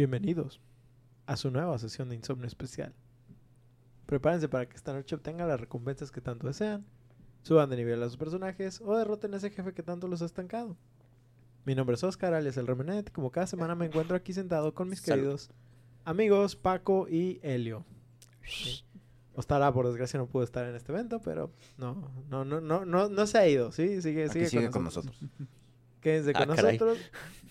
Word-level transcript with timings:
Bienvenidos 0.00 0.62
a 1.26 1.36
su 1.36 1.50
nueva 1.50 1.78
sesión 1.78 2.08
de 2.08 2.14
Insomnio 2.14 2.46
Especial. 2.46 2.94
Prepárense 4.06 4.48
para 4.48 4.66
que 4.66 4.74
esta 4.74 4.94
noche 4.94 5.14
obtengan 5.14 5.46
las 5.46 5.60
recompensas 5.60 6.10
que 6.10 6.22
tanto 6.22 6.46
desean, 6.46 6.86
suban 7.42 7.68
de 7.68 7.76
nivel 7.76 8.02
a 8.02 8.06
sus 8.06 8.16
personajes 8.16 8.80
o 8.80 8.96
derroten 8.96 9.34
a 9.34 9.36
ese 9.36 9.50
jefe 9.50 9.74
que 9.74 9.82
tanto 9.82 10.08
los 10.08 10.22
ha 10.22 10.24
estancado. 10.24 10.74
Mi 11.66 11.74
nombre 11.74 11.96
es 11.96 12.02
Oscar, 12.02 12.32
alias 12.32 12.56
el 12.56 12.66
Remenet, 12.66 13.10
y 13.10 13.12
como 13.12 13.30
cada 13.30 13.46
semana 13.46 13.74
me 13.74 13.84
encuentro 13.84 14.16
aquí 14.16 14.32
sentado 14.32 14.72
con 14.72 14.88
mis 14.88 15.00
Salud. 15.00 15.16
queridos 15.20 15.50
amigos 16.06 16.56
Paco 16.56 17.06
y 17.06 17.38
Helio. 17.42 17.84
Sí. 18.42 18.82
Ostara, 19.34 19.70
por 19.70 19.86
desgracia, 19.86 20.18
no 20.18 20.26
pudo 20.28 20.44
estar 20.44 20.64
en 20.66 20.76
este 20.76 20.92
evento, 20.92 21.20
pero 21.20 21.52
no, 21.76 22.10
no, 22.30 22.46
no, 22.46 22.62
no, 22.62 22.86
no, 22.86 23.10
no 23.10 23.26
se 23.26 23.36
ha 23.36 23.46
ido, 23.46 23.70
¿sí? 23.70 24.00
Sigue, 24.00 24.30
sigue, 24.30 24.48
sigue 24.48 24.70
con 24.70 24.82
nosotros. 24.82 25.14
Quédense 26.00 26.32
Ah, 26.34 26.46
con 26.46 26.56
caray. 26.56 26.78
nosotros. 26.78 26.98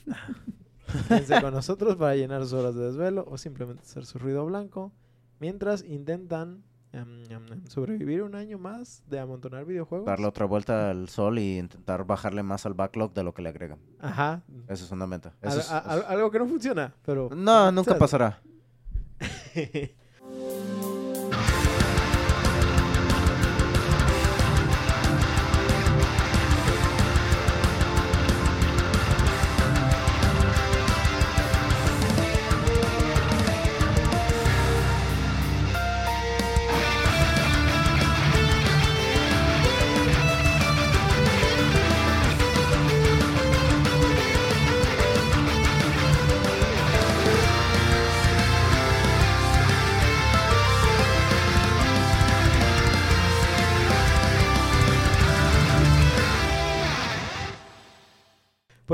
Quédense 1.08 1.42
con 1.42 1.54
nosotros 1.54 1.96
para 1.96 2.16
llenar 2.16 2.42
sus 2.44 2.54
horas 2.54 2.76
de 2.76 2.86
desvelo 2.86 3.26
o 3.28 3.38
simplemente 3.38 3.84
hacer 3.84 4.06
su 4.06 4.18
ruido 4.20 4.46
blanco 4.46 4.92
mientras 5.39 5.84
intentan 5.84 6.64
em, 6.92 7.24
sobrevivir 7.68 8.24
un 8.24 8.36
año 8.36 8.57
más 8.57 9.04
de 9.07 9.20
amontonar 9.20 9.66
videojuegos. 9.66 10.06
Darle 10.07 10.25
otra 10.28 10.46
vuelta 10.46 10.89
al 10.89 11.07
sol 11.10 11.38
y 11.39 11.60
intentar 11.60 12.04
bajarle 12.06 12.42
más 12.44 12.66
al 12.66 12.74
backlog 12.74 13.14
de 13.14 13.24
lo 13.24 13.33
que 13.33 13.42
le 13.42 13.50
agregan. 13.50 13.80
Ajá. 14.00 14.42
Eso 14.68 14.86
es 14.86 14.92
una 14.92 15.06
meta. 15.07 15.33
Al- 15.42 15.50
Eso 15.50 15.60
es- 15.60 15.71
a- 15.71 15.78
al- 15.80 16.06
algo 16.07 16.32
que 16.32 16.39
no 16.39 16.47
funciona, 16.47 16.94
pero... 17.06 17.30
No, 17.36 17.71
nunca 17.71 17.92
¿sabes? 17.92 18.00
pasará. 18.00 18.42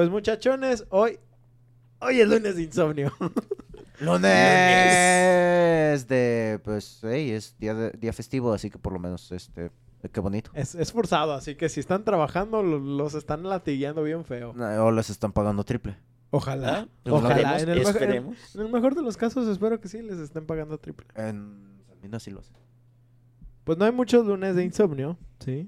Pues 0.05 0.11
muchachones, 0.13 0.85
hoy... 0.91 1.17
Hoy 1.99 2.21
es 2.21 2.27
lunes 2.29 2.55
de 2.57 2.61
insomnio. 2.61 3.11
Lunes 3.99 4.21
de, 6.07 6.59
pues, 6.63 6.99
hey, 7.01 7.31
es 7.31 7.55
día, 7.57 7.73
de- 7.73 7.89
día 7.91 8.13
festivo, 8.13 8.53
así 8.53 8.69
que 8.69 8.77
por 8.77 8.93
lo 8.93 8.99
menos, 8.99 9.31
este, 9.31 9.71
qué 10.11 10.19
bonito. 10.19 10.51
es, 10.53 10.75
es 10.75 10.91
forzado, 10.91 11.33
así 11.33 11.55
que 11.55 11.69
si 11.69 11.79
están 11.79 12.03
trabajando, 12.03 12.61
lo- 12.61 12.77
los 12.77 13.15
están 13.15 13.41
latigueando 13.49 14.03
bien 14.03 14.25
feo. 14.25 14.51
O 14.51 14.91
les 14.91 15.09
están 15.09 15.31
pagando 15.31 15.63
triple. 15.63 15.97
Ojalá. 16.29 16.81
¿Ah? 16.81 16.87
Ojalá. 17.09 17.57
Esperemos, 17.57 17.63
En 17.63 17.69
el, 17.69 17.79
mejor- 17.79 17.89
en- 17.95 18.03
esperemos. 18.03 18.37
en 18.55 18.61
el 18.61 18.71
mejor 18.71 18.93
de 18.93 19.01
los 19.01 19.17
casos, 19.17 19.47
espero 19.47 19.81
que 19.81 19.87
sí 19.87 20.03
les 20.03 20.19
estén 20.19 20.45
pagando 20.45 20.77
triple. 20.77 21.07
En 21.15 21.81
Salminas 21.87 22.21
sí 22.21 22.29
lo 22.29 22.41
hacen. 22.41 22.55
Pues 23.63 23.79
no 23.79 23.85
hay 23.85 23.91
muchos 23.91 24.23
lunes 24.27 24.55
de 24.55 24.65
insomnio, 24.65 25.17
¿sí? 25.39 25.67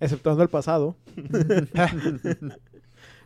Exceptuando 0.00 0.42
el 0.42 0.50
pasado. 0.50 0.96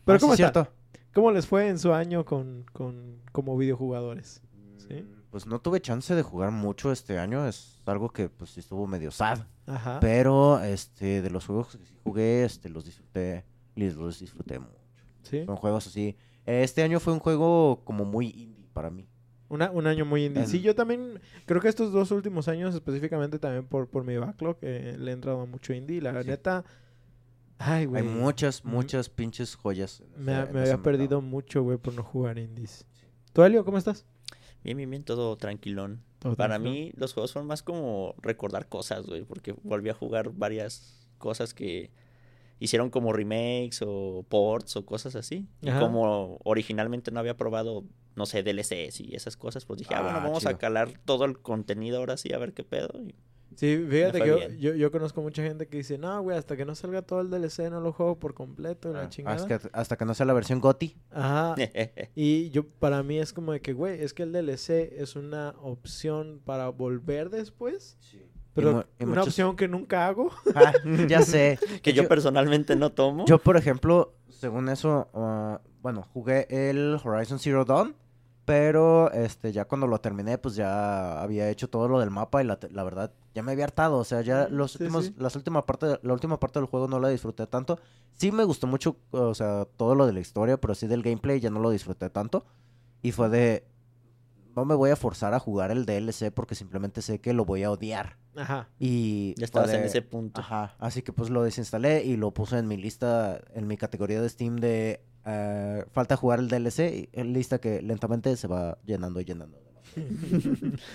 Pero 0.05 0.17
Ah, 0.17 0.19
sí, 0.19 0.25
¿cómo 0.25 0.37
cierto. 0.37 0.69
¿Cómo 1.13 1.31
les 1.31 1.47
fue 1.47 1.69
en 1.69 1.79
su 1.79 1.93
año 1.93 2.25
con, 2.25 2.65
con 2.73 3.21
como 3.33 3.57
videojugadores? 3.57 4.43
¿Sí? 4.77 4.95
Mm, 4.95 5.23
Pues 5.31 5.47
no 5.47 5.61
tuve 5.61 5.81
chance 5.81 6.15
de 6.15 6.23
jugar 6.23 6.51
mucho 6.51 6.91
este 6.93 7.19
año. 7.19 7.47
Es 7.47 7.81
algo 7.87 8.11
que, 8.11 8.29
pues, 8.29 8.51
sí 8.51 8.61
estuvo 8.61 8.87
medio 8.87 9.11
sad. 9.11 9.41
Ajá. 9.67 9.99
Pero, 10.01 10.61
este, 10.63 11.23
de 11.23 11.31
los 11.31 11.47
juegos 11.47 11.77
que 11.77 11.85
sí 11.87 11.95
jugué, 12.03 12.45
este, 12.45 12.69
los 12.69 12.85
disfruté. 12.85 13.45
Los 13.77 14.21
disfruté 14.21 14.59
mucho. 14.59 14.75
¿Sí? 15.23 15.45
Son 15.47 15.57
juegos 15.57 15.87
así. 15.87 16.17
Este 16.47 16.83
año 16.83 17.01
fue 17.01 17.13
un 17.13 17.19
juego 17.21 17.83
como 17.85 18.05
muy 18.05 18.27
indie 18.29 18.69
para 18.73 18.91
mí. 18.91 19.09
Una- 19.49 19.71
un 19.71 19.87
año 19.87 20.05
muy 20.05 20.25
indie. 20.27 20.47
Sí, 20.47 20.61
yo 20.61 20.75
también 20.75 21.21
creo 21.47 21.61
que 21.61 21.69
estos 21.69 21.93
dos 21.93 22.11
últimos 22.11 22.49
años, 22.49 22.75
específicamente 22.75 23.39
también 23.39 23.67
por, 23.67 23.89
por 23.89 24.05
mi 24.05 24.17
backlog, 24.17 24.59
eh, 24.63 24.97
le 24.99 25.11
he 25.11 25.15
entrado 25.15 25.41
a 25.43 25.47
mucho 25.47 25.73
indie. 25.73 26.01
La 26.01 26.23
Sí. 26.23 26.29
neta, 26.29 26.65
ay, 27.59 27.87
güey. 27.87 28.03
Hay 28.03 28.09
muchas, 28.09 28.65
Mm. 28.65 28.69
muchas 28.71 29.09
pinches 29.09 29.55
joyas. 29.55 30.03
en 30.17 30.25
Me, 30.25 30.33
ese- 30.43 30.53
me 30.53 30.59
en 30.61 30.65
había 30.67 30.83
perdido 30.83 31.21
mercado. 31.21 31.23
mucho, 31.23 31.63
güey, 31.63 31.79
por 31.79 31.95
no 31.95 32.03
jugar 32.03 32.39
indies. 32.39 32.87
¿Tú, 33.33 33.43
Elio, 33.43 33.65
cómo 33.65 33.79
estás? 33.79 34.07
Bien, 34.63 34.77
bien, 34.77 34.91
bien, 34.91 35.05
todo 35.05 35.37
tranquilón. 35.37 36.03
Todo 36.19 36.37
Para 36.37 36.55
tranquilo. 36.55 36.73
mí, 36.75 36.93
los 36.97 37.13
juegos 37.13 37.31
son 37.33 37.47
más 37.47 37.63
como 37.63 38.15
recordar 38.23 38.69
cosas, 38.69 39.07
güey, 39.07 39.25
porque 39.25 39.55
volví 39.63 39.91
a 39.91 39.95
jugar 39.95 40.31
varias 40.31 41.07
cosas 41.19 41.53
que 41.53 41.91
hicieron 42.61 42.89
como 42.89 43.13
remakes 43.13 43.83
o 43.85 44.25
ports 44.29 44.77
o 44.77 44.87
cosas 44.87 45.17
así. 45.17 45.47
Y 45.61 45.71
como 45.73 46.39
originalmente 46.45 47.11
no 47.11 47.21
había 47.21 47.37
probado, 47.37 47.85
no 48.15 48.25
sé, 48.25 48.43
DLCs 48.43 49.01
y 49.01 49.15
esas 49.15 49.37
cosas, 49.37 49.67
pues 49.67 49.81
dije, 49.81 49.95
ah, 49.95 50.01
bueno, 50.03 50.19
Ah, 50.19 50.25
vamos 50.25 50.47
a 50.47 50.57
calar 50.57 50.93
todo 51.05 51.25
el 51.27 51.41
contenido 51.41 51.99
ahora 51.99 52.17
sí, 52.17 52.33
a 52.33 52.39
ver 52.39 52.55
qué 52.55 52.63
pedo. 52.65 52.89
Y 53.03 53.15
Sí, 53.57 53.87
fíjate 53.89 54.21
que 54.21 54.27
yo, 54.29 54.37
bien. 54.37 54.59
yo, 54.59 54.75
yo 54.75 54.91
conozco 54.91 55.23
mucha 55.23 55.43
gente 55.43 55.67
que 55.69 55.79
dice, 55.79 55.99
no, 55.99 56.21
güey, 56.23 56.37
hasta 56.37 56.57
que 56.57 56.65
no 56.65 56.75
salga 56.75 57.03
todo 57.03 57.21
el 57.21 57.31
DLC 57.31 57.71
no 57.71 57.81
lo 57.81 57.93
juego 57.93 58.19
por 58.19 58.35
completo, 58.35 58.93
la 58.93 59.03
Ah, 59.03 59.09
chingada. 59.09 59.37
hasta, 59.37 59.59
que, 59.59 59.69
hasta 59.73 59.97
que 59.97 60.05
no 60.05 60.15
sea 60.15 60.27
la 60.27 60.33
versión 60.33 60.61
GOTI. 60.61 60.97
Ajá. 61.11 61.55
Y 62.15 62.51
yo, 62.51 62.67
para 62.67 63.03
mí 63.03 63.19
es 63.19 63.33
como 63.33 63.53
de 63.53 63.61
que, 63.61 63.73
güey, 63.73 64.03
es 64.03 64.15
que 64.15 64.23
el 64.25 64.33
DLC 64.33 64.71
es 64.99 65.17
una 65.17 65.55
opción 65.63 66.41
para 66.45 66.69
volver 66.69 67.31
después, 67.31 67.97
pero 68.55 68.73
mu- 68.73 68.83
y 68.99 69.05
una 69.05 69.11
muchos- 69.15 69.27
opción 69.29 69.57
que 69.57 69.69
nunca 69.69 70.07
hago. 70.07 70.31
Ah, 70.55 70.73
ya 71.09 71.23
sé. 71.23 71.59
que 71.83 71.93
yo 71.93 72.07
personalmente 72.09 72.77
no 72.77 72.91
tomo. 72.93 73.25
Yo, 73.27 73.39
por 73.39 73.57
ejemplo, 73.57 74.15
según 74.31 74.69
eso, 74.69 75.09
ah, 75.15 75.61
bueno, 75.83 76.03
jugué 76.13 76.47
el 76.51 76.99
Horizon 77.03 77.39
Zero 77.39 77.65
Dawn, 77.65 77.95
pero 78.45 79.11
este 79.13 79.53
ya 79.53 79.65
cuando 79.65 79.87
lo 79.87 80.01
terminé, 80.01 80.37
pues 80.39 80.55
ya 80.55 81.21
había 81.23 81.49
hecho 81.49 81.69
todo 81.69 81.89
lo 81.89 82.01
del 82.01 82.11
mapa 82.11 82.43
y 82.43 82.47
la, 82.47 82.57
verdad 82.85 83.13
ya 83.35 83.43
me 83.43 83.53
había 83.53 83.65
hartado. 83.65 83.97
O 83.99 84.05
sea, 84.05 84.21
ya 84.21 84.49
Mm, 84.49 84.55
los 84.55 84.73
sí, 84.73 84.83
últimos, 84.83 85.07
sí. 85.07 85.15
las 85.19 85.35
última 85.37 85.65
parte, 85.65 85.99
la 86.03 86.13
última 86.13 86.39
parte 86.39 86.59
del 86.59 86.67
juego 86.69 86.89
no 86.89 87.01
la 87.01 87.09
disfruté 87.09 87.47
tanto. 87.47 87.79
Sí 88.13 88.31
me 88.33 88.45
gustó 88.45 88.67
mucho, 88.67 88.97
o 89.11 89.35
sea, 89.35 89.67
todo 89.77 89.95
lo 89.95 90.07
de 90.07 90.13
la 90.13 90.21
historia, 90.21 90.61
pero 90.61 90.75
sí 90.75 90.87
del 90.87 91.03
gameplay 91.03 91.41
ya 91.41 91.51
no 91.51 91.61
lo 91.61 91.71
disfruté 91.71 92.11
tanto. 92.11 92.45
Y 93.03 93.13
fue 93.13 93.29
de, 93.29 93.67
no 94.55 94.65
me 94.65 94.75
voy 94.75 94.91
a 94.91 94.97
forzar 94.97 95.35
a 95.35 95.39
jugar 95.41 95.71
el 95.71 95.85
DLC 95.87 96.31
porque 96.33 96.55
simplemente 96.55 97.03
sé 97.03 97.21
que 97.21 97.33
lo 97.33 97.45
voy 97.45 97.63
a 97.65 97.71
odiar. 97.71 98.17
Ajá. 98.37 98.69
Y 98.79 99.35
Ya 99.39 99.45
estabas 99.45 99.73
en 99.73 99.85
ese 99.85 100.03
punto. 100.03 100.41
Ajá, 100.41 100.75
así 100.79 101.03
que 101.03 101.13
pues 101.13 101.31
lo 101.31 101.43
desinstalé 101.43 102.05
y 102.05 102.17
lo 102.17 102.33
puse 102.33 102.59
en 102.59 102.69
mi 102.69 102.77
lista, 102.77 103.41
en 103.55 103.67
mi 103.67 103.77
categoría 103.77 104.21
de 104.21 104.29
Steam 104.29 104.57
de 104.57 105.01
eh, 105.27 105.85
falta 105.93 106.17
jugar 106.17 106.39
el 106.41 106.49
DLC, 106.49 106.79
y 106.95 107.09
en 107.13 107.33
lista 107.33 107.59
que 107.59 107.81
lentamente 107.83 108.37
se 108.37 108.47
va 108.49 108.79
llenando 108.85 109.21
y 109.21 109.25
llenando. 109.25 109.59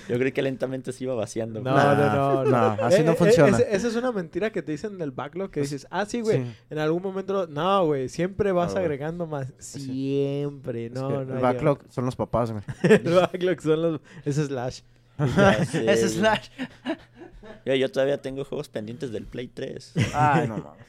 Yo 0.10 0.18
creí 0.20 0.34
que 0.34 0.42
lentamente 0.42 0.92
se 0.92 1.06
iba 1.06 1.14
vaciando. 1.16 1.62
No, 1.62 1.72
no, 1.72 2.44
no, 2.44 2.58
así 2.84 3.00
Eh, 3.00 3.04
no 3.06 3.14
eh, 3.14 3.16
funciona. 3.16 3.58
esa 3.58 3.88
es 3.88 3.96
una 3.96 4.12
mentira 4.12 4.52
que 4.52 4.62
te 4.62 4.74
dicen 4.74 4.98
del 4.98 5.12
backlog 5.12 5.52
que 5.52 5.62
Pues, 5.62 5.72
dices, 5.72 5.88
ah, 5.90 6.06
sí, 6.06 6.20
güey, 6.20 6.44
Sí. 6.44 6.52
en 6.70 6.80
algún 6.80 7.02
momento, 7.02 7.48
no, 7.48 7.86
güey, 7.86 8.10
siempre 8.10 8.52
vas 8.52 8.76
Ah, 8.76 8.80
agregando 8.80 9.26
más. 9.26 9.54
Siempre, 9.58 10.88
Es 10.88 10.92
no, 10.94 11.08
que 11.08 11.14
no. 11.14 11.22
el 11.36 11.40
backlog 11.42 11.80
son 11.90 12.06
los 12.06 12.16
papás, 12.18 12.52
güey. 12.52 12.64
el 12.84 13.14
backlog 13.14 13.62
son 13.62 13.82
los, 13.82 14.02
es 14.26 14.36
slash. 14.36 14.82
Güey. 15.18 15.98
slash. 15.98 16.50
Yo, 17.66 17.76
yo 17.76 17.90
todavía 17.92 18.22
tengo 18.22 18.44
juegos 18.44 18.68
pendientes 18.70 19.12
del 19.12 19.26
Play 19.26 19.48
3. 19.48 19.94
Ay, 20.14 20.48
no 20.48 20.58
mames. 20.58 20.86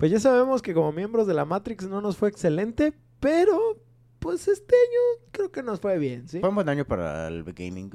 Pues 0.00 0.10
ya 0.10 0.18
sabemos 0.18 0.62
que 0.62 0.72
como 0.72 0.92
miembros 0.92 1.26
de 1.26 1.34
la 1.34 1.44
Matrix 1.44 1.86
no 1.86 2.00
nos 2.00 2.16
fue 2.16 2.30
excelente, 2.30 2.94
pero 3.20 3.76
pues 4.18 4.48
este 4.48 4.74
año 4.74 5.26
creo 5.30 5.52
que 5.52 5.62
nos 5.62 5.78
fue 5.78 5.98
bien, 5.98 6.26
¿sí? 6.26 6.40
Fue 6.40 6.48
un 6.48 6.54
buen 6.54 6.70
año 6.70 6.86
para 6.86 7.28
el 7.28 7.44
gaming. 7.44 7.90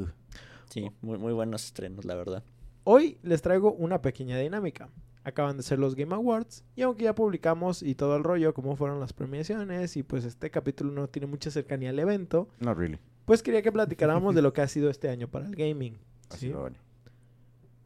Sí, 0.70 0.92
muy, 1.02 1.18
muy 1.18 1.34
buenos 1.34 1.66
estrenos, 1.66 2.06
la 2.06 2.14
verdad. 2.14 2.44
Hoy 2.84 3.18
les 3.24 3.42
traigo 3.42 3.74
una 3.74 4.04
pequeña 4.04 4.38
dinámica. 4.38 4.88
Acaban 5.24 5.58
de 5.58 5.64
ser 5.64 5.80
los 5.80 5.96
Game 5.96 6.14
Awards 6.14 6.64
y 6.76 6.84
aunque 6.84 7.06
ya 7.06 7.16
publicamos 7.16 7.82
y 7.82 7.96
todo 7.96 8.16
el 8.18 8.24
rollo, 8.24 8.54
cómo 8.54 8.76
fueron 8.76 9.00
las 9.00 9.12
premiaciones 9.12 9.98
y 9.98 10.04
pues 10.04 10.26
este 10.26 10.52
capítulo 10.52 10.92
no 10.92 11.08
tiene 11.08 11.26
mucha 11.26 11.50
cercanía 11.50 11.90
al 11.90 11.98
evento, 11.98 12.50
No 12.60 12.76
really. 12.76 13.00
pues 13.26 13.42
quería 13.42 13.64
que 13.64 13.72
platicáramos 13.72 14.36
de 14.36 14.44
lo 14.44 14.54
que 14.54 14.62
ha 14.62 14.68
sido 14.68 14.92
este 14.92 15.10
año 15.10 15.28
para 15.28 15.48
el 15.48 15.56
gaming. 15.56 15.98
Así 16.30 16.50
¿sí? 16.50 16.54
vale. 16.54 16.78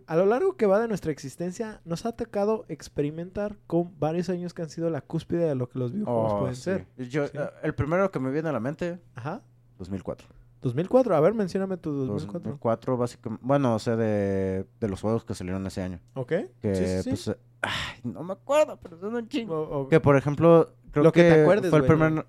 A 0.10 0.16
lo 0.16 0.26
largo 0.26 0.58
que 0.58 0.66
va 0.66 0.80
de 0.80 0.88
nuestra 0.88 1.12
existencia, 1.12 1.82
nos 1.86 2.06
ha 2.08 2.14
tocado 2.14 2.66
experimentar 2.68 3.58
con 3.68 3.94
varios 4.00 4.28
años 4.30 4.56
que 4.56 4.64
han 4.64 4.70
sido 4.72 4.90
la 4.90 5.02
cúspide 5.02 5.46
de 5.46 5.54
lo 5.54 5.70
que 5.70 5.78
los 5.78 5.92
videojuegos 5.94 6.34
Oh, 6.34 6.40
pueden 6.40 6.56
sí. 6.56 6.62
ser. 6.64 6.88
Yo, 6.98 7.28
Sí. 7.28 7.38
eh, 7.38 7.48
el 7.62 7.76
primero 7.76 8.10
que 8.10 8.20
me 8.20 8.32
viene 8.32 8.50
a 8.50 8.52
la 8.52 8.60
mente, 8.60 9.00
Ajá. 9.14 9.44
2004. 9.78 10.28
2004, 10.64 11.16
a 11.16 11.20
ver, 11.20 11.36
mencióname 11.36 11.78
tu 11.78 11.92
2004. 11.92 12.40
2004, 12.42 12.98
básicamente. 12.98 13.46
Bueno, 13.46 13.76
o 13.76 13.80
sea, 13.80 13.96
de, 13.96 14.66
de 14.80 14.90
los 14.90 15.00
juegos 15.00 15.24
que 15.26 15.36
salieron 15.36 15.66
ese 15.68 15.84
año. 15.84 16.00
¿Ok? 16.16 16.34
Que, 16.60 16.76
Sí, 16.76 17.04
sí, 17.04 17.10
pues, 17.12 17.28
eh, 17.28 17.38
ay, 17.62 18.00
no 18.04 18.24
me 18.24 18.34
acuerdo, 18.34 18.80
pero 18.82 18.98
son 18.98 19.14
un 19.16 19.28
chingo. 19.30 19.62
O- 19.62 19.82
o- 19.82 19.88
Que, 19.90 20.00
por 20.00 20.18
ejemplo, 20.18 20.74
creo 20.92 21.04
Lo 21.04 21.12
que 21.12 21.22
que, 21.22 21.30
te 21.36 21.42
acuerdes, 21.44 21.70
fue 21.70 21.80
el 21.80 21.86
güey, 21.86 21.98
primer... 21.98 22.12
¿no? 22.12 22.26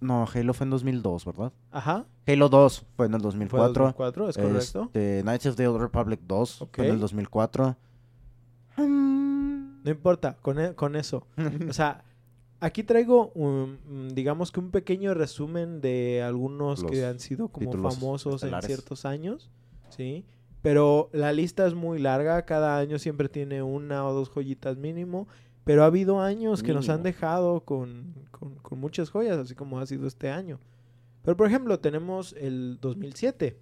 No, 0.00 0.26
Halo 0.32 0.54
fue 0.54 0.64
en 0.64 0.70
2002, 0.70 1.24
¿verdad? 1.24 1.52
Ajá. 1.70 2.06
Halo 2.26 2.48
2 2.48 2.86
fue 2.96 3.06
en 3.06 3.14
el 3.14 3.20
Fue 3.20 3.28
2004. 3.28 3.84
2004, 3.84 4.28
es 4.28 4.36
correcto. 4.38 4.82
Este, 4.84 5.22
Knights 5.22 5.46
of 5.46 5.56
the 5.56 5.66
Old 5.66 5.80
Republic 5.80 6.20
2 6.26 6.66
fue 6.72 6.86
en 6.86 6.92
el 6.94 7.00
2004. 7.00 7.76
Mm. 8.76 9.82
No 9.84 9.90
importa, 9.90 10.36
con, 10.42 10.58
e- 10.58 10.74
con 10.74 10.96
eso. 10.96 11.26
O 11.68 11.72
sea, 11.72 12.04
aquí 12.60 12.82
traigo, 12.82 13.30
un, 13.34 13.78
mm, 13.86 14.08
digamos 14.14 14.52
que 14.52 14.60
un 14.60 14.70
pequeño 14.70 15.14
resumen 15.14 15.80
de 15.80 16.22
algunos 16.22 16.84
que 16.84 17.04
han 17.04 17.18
sido 17.18 17.48
como 17.48 17.72
famosos 17.72 18.42
en 18.42 18.60
ciertos 18.62 19.04
años, 19.04 19.50
¿sí? 19.88 20.24
Pero 20.60 21.08
la 21.12 21.32
lista 21.32 21.66
es 21.66 21.74
muy 21.74 22.00
larga, 22.00 22.44
cada 22.44 22.78
año 22.78 22.98
siempre 22.98 23.28
tiene 23.28 23.62
una 23.62 24.04
o 24.06 24.12
dos 24.12 24.28
joyitas 24.28 24.76
mínimo, 24.76 25.28
pero 25.68 25.82
ha 25.82 25.86
habido 25.86 26.18
años 26.18 26.62
que 26.62 26.72
nos 26.72 26.88
han 26.88 27.02
dejado 27.02 27.60
con, 27.60 28.14
con- 28.30 28.54
con 28.56 28.78
muchas 28.80 29.10
joyas, 29.10 29.36
así 29.36 29.54
como 29.54 29.78
ha 29.78 29.84
sido 29.84 30.06
este 30.06 30.30
año. 30.30 30.58
Pero 31.22 31.36
por 31.36 31.46
ejemplo, 31.46 31.78
tenemos 31.78 32.32
el 32.32 32.78
2007, 32.80 33.58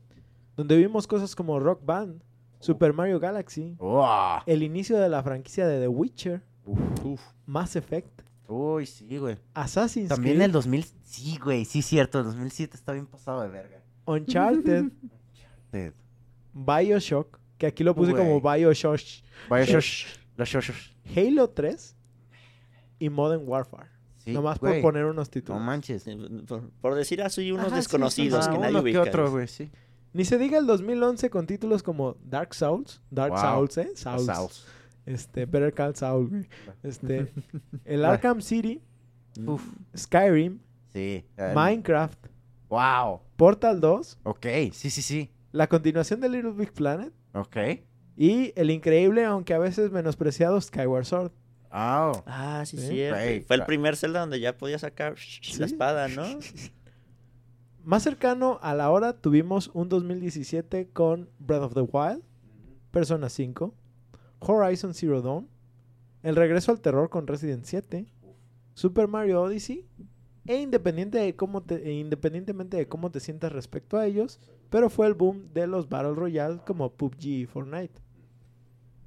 donde 0.57 0.77
vimos 0.77 1.09
cosas 1.09 1.35
como 1.35 1.59
Rock 1.59 1.85
Band, 1.85 2.23
Super 2.61 2.93
Mario 2.93 3.19
Galaxy, 3.19 3.77
el 4.47 4.63
inicio 4.63 4.97
de 4.99 5.09
la 5.09 5.21
franquicia 5.25 5.67
de 5.67 5.81
The 5.81 5.89
Witcher, 5.89 6.43
Uf. 7.03 7.21
Mass 7.45 7.75
Effect, 7.75 8.23
Uy, 8.47 8.87
sí, 8.87 9.19
güey. 9.19 9.37
Assassin's 9.55 10.09
También 10.09 10.37
Creed, 10.37 10.45
el 10.47 10.53
2000. 10.53 10.85
Sí, 11.03 11.37
güey, 11.43 11.65
sí, 11.65 11.83
cierto. 11.83 12.21
El 12.21 12.27
2007 12.27 12.77
está 12.77 12.93
bien 12.93 13.07
pasado 13.07 13.43
de 13.43 13.49
verga. 13.49 13.83
Uncharted. 14.05 14.85
Bioshock, 16.55 17.39
que 17.59 17.67
aquí 17.67 17.83
lo 17.83 17.95
puse 17.97 18.13
Güey. 18.13 18.23
como 18.25 18.41
Bioshock, 18.41 19.01
Bioshock. 19.51 19.83
Los 20.37 20.49
Shoshos. 20.49 20.95
Halo 21.17 21.49
3 21.51 21.96
y 22.99 23.09
Modern 23.11 23.43
Warfare. 23.47 23.89
Sí, 24.17 24.33
Nomás 24.33 24.59
por 24.59 24.81
poner 24.81 25.05
unos 25.05 25.29
No 25.29 25.31
títulos. 25.31 25.63
manches. 25.63 26.03
Sí, 26.03 26.17
Por, 26.49 26.69
por 26.81 26.95
decir 26.97 27.23
así, 27.23 27.53
unos 27.53 27.67
Ajá, 27.67 27.77
sí, 27.77 27.81
desconocidos 27.81 28.49
que 28.49 28.59
nadie 28.59 28.71
uno 28.71 28.79
que 28.83 28.91
ubica. 28.91 29.03
otro, 29.03 29.31
güey, 29.31 29.47
sí. 29.47 29.71
Ni 30.13 30.25
se 30.25 30.37
diga 30.39 30.59
el 30.59 30.67
2011 30.67 31.31
con 31.31 31.47
títulos 31.47 31.83
como 31.83 32.17
Dark 32.25 32.55
Souls, 32.55 33.01
Dark 33.11 33.33
Wow. 33.33 33.41
Souls, 33.69 33.79
¿eh? 33.79 33.91
Souls. 33.95 34.25
Souls. 34.27 34.67
Este, 35.05 35.47
Better 35.47 35.73
Call 35.73 35.95
Saul, 35.95 36.29
güey. 36.29 36.49
Este, 36.83 37.33
el 37.85 38.05
Arkham 38.05 38.41
City, 38.41 38.83
Uf. 39.45 39.63
Skyrim, 39.97 40.59
Sí. 40.93 41.25
Minecraft, 41.55 42.19
Wow. 42.69 43.21
Portal 43.37 43.81
2, 43.81 44.19
Ok, 44.25 44.47
sí, 44.73 44.91
sí, 44.91 45.03
sí. 45.03 45.31
la 45.53 45.69
continuación 45.69 46.21
de 46.21 46.29
Little 46.31 46.53
Big 46.53 46.73
Planet 46.73 47.13
Ok. 47.35 47.57
y 48.17 48.53
el 48.57 48.71
increíble, 48.71 49.25
aunque 49.25 49.55
a 49.55 49.59
veces 49.59 49.93
menospreciado, 49.93 50.61
Skyward 50.61 51.05
Sword. 51.05 51.31
Ah, 51.71 52.13
Ah, 52.27 52.65
sí, 52.67 52.77
Sí. 52.79 52.89
cierto. 52.89 53.47
Fue 53.47 53.57
el 53.57 53.65
primer 53.65 53.97
Zelda 53.97 54.21
donde 54.21 54.41
ya 54.41 54.57
podía 54.57 54.79
sacar 54.79 55.17
la 55.59 55.67
espada, 55.67 56.09
¿no? 56.09 56.23
Más 57.85 58.03
cercano 58.03 58.59
a 58.63 58.75
la 58.75 58.91
hora 58.91 59.13
tuvimos 59.13 59.71
un 59.73 59.89
2017 59.89 60.89
con 60.93 61.31
Breath 61.39 61.63
of 61.63 61.75
the 61.75 61.81
Wild, 61.83 62.23
Persona 62.91 63.29
5, 63.29 63.73
Horizon 64.41 64.93
Zero 64.95 65.23
Dawn, 65.23 65.49
el 66.23 66.35
regreso 66.35 66.73
al 66.73 66.81
terror 66.81 67.11
con 67.11 67.27
Resident 67.29 67.65
7, 67.65 68.07
Super 68.75 69.07
Mario 69.07 69.41
Odyssey, 69.43 69.87
e 70.49 70.57
independiente 70.61 71.19
de 71.19 71.37
cómo 71.37 71.63
te- 71.63 71.89
e 71.89 71.93
independientemente 71.93 72.77
de 72.77 72.89
cómo 72.89 73.11
te 73.11 73.21
sientas 73.21 73.53
respecto 73.53 73.97
a 73.99 74.07
ellos, 74.07 74.41
pero 74.71 74.91
fue 74.91 75.07
el 75.07 75.15
boom 75.15 75.53
de 75.55 75.67
los 75.69 75.89
Battle 75.89 76.15
Royale 76.15 76.61
como 76.67 76.93
PUBG 76.93 77.25
y 77.27 77.47
Fortnite. 77.47 77.95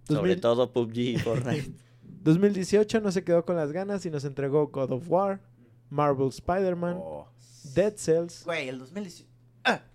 Sobre 0.08 0.36
2000 0.36 0.42
todo 0.42 0.72
PUBG 0.72 0.98
y 0.98 1.18
Fortnite. 1.18 1.72
2018 2.22 3.02
no 3.02 3.12
se 3.12 3.24
quedó 3.24 3.46
con 3.46 3.56
las 3.56 3.72
ganas 3.72 4.06
y 4.06 4.10
nos 4.10 4.26
entregó 4.26 4.68
God 4.68 4.92
of 4.92 5.10
War, 5.10 5.42
Marvel 5.90 6.28
Spider-Man, 6.30 6.98
Oh. 7.00 7.28
Dead 7.76 7.94
Cells, 7.96 8.44
Güey, 8.46 8.70
el 8.70 8.80
2018. 8.80 9.28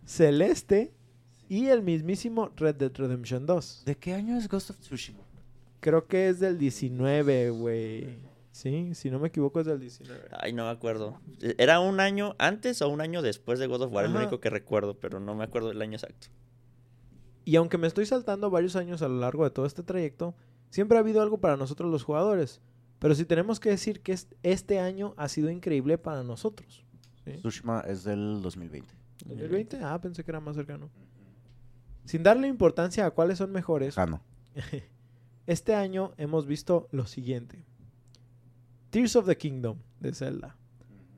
Celeste 0.05 0.93
y 1.49 1.67
el 1.67 1.83
mismísimo 1.83 2.51
Red 2.57 2.77
Dead 2.77 2.93
Redemption 2.95 3.47
2. 3.47 3.83
¿De 3.87 3.97
qué 3.97 4.15
año 4.15 4.37
es 4.37 4.49
Ghost 4.49 4.71
of 4.71 4.79
Tsushima? 4.79 5.21
Creo 5.81 6.07
que 6.07 6.29
es 6.29 6.41
del 6.41 6.59
19, 6.59 7.51
güey. 7.51 8.19
Sí, 8.53 8.95
si 8.95 9.11
no 9.11 9.19
me 9.19 9.29
equivoco 9.29 9.61
es 9.61 9.67
del 9.67 9.81
19. 9.81 10.29
Ay, 10.39 10.53
no 10.53 10.65
me 10.65 10.71
acuerdo. 10.71 11.21
¿Era 11.59 11.81
un 11.81 12.01
año 12.01 12.37
antes 12.39 12.81
o 12.83 12.89
un 12.89 13.01
año 13.01 13.21
después 13.21 13.59
de 13.59 13.67
God 13.67 13.83
of 13.83 13.93
War? 13.93 14.05
Es 14.05 14.11
lo 14.11 14.19
único 14.21 14.41
que 14.41 14.49
recuerdo, 14.49 14.99
pero 14.99 15.19
no 15.21 15.35
me 15.35 15.45
acuerdo 15.45 15.69
del 15.69 15.83
año 15.83 15.95
exacto. 15.95 16.29
Y 17.45 17.57
aunque 17.57 17.77
me 17.79 17.87
estoy 17.87 18.07
saltando 18.07 18.49
varios 18.51 18.77
años 18.77 19.03
a 19.03 19.09
lo 19.09 19.19
largo 19.19 19.45
de 19.45 19.51
todo 19.51 19.67
este 19.67 19.83
trayecto, 19.83 20.35
siempre 20.75 20.99
ha 20.99 21.01
habido 21.03 21.23
algo 21.23 21.39
para 21.39 21.57
nosotros 21.57 21.89
los 21.89 22.03
jugadores. 22.03 22.61
Pero 22.99 23.15
si 23.15 23.25
tenemos 23.25 23.61
que 23.61 23.69
decir 23.71 24.01
que 24.01 24.11
es- 24.13 24.27
este 24.43 24.81
año 24.81 25.15
ha 25.17 25.29
sido 25.29 25.49
increíble 25.51 25.99
para 25.99 26.25
nosotros. 26.25 26.85
¿sí? 27.25 27.31
Tsushima 27.39 27.81
es 27.87 28.03
del 28.03 28.43
2020. 28.43 28.93
2020, 29.25 29.79
ah, 29.85 30.01
pensé 30.01 30.25
que 30.25 30.33
era 30.33 30.41
más 30.41 30.57
cercano. 30.57 30.91
Sin 32.05 32.25
darle 32.25 32.49
importancia 32.49 33.07
a 33.07 33.13
cuáles 33.13 33.39
son 33.39 33.53
mejores, 33.53 33.95
Jano. 33.95 34.21
este 35.47 35.77
año 35.77 36.13
hemos 36.17 36.45
visto 36.45 36.89
lo 36.91 37.07
siguiente. 37.07 37.65
Tears 38.91 39.15
of 39.15 39.27
the 39.27 39.37
Kingdom 39.37 39.79
de 40.01 40.13
Zelda, 40.13 40.57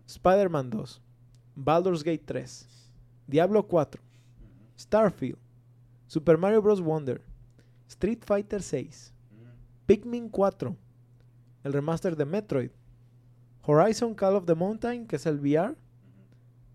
Spider-Man 0.07 0.69
2, 0.69 1.01
Baldur's 1.55 2.03
Gate 2.05 2.25
3, 2.27 2.67
Diablo 3.27 3.67
4, 3.67 4.03
Starfield, 4.79 5.39
Super 6.09 6.37
Mario 6.37 6.61
Bros. 6.61 6.81
Wonder, 6.83 7.23
Street 7.89 8.23
Fighter 8.23 8.63
6, 8.63 9.15
Pikmin 9.87 10.29
4, 10.29 10.77
el 11.65 11.73
remaster 11.73 12.17
de 12.17 12.25
Metroid, 12.25 12.71
Horizon 13.63 14.15
Call 14.15 14.37
of 14.37 14.47
the 14.47 14.55
Mountain, 14.55 15.07
que 15.07 15.17
es 15.17 15.27
el 15.27 15.39
VR, 15.39 15.77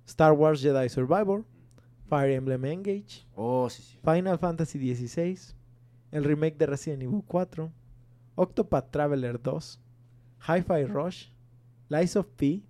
Star 0.05 0.33
Wars 0.33 0.61
Jedi 0.61 0.89
Survivor, 0.89 1.45
Fire 2.07 2.31
Emblem 2.33 2.65
Engage, 2.65 3.25
Oh, 3.35 3.69
sí, 3.69 3.81
sí. 3.81 3.97
Final 4.03 4.37
Fantasy 4.37 4.79
XVI, 4.95 5.37
el 6.11 6.23
remake 6.23 6.57
de 6.57 6.65
Resident 6.65 7.03
Evil 7.03 7.23
4, 7.25 7.71
Octopath 8.35 8.91
Traveler 8.91 9.41
2, 9.41 9.79
Hi-Fi 10.47 10.85
Rush, 10.85 11.27
Lies 11.89 12.15
of 12.15 12.27
P, 12.35 12.63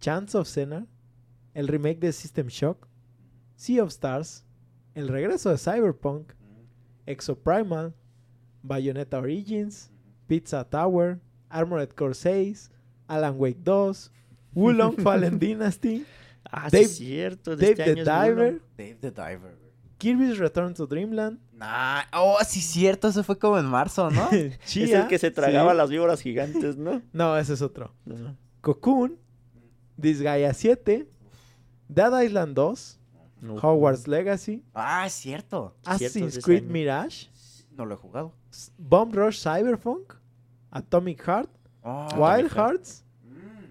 Chance 0.00 0.36
of 0.36 0.46
Sinner, 0.48 0.86
el 1.54 1.66
remake 1.68 1.98
de 2.00 2.12
System 2.12 2.48
Shock, 2.48 2.88
Sea 3.56 3.82
of 3.82 3.90
Stars, 3.90 4.44
el 4.94 5.08
regreso 5.08 5.50
de 5.50 5.58
Cyberpunk, 5.58 6.32
Exoprimal, 7.06 7.94
Bayonetta 8.62 9.18
Origins, 9.18 9.90
Pizza 10.26 10.64
Tower, 10.64 11.18
Armored 11.48 11.94
Core 11.94 12.14
6, 12.14 12.70
Alan 13.08 13.34
Wake 13.38 13.60
2, 13.64 14.10
Wulong 14.54 14.96
Fallen 15.02 15.38
Dynasty, 15.38 16.04
Ah, 16.52 16.68
Dave- 16.70 16.86
sí, 16.88 17.04
cierto. 17.04 17.54
De 17.54 17.74
Dave 17.74 17.90
este 17.90 18.04
the 18.04 18.10
año 18.10 18.32
es. 18.32 18.34
Diver, 18.34 18.62
Dave 18.76 18.94
the 19.00 19.10
Diver. 19.10 19.58
Kirby's 19.98 20.38
Return 20.38 20.72
to 20.74 20.86
Dreamland, 20.86 21.38
Nah. 21.52 22.04
Oh, 22.14 22.38
sí, 22.46 22.60
cierto. 22.62 23.08
Eso 23.08 23.22
fue 23.22 23.38
como 23.38 23.58
en 23.58 23.66
marzo, 23.66 24.10
¿no? 24.10 24.28
Es 24.32 24.58
Chia, 24.60 25.02
el 25.02 25.08
que 25.08 25.18
se 25.18 25.30
tragaba 25.30 25.72
sí. 25.72 25.76
las 25.76 25.90
víboras 25.90 26.20
gigantes, 26.22 26.76
¿no? 26.78 27.02
No, 27.12 27.36
ese 27.36 27.52
es 27.52 27.60
otro. 27.62 27.92
Cocoon, 28.62 29.18
Disgaea 29.98 30.54
7, 30.54 31.06
Dead 31.88 32.22
Island 32.22 32.54
2, 32.54 32.98
No. 33.42 33.54
Hogwarts 33.56 34.08
Legacy, 34.08 34.64
ah, 34.74 35.04
es 35.06 35.12
cierto. 35.12 35.76
Assassin's 35.84 36.38
Creed. 36.42 36.62
Mirage, 36.64 37.28
No 37.76 37.84
lo 37.84 37.94
he 37.94 37.98
jugado. 37.98 38.32
Bomb 38.78 39.14
Rush 39.14 39.42
Cyberpunk, 39.42 40.14
Atomic 40.70 41.22
Heart, 41.22 41.50
Oh, 41.82 42.08
Wild 42.16 42.50
Heart. 42.50 42.56
Hearts 42.56 43.04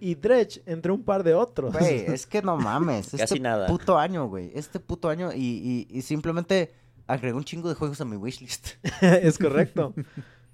y 0.02 0.16
Dredge, 0.16 0.62
entre 0.66 0.92
un 0.92 1.04
par 1.04 1.24
de 1.24 1.34
otros. 1.34 1.74
Güey, 1.74 2.06
es 2.08 2.26
que 2.26 2.42
no 2.42 2.58
mames. 2.58 3.12
Casi 3.12 3.24
este 3.24 3.40
nada. 3.40 3.68
puto 3.68 3.98
año, 3.98 4.28
güey. 4.28 4.52
Este 4.56 4.80
puto 4.80 5.10
año 5.10 5.32
y, 5.34 5.88
y, 5.90 5.98
y 5.98 6.02
simplemente 6.02 6.74
agregó 7.06 7.38
un 7.38 7.44
chingo 7.44 7.70
de 7.70 7.76
juegos 7.76 8.00
a 8.02 8.06
mi 8.06 8.16
wishlist. 8.16 8.70
es 9.02 9.38
correcto. 9.38 9.94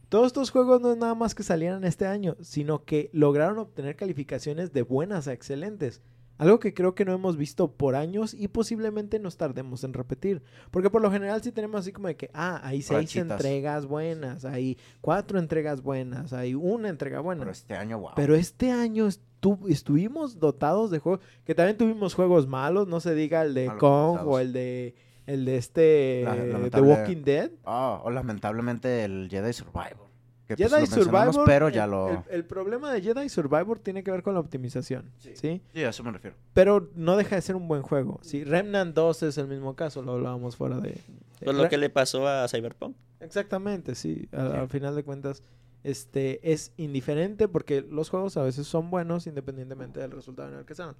Todos 0.09 0.27
estos 0.27 0.49
juegos 0.51 0.81
no 0.81 0.91
es 0.91 0.97
nada 0.97 1.15
más 1.15 1.35
que 1.35 1.43
salieran 1.43 1.83
este 1.83 2.05
año, 2.07 2.35
sino 2.41 2.83
que 2.83 3.09
lograron 3.13 3.57
obtener 3.59 3.95
calificaciones 3.95 4.73
de 4.73 4.81
buenas 4.81 5.27
a 5.27 5.33
excelentes. 5.33 6.01
Algo 6.37 6.59
que 6.59 6.73
creo 6.73 6.95
que 6.95 7.05
no 7.05 7.13
hemos 7.13 7.37
visto 7.37 7.71
por 7.71 7.95
años 7.95 8.33
y 8.33 8.49
posiblemente 8.49 9.19
nos 9.19 9.37
tardemos 9.37 9.83
en 9.85 9.93
repetir. 9.93 10.41
Porque 10.69 10.89
por 10.89 11.01
lo 11.01 11.09
general 11.09 11.41
sí 11.41 11.51
tenemos 11.51 11.79
así 11.79 11.91
como 11.93 12.07
de 12.09 12.17
que, 12.17 12.29
ah, 12.33 12.59
hay 12.63 12.81
seis 12.81 12.99
Rachitas. 13.15 13.31
entregas 13.31 13.85
buenas, 13.85 14.43
hay 14.43 14.77
cuatro 15.01 15.39
entregas 15.39 15.81
buenas, 15.81 16.33
hay 16.33 16.53
una 16.53 16.89
entrega 16.89 17.21
buena. 17.21 17.39
Pero 17.41 17.51
este 17.51 17.73
año, 17.75 17.99
wow. 17.99 18.11
Pero 18.15 18.35
este 18.35 18.71
año 18.71 19.07
estu- 19.07 19.69
estuvimos 19.69 20.39
dotados 20.39 20.91
de 20.91 20.99
juegos, 20.99 21.21
que 21.45 21.55
también 21.55 21.77
tuvimos 21.77 22.13
juegos 22.15 22.47
malos, 22.47 22.87
no 22.87 22.99
se 22.99 23.15
diga 23.15 23.41
el 23.41 23.53
de 23.53 23.67
Kong 23.77 24.17
pensados. 24.17 24.33
o 24.33 24.39
el 24.39 24.51
de 24.53 24.95
el 25.27 25.45
de 25.45 25.57
este 25.57 26.21
La- 26.23 26.69
The 26.69 26.81
Walking 26.81 27.23
Dead. 27.23 27.51
Oh, 27.63 28.01
o 28.03 28.11
lamentablemente 28.11 29.03
el 29.05 29.27
Jedi 29.29 29.53
Survivor. 29.53 30.04
Que 30.47 30.55
pues, 30.55 30.71
Jedi 30.71 30.85
Survivor, 30.87 31.43
pero 31.45 31.67
el, 31.69 31.73
ya 31.73 31.87
lo... 31.87 32.09
el- 32.09 32.19
el 32.29 32.45
problema 32.45 32.91
de 32.91 33.01
Jedi 33.01 33.29
Survivor 33.29 33.79
tiene 33.79 34.03
que 34.03 34.11
ver 34.11 34.21
con 34.21 34.33
la 34.35 34.39
optimización, 34.39 35.11
¿sí? 35.17 35.31
Sí. 35.35 35.61
Sí, 35.73 35.83
a 35.83 35.89
eso 35.89 36.03
me 36.03 36.11
refiero. 36.11 36.35
Pero 36.53 36.89
no 36.95 37.17
deja 37.17 37.35
de 37.35 37.41
ser 37.41 37.55
un 37.55 37.67
buen 37.67 37.81
juego, 37.81 38.19
¿sí? 38.21 38.43
Remnant 38.43 38.93
2 38.95 39.23
es 39.23 39.37
el 39.39 39.47
mismo 39.47 39.75
caso, 39.75 40.01
lo 40.03 40.11
hablábamos 40.13 40.55
fuera 40.55 40.79
de... 40.79 40.89
de- 40.91 41.01
Pues 41.43 41.57
lo 41.57 41.67
que 41.67 41.77
le 41.77 41.89
pasó 41.89 42.27
a 42.27 42.47
Cyberpunk. 42.47 42.95
Exactamente, 43.19 43.95
sí. 43.95 44.29
Al, 44.31 44.51
Sí. 44.51 44.57
al 44.57 44.69
final 44.69 44.95
de 44.95 45.03
cuentas, 45.03 45.41
este 45.83 46.51
es 46.51 46.71
indiferente 46.77 47.47
porque 47.47 47.81
los 47.81 48.09
juegos 48.09 48.37
a 48.37 48.43
veces 48.43 48.67
son 48.67 48.89
buenos 48.91 49.27
independientemente 49.27 49.99
del 49.99 50.11
resultado 50.11 50.49
en 50.51 50.59
el 50.59 50.65
que 50.65 50.75
sean. 50.75 50.95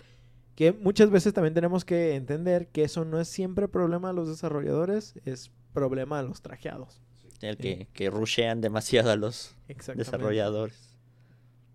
Que 0.56 0.72
muchas 0.72 1.10
veces 1.10 1.34
también 1.34 1.54
tenemos 1.54 1.86
que 1.86 2.16
entender 2.16 2.68
que 2.70 2.84
eso 2.84 3.04
no 3.06 3.20
es 3.20 3.28
siempre 3.28 3.68
problema 3.68 4.08
de 4.10 4.14
los 4.16 4.28
desarrolladores, 4.28 5.14
es 5.26 5.52
problema 5.74 6.22
de 6.22 6.30
los 6.30 6.42
trajeados. 6.42 7.02
El 7.42 7.58
que, 7.58 7.88
que 7.94 8.10
rushean 8.10 8.62
demasiado 8.62 9.12
a 9.12 9.16
los 9.16 9.56
desarrolladores. 9.96 10.96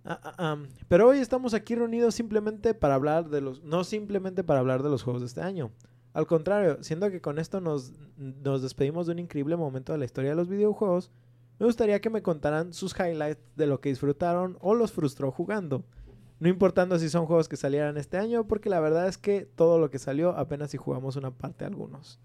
Ah, 0.04 0.18
ah, 0.24 0.52
am, 0.52 0.68
pero 0.88 1.08
hoy 1.08 1.18
estamos 1.18 1.52
aquí 1.52 1.74
reunidos 1.74 2.14
simplemente 2.14 2.72
para 2.72 2.94
hablar 2.94 3.28
de 3.28 3.40
los, 3.40 3.62
no 3.62 3.84
simplemente 3.84 4.42
para 4.42 4.60
hablar 4.60 4.82
de 4.82 4.88
los 4.88 5.02
juegos 5.02 5.20
de 5.22 5.26
este 5.26 5.42
año. 5.42 5.70
Al 6.12 6.26
contrario, 6.26 6.82
siendo 6.82 7.10
que 7.10 7.20
con 7.20 7.38
esto 7.38 7.60
nos, 7.60 7.92
nos 8.16 8.62
despedimos 8.62 9.06
de 9.06 9.12
un 9.12 9.18
increíble 9.20 9.56
momento 9.56 9.92
de 9.92 9.98
la 9.98 10.06
historia 10.06 10.30
de 10.30 10.36
los 10.36 10.48
videojuegos, 10.48 11.10
me 11.58 11.66
gustaría 11.66 12.00
que 12.00 12.10
me 12.10 12.22
contaran 12.22 12.72
sus 12.72 12.98
highlights 12.98 13.42
de 13.54 13.66
lo 13.66 13.80
que 13.80 13.90
disfrutaron 13.90 14.56
o 14.60 14.74
los 14.74 14.92
frustró 14.92 15.30
jugando. 15.30 15.84
No 16.40 16.48
importando 16.48 16.98
si 16.98 17.10
son 17.10 17.26
juegos 17.26 17.50
que 17.50 17.58
salieran 17.58 17.98
este 17.98 18.16
año, 18.16 18.48
porque 18.48 18.70
la 18.70 18.80
verdad 18.80 19.06
es 19.06 19.18
que 19.18 19.42
todo 19.42 19.78
lo 19.78 19.90
que 19.90 19.98
salió 19.98 20.30
apenas 20.30 20.70
si 20.70 20.78
jugamos 20.78 21.16
una 21.16 21.30
parte 21.30 21.64
de 21.64 21.68
algunos. 21.68 22.18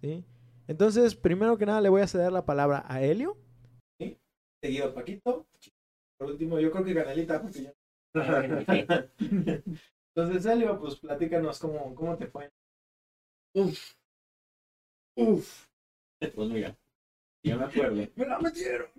¿sí? 0.00 0.24
Entonces, 0.70 1.16
primero 1.16 1.58
que 1.58 1.66
nada, 1.66 1.80
le 1.80 1.88
voy 1.88 2.00
a 2.00 2.06
ceder 2.06 2.30
la 2.30 2.46
palabra 2.46 2.84
a 2.86 3.02
Helio. 3.02 3.36
Seguido 4.62 4.86
a 4.86 4.94
Paquito. 4.94 5.44
Por 6.16 6.30
último, 6.30 6.60
yo 6.60 6.70
creo 6.70 6.84
que 6.84 6.94
Canelita, 6.94 7.42
porque 7.42 7.62
ya- 7.64 7.74
Entonces, 10.14 10.46
Helio, 10.46 10.78
pues 10.78 10.94
platícanos 10.94 11.58
cómo, 11.58 11.92
cómo 11.96 12.16
te 12.16 12.28
fue. 12.28 12.52
Uf. 13.56 13.94
Uf. 15.16 15.66
Pues 16.36 16.48
mira, 16.50 16.78
yo 17.44 17.58
me 17.58 17.64
acuerdo. 17.64 18.06
¡Me 18.14 18.26
la 18.26 18.38
metieron! 18.38 18.90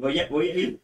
Voy 0.00 0.20
a, 0.20 0.28
voy 0.28 0.48
a 0.48 0.54
ir. 0.54 0.80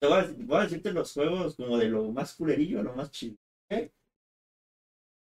Te 0.00 0.08
voy 0.08 0.18
a, 0.20 0.34
voy 0.38 0.56
a 0.56 0.62
decirte 0.62 0.90
los 0.90 1.12
juegos 1.12 1.54
como 1.56 1.76
de 1.76 1.90
lo 1.90 2.10
más 2.12 2.34
culerillo 2.34 2.80
a 2.80 2.84
lo 2.84 2.94
más 2.94 3.10
chido. 3.10 3.36
¿ok? 3.70 3.90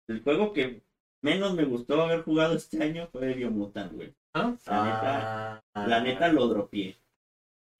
El 0.08 0.22
juego 0.24 0.52
que 0.52 0.82
menos 1.22 1.54
me 1.54 1.64
gustó 1.64 2.02
haber 2.02 2.22
jugado 2.22 2.54
este 2.54 2.82
año 2.82 3.08
fue 3.10 3.34
Biomutant, 3.34 3.92
güey. 3.92 4.14
¿Ah? 4.34 4.56
La 4.66 4.84
neta, 4.84 5.64
la 5.86 6.00
neta 6.00 6.32
lo 6.32 6.46
dropié. 6.48 6.96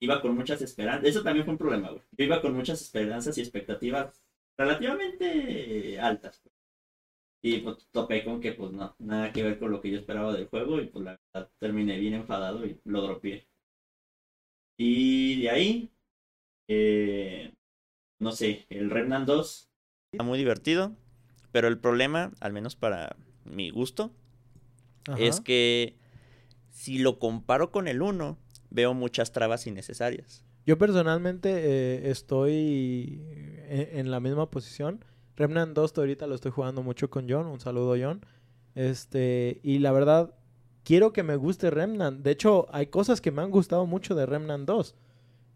Iba 0.01 0.21
con 0.21 0.35
muchas 0.35 0.61
esperanzas. 0.61 1.05
Eso 1.05 1.23
también 1.23 1.45
fue 1.45 1.53
un 1.53 1.57
problema, 1.57 1.89
güey. 1.89 2.03
Yo 2.11 2.25
iba 2.25 2.41
con 2.41 2.53
muchas 2.53 2.81
esperanzas 2.81 3.37
y 3.37 3.41
expectativas 3.41 4.21
relativamente 4.57 5.99
altas. 5.99 6.41
Y 7.43 7.59
pues 7.59 7.87
topé 7.91 8.23
con 8.23 8.39
que 8.39 8.51
pues 8.51 8.71
no, 8.71 8.95
nada 8.99 9.31
que 9.31 9.43
ver 9.43 9.57
con 9.57 9.71
lo 9.71 9.81
que 9.81 9.89
yo 9.89 9.97
esperaba 9.97 10.33
del 10.33 10.47
juego 10.47 10.79
y 10.79 10.87
pues 10.87 11.03
la 11.03 11.19
verdad 11.33 11.49
terminé 11.59 11.97
bien 11.97 12.13
enfadado 12.13 12.65
y 12.65 12.79
lo 12.83 13.01
dropié. 13.01 13.47
Y 14.77 15.41
de 15.41 15.49
ahí, 15.49 15.91
eh, 16.67 17.53
no 18.19 18.31
sé, 18.31 18.65
el 18.69 18.89
Remnant 18.89 19.27
2, 19.27 19.71
Está 20.13 20.25
muy 20.25 20.37
divertido, 20.37 20.93
pero 21.53 21.69
el 21.69 21.79
problema, 21.79 22.33
al 22.41 22.51
menos 22.51 22.75
para 22.75 23.15
mi 23.45 23.69
gusto, 23.69 24.11
es 25.17 25.41
que 25.41 25.97
si 26.69 26.99
lo 26.99 27.19
comparo 27.19 27.71
con 27.71 27.87
el 27.87 28.01
1, 28.01 28.37
veo 28.69 28.93
muchas 28.93 29.31
trabas 29.31 29.67
innecesarias. 29.67 30.43
Yo 30.65 30.77
personalmente 30.77 31.49
eh, 31.51 32.09
estoy 32.11 33.23
en, 33.67 33.99
en 33.99 34.11
la 34.11 34.19
misma 34.19 34.49
posición. 34.49 35.03
Remnant 35.35 35.73
2 35.75 35.97
ahorita 35.97 36.27
lo 36.27 36.35
estoy 36.35 36.51
jugando 36.51 36.83
mucho 36.83 37.09
con 37.09 37.27
John. 37.29 37.47
Un 37.47 37.59
saludo, 37.59 37.95
John. 37.99 38.25
Este, 38.75 39.59
y 39.63 39.79
la 39.79 39.91
verdad, 39.91 40.33
quiero 40.83 41.13
que 41.13 41.23
me 41.23 41.35
guste 41.35 41.71
Remnant. 41.71 42.21
De 42.21 42.31
hecho, 42.31 42.67
hay 42.71 42.87
cosas 42.87 43.21
que 43.21 43.31
me 43.31 43.41
han 43.41 43.51
gustado 43.51 43.85
mucho 43.85 44.15
de 44.15 44.25
Remnant 44.25 44.67
2. 44.67 44.95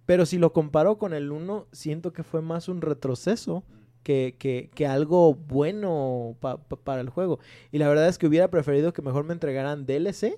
Pero 0.05 0.25
si 0.25 0.37
lo 0.37 0.53
comparo 0.53 0.97
con 0.97 1.13
el 1.13 1.31
1, 1.31 1.67
siento 1.71 2.13
que 2.13 2.23
fue 2.23 2.41
más 2.41 2.67
un 2.67 2.81
retroceso 2.81 3.63
que, 4.05 4.35
que, 4.37 4.69
que 4.75 4.85
algo 4.85 5.33
bueno 5.33 6.37
pa- 6.39 6.57
pa- 6.57 6.75
para 6.77 7.01
el 7.01 7.09
juego. 7.09 7.39
Y 7.71 7.79
la 7.79 7.87
verdad 7.89 8.07
es 8.07 8.17
que 8.19 8.27
hubiera 8.27 8.49
preferido 8.51 8.93
que 8.93 9.01
mejor 9.01 9.25
me 9.25 9.33
entregaran 9.33 9.85
DLC 9.87 10.37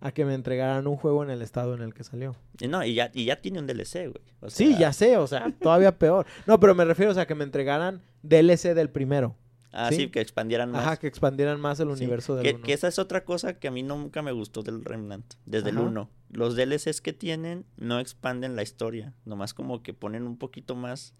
a 0.00 0.12
que 0.12 0.24
me 0.26 0.34
entregaran 0.34 0.86
un 0.86 0.96
juego 0.96 1.24
en 1.24 1.30
el 1.30 1.40
estado 1.42 1.74
en 1.74 1.80
el 1.82 1.94
que 1.94 2.04
salió. 2.04 2.36
Y 2.60 2.68
no, 2.68 2.84
y 2.84 2.92
ya, 2.94 3.10
y 3.14 3.24
ya 3.24 3.40
tiene 3.40 3.58
un 3.60 3.66
DLC, 3.66 4.10
güey. 4.10 4.22
O 4.40 4.50
Sí, 4.50 4.76
ya 4.78 4.92
sé, 4.92 5.16
o 5.16 5.26
sea, 5.26 5.50
todavía 5.60 5.98
peor. 5.98 6.26
No, 6.46 6.60
pero 6.60 6.74
me 6.74 6.84
refiero, 6.84 7.10
o 7.10 7.14
sea, 7.14 7.26
que 7.26 7.34
me 7.34 7.44
entregaran 7.44 8.02
DLC 8.22 8.74
del 8.74 8.90
primero. 8.90 9.34
Ah, 9.72 9.88
sí. 9.90 9.96
sí, 9.96 10.08
que 10.08 10.20
expandieran 10.20 10.70
más. 10.70 10.82
Ajá, 10.82 10.96
que 10.98 11.06
expandieran 11.06 11.60
más 11.60 11.80
el 11.80 11.88
Sí, 11.88 11.92
universo 12.04 12.36
del 12.36 12.44
que, 12.44 12.54
uno. 12.56 12.64
que 12.64 12.72
esa 12.74 12.88
es 12.88 12.98
otra 12.98 13.24
cosa 13.24 13.54
que 13.58 13.68
a 13.68 13.70
mí 13.70 13.82
nunca 13.82 14.22
me 14.22 14.32
gustó 14.32 14.62
del 14.62 14.84
Remnant, 14.84 15.34
desde 15.46 15.70
el 15.70 15.78
Ajá. 15.78 15.86
1. 15.86 16.10
Los 16.30 16.56
DLCs 16.56 17.00
que 17.00 17.12
tienen 17.12 17.64
no 17.76 17.98
expanden 18.00 18.54
la 18.54 18.62
historia, 18.62 19.14
nomás 19.24 19.52
como 19.54 19.82
que 19.82 19.94
ponen 19.94 20.24
un 20.24 20.36
poquito 20.36 20.74
más... 20.74 21.14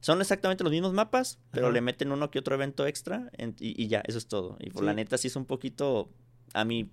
Son 0.00 0.20
exactamente 0.20 0.62
los 0.64 0.70
mismos 0.72 0.92
mapas, 0.92 1.38
pero 1.50 1.66
Ajá. 1.66 1.72
le 1.74 1.80
meten 1.80 2.12
uno 2.12 2.30
que 2.30 2.38
otro 2.38 2.54
evento 2.54 2.86
extra 2.86 3.30
en- 3.32 3.56
y, 3.58 3.82
y 3.82 3.88
ya, 3.88 4.00
eso 4.06 4.18
es 4.18 4.28
todo. 4.28 4.56
Y 4.60 4.70
por 4.70 4.84
la 4.84 4.92
Sí. 4.92 4.96
neta 4.96 5.18
sí 5.18 5.26
es 5.28 5.36
un 5.36 5.44
poquito, 5.44 6.08
a 6.54 6.64
mi 6.64 6.90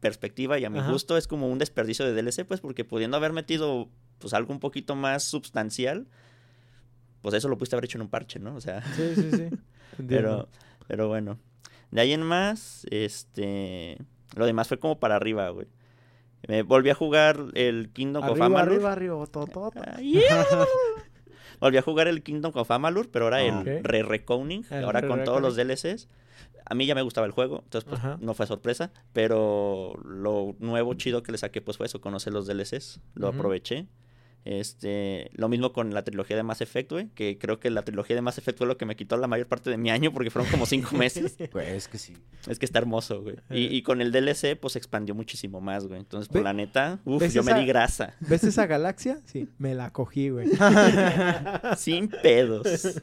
perspectiva 0.00 0.58
y 0.58 0.64
a 0.64 0.70
mi 0.70 0.78
Ajá. 0.78 0.90
gusto, 0.90 1.16
es 1.16 1.26
como 1.26 1.48
un 1.48 1.58
desperdicio 1.58 2.04
de 2.06 2.14
DLC, 2.14 2.44
pues 2.46 2.60
porque 2.60 2.84
pudiendo 2.84 3.16
haber 3.16 3.32
metido 3.32 3.88
pues 4.18 4.32
algo 4.34 4.52
un 4.52 4.60
poquito 4.60 4.94
más 4.96 5.22
substancial, 5.24 6.06
pues 7.22 7.34
eso 7.34 7.48
lo 7.48 7.58
pudiste 7.58 7.76
haber 7.76 7.84
hecho 7.84 7.98
en 7.98 8.02
un 8.02 8.08
parche, 8.08 8.38
¿no? 8.38 8.54
O 8.54 8.60
sea... 8.60 8.82
Sí, 8.94 9.14
sí, 9.14 9.30
sí. 9.32 9.48
Pero, 10.08 10.48
pero 10.88 11.08
bueno. 11.08 11.38
De 11.90 12.00
ahí 12.00 12.12
en 12.12 12.22
más, 12.22 12.86
este. 12.90 13.98
Lo 14.36 14.46
demás 14.46 14.68
fue 14.68 14.78
como 14.78 14.98
para 15.00 15.16
arriba, 15.16 15.48
güey. 15.50 15.66
Me 16.48 16.62
volví 16.62 16.88
a 16.90 16.94
jugar 16.94 17.38
el 17.54 17.90
Kingdom 17.92 18.22
of 18.24 18.30
arriba, 18.30 18.46
Amalur. 18.46 18.72
arriba, 18.72 18.92
arriba, 18.92 19.26
totota. 19.26 19.96
Ah, 19.96 20.00
yeah. 20.00 20.46
volví 21.60 21.76
a 21.76 21.82
jugar 21.82 22.08
el 22.08 22.22
Kingdom 22.22 22.52
of 22.54 22.70
Amalur, 22.70 23.10
pero 23.10 23.26
ahora 23.26 23.38
Ok. 23.60 23.66
el 23.66 23.84
Re-Reconing, 23.84 24.64
El 24.70 24.84
ahora 24.84 25.06
con 25.06 25.24
todos 25.24 25.40
los. 25.42 25.56
DLCs. 25.56 26.08
A 26.66 26.74
mí 26.74 26.86
ya 26.86 26.94
me 26.94 27.02
gustaba 27.02 27.26
el 27.26 27.32
juego, 27.32 27.60
entonces 27.64 27.88
pues, 27.88 28.00
Ajá. 28.00 28.16
no 28.20 28.32
fue 28.34 28.46
sorpresa, 28.46 28.92
pero 29.12 29.94
lo 30.04 30.54
nuevo 30.60 30.94
chido 30.94 31.22
que 31.22 31.32
le 31.32 31.38
saqué 31.38 31.60
pues 31.60 31.76
fue 31.76 31.86
eso, 31.86 32.00
conocer 32.00 32.32
los 32.32 32.46
DLCs, 32.46 33.00
lo 33.14 33.28
aproveché. 33.28 33.86
Este, 34.46 35.30
lo 35.34 35.50
mismo 35.50 35.72
con 35.74 35.92
la 35.92 36.02
trilogía 36.02 36.34
de 36.34 36.42
Mass 36.42 36.62
Effect, 36.62 36.90
güey, 36.90 37.08
que 37.14 37.36
creo 37.38 37.60
que 37.60 37.68
la 37.68 37.82
trilogía 37.82 38.16
de 38.16 38.22
Mass 38.22 38.38
Effect 38.38 38.56
fue 38.56 38.66
lo 38.66 38.78
que 38.78 38.86
me 38.86 38.96
quitó 38.96 39.18
la 39.18 39.26
mayor 39.26 39.46
parte 39.48 39.68
de 39.68 39.76
mi 39.76 39.90
año 39.90 40.12
porque 40.14 40.30
fueron 40.30 40.50
como 40.50 40.64
cinco 40.64 40.90
meses. 40.96 41.36
Güey, 41.52 41.68
es 41.76 41.88
que 41.88 41.98
sí. 41.98 42.16
Es 42.48 42.58
que 42.58 42.64
está 42.64 42.78
hermoso, 42.78 43.20
güey. 43.22 43.36
Y, 43.50 43.66
Eh. 43.66 43.68
y 43.72 43.82
con 43.82 44.00
el 44.00 44.12
DLC, 44.12 44.56
pues 44.58 44.76
expandió 44.76 45.14
muchísimo 45.14 45.60
más, 45.60 45.86
güey. 45.86 46.00
Entonces, 46.00 46.28
por 46.28 46.42
la 46.42 46.54
neta, 46.54 47.00
uff, 47.04 47.20
¿ves 47.20 47.34
yo 47.34 47.42
me 47.42 47.50
esa- 47.52 47.60
di 47.60 47.66
grasa. 47.66 48.14
¿Ves 48.20 48.44
esa 48.44 48.66
galaxia? 48.66 49.20
Sí, 49.26 49.48
me 49.58 49.74
la 49.74 49.90
cogí, 49.90 50.30
güey. 50.30 50.48
Sin 51.76 52.08
pedos. 52.08 52.98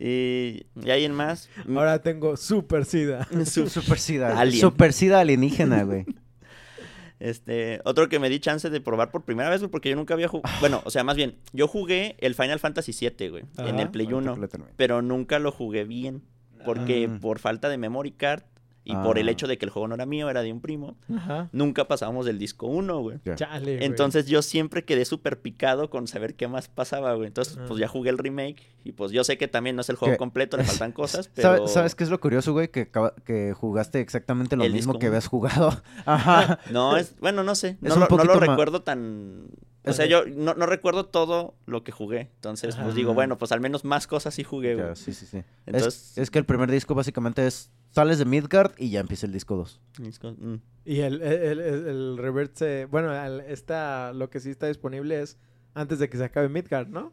Y, 0.00 0.66
y 0.84 0.90
ahí 0.90 1.04
en 1.04 1.12
más. 1.14 1.48
m- 1.64 1.78
Ahora 1.78 2.02
tengo 2.02 2.36
super 2.36 2.84
sida. 2.84 3.28
su- 3.46 3.68
Super 3.68 3.98
sida. 3.98 4.38
Alien. 4.38 4.60
Super 4.60 4.92
sida 4.92 5.20
alienígena, 5.20 5.84
güey. 5.84 6.04
Este, 7.20 7.80
otro 7.84 8.08
que 8.08 8.18
me 8.18 8.28
di 8.28 8.40
chance 8.40 8.68
de 8.70 8.80
probar 8.80 9.10
por 9.10 9.24
primera 9.24 9.50
vez, 9.50 9.60
güey, 9.60 9.70
porque 9.70 9.90
yo 9.90 9.96
nunca 9.96 10.14
había 10.14 10.28
jugado. 10.28 10.54
Bueno, 10.60 10.82
o 10.84 10.90
sea, 10.90 11.04
más 11.04 11.16
bien, 11.16 11.36
yo 11.52 11.68
jugué 11.68 12.16
el 12.20 12.34
Final 12.34 12.58
Fantasy 12.60 12.92
VII, 12.92 13.28
güey, 13.28 13.44
en 13.58 13.78
el 13.80 13.90
Play 13.90 14.06
Ahorita 14.06 14.18
1, 14.18 14.30
completamente. 14.32 14.74
pero 14.76 15.02
nunca 15.02 15.38
lo 15.38 15.52
jugué 15.52 15.84
bien. 15.84 16.22
Porque 16.64 17.10
Ah. 17.12 17.18
por 17.20 17.40
falta 17.40 17.68
de 17.68 17.76
memory 17.76 18.12
card 18.12 18.42
y 18.86 18.94
por 18.96 19.18
el 19.18 19.28
Ah. 19.28 19.30
hecho 19.30 19.46
de 19.46 19.56
que 19.56 19.64
el 19.64 19.70
juego 19.70 19.88
no 19.88 19.94
era 19.94 20.04
mío, 20.04 20.28
era 20.28 20.42
de 20.42 20.52
un 20.52 20.60
primo, 20.60 20.96
Ajá. 21.16 21.48
nunca 21.52 21.88
pasábamos 21.88 22.26
del 22.26 22.38
disco 22.38 22.66
1, 22.66 23.00
güey. 23.00 23.18
Ya. 23.24 23.34
Chale, 23.34 23.76
güey. 23.76 23.84
Entonces 23.86 24.26
yo 24.26 24.42
siempre 24.42 24.84
quedé 24.84 25.04
súper 25.06 25.40
picado 25.40 25.88
con 25.88 26.06
saber 26.06 26.34
qué 26.34 26.48
más 26.48 26.68
pasaba, 26.68 27.14
güey. 27.14 27.28
Entonces, 27.28 27.56
Ah. 27.58 27.64
pues 27.66 27.80
ya 27.80 27.88
jugué 27.88 28.10
el 28.10 28.18
remake 28.18 28.62
y 28.84 28.92
pues 28.92 29.10
yo 29.10 29.24
sé 29.24 29.38
que 29.38 29.48
también 29.48 29.74
no 29.76 29.80
es 29.82 29.88
el 29.88 29.96
juego 29.96 30.12
¿Qué? 30.14 30.18
completo, 30.18 30.56
le 30.58 30.64
faltan 30.64 30.92
cosas, 30.92 31.30
¿Sabe- 31.34 31.56
pero... 31.58 31.68
¿Sabes 31.68 31.94
qué 31.94 32.04
es 32.04 32.10
lo 32.10 32.20
curioso, 32.20 32.52
güey? 32.52 32.68
Que, 32.68 32.82
acaba- 32.82 33.14
que 33.24 33.54
jugaste 33.54 34.00
exactamente 34.00 34.54
lo 34.56 34.64
El 34.64 34.72
mismo 34.74 34.98
que 34.98 35.06
habías 35.06 35.26
jugado. 35.28 35.70
Ajá. 36.04 36.58
No, 36.70 36.96
es... 36.98 37.16
Bueno, 37.20 37.42
no 37.42 37.54
sé. 37.54 37.78
No, 37.80 37.96
lo, 37.96 38.06
no 38.08 38.24
lo 38.24 38.38
recuerdo 38.40 38.82
tan... 38.82 39.46
O 39.86 39.92
sea, 39.92 40.06
yo 40.06 40.24
no, 40.26 40.54
no 40.54 40.64
recuerdo 40.64 41.06
todo 41.06 41.54
lo 41.66 41.84
que 41.84 41.92
jugué. 41.92 42.30
Entonces, 42.36 42.74
Ajá. 42.74 42.84
pues 42.84 42.94
digo, 42.94 43.12
bueno, 43.12 43.36
pues 43.36 43.52
al 43.52 43.60
menos 43.60 43.84
más 43.84 44.06
cosas 44.06 44.34
sí 44.34 44.42
jugué, 44.42 44.74
güey. 44.76 44.86
Ya, 44.88 44.94
sí, 44.94 45.12
sí, 45.12 45.26
sí. 45.26 45.38
Es- 45.38 45.44
Entonces- 45.66 46.18
es, 46.18 46.30
que 46.30 46.38
el 46.38 46.44
primer 46.46 46.70
disco 46.70 46.94
básicamente 46.94 47.46
es... 47.46 47.70
Sales 47.94 48.18
de 48.18 48.24
Midgard 48.24 48.72
y 48.76 48.90
ya 48.90 49.00
empieza 49.00 49.26
el 49.26 49.32
disco 49.32 49.54
2. 49.56 49.80
Disco- 50.00 50.32
mm. 50.36 50.56
Y 50.84 51.00
el, 51.00 51.22
el, 51.22 51.60
el, 51.60 51.86
el 51.86 52.18
revert 52.18 52.56
se... 52.56 52.86
Bueno, 52.86 53.12
esta, 53.42 54.12
lo 54.12 54.30
que 54.30 54.40
sí 54.40 54.50
está 54.50 54.66
disponible 54.66 55.20
es 55.22 55.38
antes 55.74 55.98
de 56.00 56.08
que 56.08 56.16
se 56.18 56.24
acabe 56.24 56.48
Midgard, 56.48 56.88
¿no? 56.88 57.12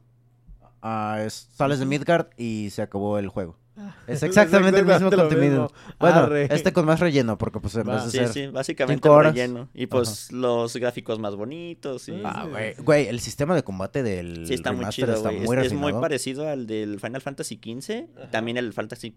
Ah, 0.82 1.22
es, 1.24 1.50
sales 1.54 1.78
de 1.80 1.86
Midgard 1.86 2.30
y 2.36 2.70
se 2.72 2.82
acabó 2.82 3.20
el 3.20 3.28
juego. 3.30 3.58
Es 4.06 4.18
Es 4.18 4.24
exactamente 4.24 4.80
el 4.82 4.86
mismo 4.86 5.10
contenido. 5.10 5.62
mismo. 5.64 5.72
Bueno, 6.00 6.20
Arre. 6.20 6.54
este 6.54 6.74
con 6.74 6.86
más 6.86 7.00
relleno, 7.00 7.38
porque 7.38 7.60
pues 7.60 7.74
en 7.76 7.88
Va. 7.88 7.96
vez 7.96 8.06
de 8.06 8.12
Sí, 8.12 8.18
ser... 8.18 8.28
sí, 8.28 8.48
básicamente 8.48 8.98
cinco 9.02 9.08
el 9.16 9.20
horas. 9.20 9.34
relleno. 9.34 9.70
Y 9.74 9.88
pues 9.88 10.32
los 10.32 10.76
gráficos 10.76 11.20
más 11.20 11.36
bonitos 11.36 12.08
y... 12.10 12.22
Ah, 12.24 12.48
güey. 12.84 13.08
el 13.08 13.20
sistema 13.22 13.56
de 13.56 13.64
combate 13.64 14.04
del 14.04 14.46
Sí, 14.46 14.54
está 14.56 14.72
muy 14.74 14.86
chido, 14.90 15.14
está 15.14 15.32
muy 15.32 15.58
Es, 15.58 15.68
es 15.68 15.74
muy 15.74 15.94
parecido 15.94 16.48
al 16.50 16.68
del 16.68 17.00
Final 17.00 17.22
Fantasy 17.22 17.56
XV. 17.64 18.30
También 18.30 18.58
el 18.58 18.74
Fantasy, 18.74 19.16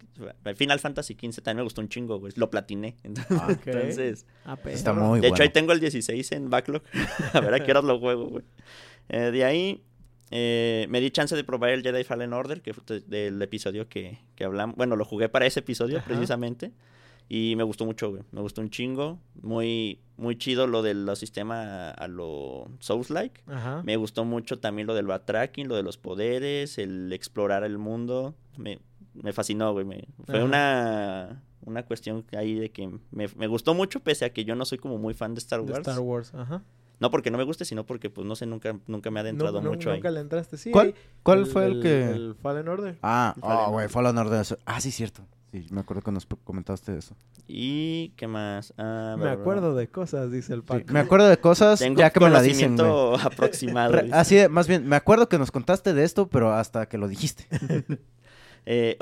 Final 0.56 0.78
Fantasy 0.80 1.14
XV 1.14 1.42
también 1.42 1.56
me 1.58 1.62
gustó 1.64 1.80
un 1.80 1.88
chingo, 1.88 2.18
güey. 2.20 2.32
Lo 2.36 2.48
platiné. 2.48 2.96
Entonces, 3.02 3.36
Ah, 3.40 3.48
Ok. 3.50 3.66
entonces, 3.66 4.26
Ah, 4.44 4.56
perro. 4.56 4.74
Está 4.76 4.92
muy 4.92 5.20
de 5.20 5.26
hecho, 5.26 5.32
bueno. 5.34 5.42
ahí 5.42 5.48
tengo 5.50 5.72
el 5.72 5.80
16 5.80 6.32
en 6.32 6.48
backlog. 6.50 6.82
a 7.32 7.40
ver 7.40 7.54
a 7.54 7.60
qué 7.64 7.70
horas 7.72 7.84
lo 7.84 7.98
juego, 7.98 8.26
güey. 8.28 8.44
Eh, 9.08 9.30
de 9.32 9.44
ahí, 9.44 9.82
eh, 10.36 10.86
me 10.88 11.00
di 11.00 11.12
chance 11.12 11.36
de 11.36 11.44
probar 11.44 11.70
el 11.70 11.82
Jedi 11.82 12.02
Fallen 12.02 12.32
Order, 12.32 12.60
que 12.60 12.74
fue 12.74 13.00
del 13.06 13.40
episodio 13.40 13.88
que, 13.88 14.18
que 14.34 14.42
hablamos. 14.44 14.74
Bueno, 14.74 14.96
lo 14.96 15.04
jugué 15.04 15.28
para 15.28 15.46
ese 15.46 15.60
episodio 15.60 15.98
Ajá. 15.98 16.06
precisamente. 16.08 16.72
Y 17.28 17.54
me 17.56 17.62
gustó 17.62 17.86
mucho, 17.86 18.10
güey. 18.10 18.22
Me 18.32 18.40
gustó 18.40 18.60
un 18.60 18.68
chingo. 18.68 19.18
Muy, 19.40 20.00
muy 20.16 20.36
chido 20.36 20.66
lo 20.66 20.82
del 20.82 21.08
sistema 21.16 21.90
a 21.90 22.08
lo 22.08 22.68
Souls-like. 22.80 23.42
Me 23.84 23.96
gustó 23.96 24.24
mucho 24.24 24.58
también 24.58 24.86
lo 24.88 24.94
del 24.94 25.06
backtracking, 25.06 25.68
lo 25.68 25.76
de 25.76 25.82
los 25.84 25.96
poderes, 25.98 26.76
el 26.78 27.12
explorar 27.12 27.62
el 27.64 27.78
mundo. 27.78 28.34
Me, 28.58 28.78
me 29.14 29.32
fascinó, 29.32 29.72
güey. 29.72 29.84
me- 29.86 30.04
fue 30.26 30.36
Ajá. 30.36 30.44
una, 30.44 31.42
una 31.64 31.84
cuestión 31.84 32.26
ahí 32.36 32.56
de 32.56 32.70
que 32.72 32.90
me, 33.10 33.28
me 33.36 33.46
gustó 33.46 33.72
mucho, 33.72 34.00
pese 34.00 34.24
a 34.26 34.32
que 34.34 34.44
yo 34.44 34.54
no 34.56 34.64
soy 34.66 34.76
como 34.78 34.98
muy 34.98 35.14
fan 35.14 35.32
de 35.34 35.38
Star 35.38 35.62
De 35.64 35.72
Wars. 35.72 35.86
Star 35.88 36.00
Wars, 36.00 36.34
ajá. 36.34 36.62
No 37.04 37.10
porque 37.10 37.30
no 37.30 37.36
me 37.36 37.44
guste, 37.44 37.66
sino 37.66 37.84
porque, 37.84 38.08
pues, 38.08 38.26
no 38.26 38.34
sé, 38.34 38.46
nunca, 38.46 38.78
nunca 38.86 39.10
me 39.10 39.20
ha 39.20 39.22
adentrado 39.22 39.60
mucho 39.60 39.90
ahí. 39.90 39.98
Nunca 39.98 40.10
le 40.10 40.20
entraste, 40.20 40.56
sí. 40.56 40.70
¿Cuál, 40.70 40.86
ahí, 40.86 40.94
cuál 41.22 41.44
fue 41.44 41.66
el, 41.66 41.82
que...? 41.82 42.04
El 42.12 42.34
Fallen 42.40 42.66
Order. 42.66 42.96
Ah, 43.02 43.34
El 43.36 43.42
ah, 43.44 43.66
güey. 43.68 43.88
Fallen 43.88 44.16
Order. 44.16 44.46
Ah, 44.64 44.80
sí, 44.80 44.90
cierto. 44.90 45.20
Sí, 45.52 45.66
me 45.70 45.80
acuerdo 45.82 46.00
que 46.02 46.10
nos 46.12 46.26
comentaste 46.44 46.96
eso. 46.96 47.14
¿Y 47.46 48.08
qué 48.16 48.26
más? 48.26 48.72
Ah, 48.78 49.16
Me 49.18 49.22
bla, 49.22 49.24
bla, 49.24 49.34
bla. 49.34 49.42
acuerdo 49.42 49.74
de 49.76 49.88
cosas, 49.88 50.32
dice 50.32 50.54
el 50.54 50.60
Sí, 50.60 50.66
Paco. 50.66 50.92
me 50.94 50.98
acuerdo 51.00 51.28
de 51.28 51.36
cosas 51.36 51.78
Tengo 51.78 51.98
ya 52.00 52.08
que 52.08 52.20
me 52.20 52.30
la 52.30 52.40
dicen, 52.40 52.74
güey. 52.74 52.88
conocimiento 52.88 53.14
aproximado. 53.28 53.92
Re-. 53.92 54.08
Así, 54.12 54.36
de- 54.36 54.48
más 54.48 54.66
bien, 54.66 54.88
me 54.88 54.96
acuerdo 54.96 55.28
que 55.28 55.36
nos 55.38 55.50
contaste 55.50 55.92
de 55.92 56.04
esto, 56.04 56.28
pero 56.28 56.54
hasta 56.54 56.88
que 56.88 56.96
lo 56.96 57.06
dijiste. 57.06 57.46
Eh, 58.66 58.96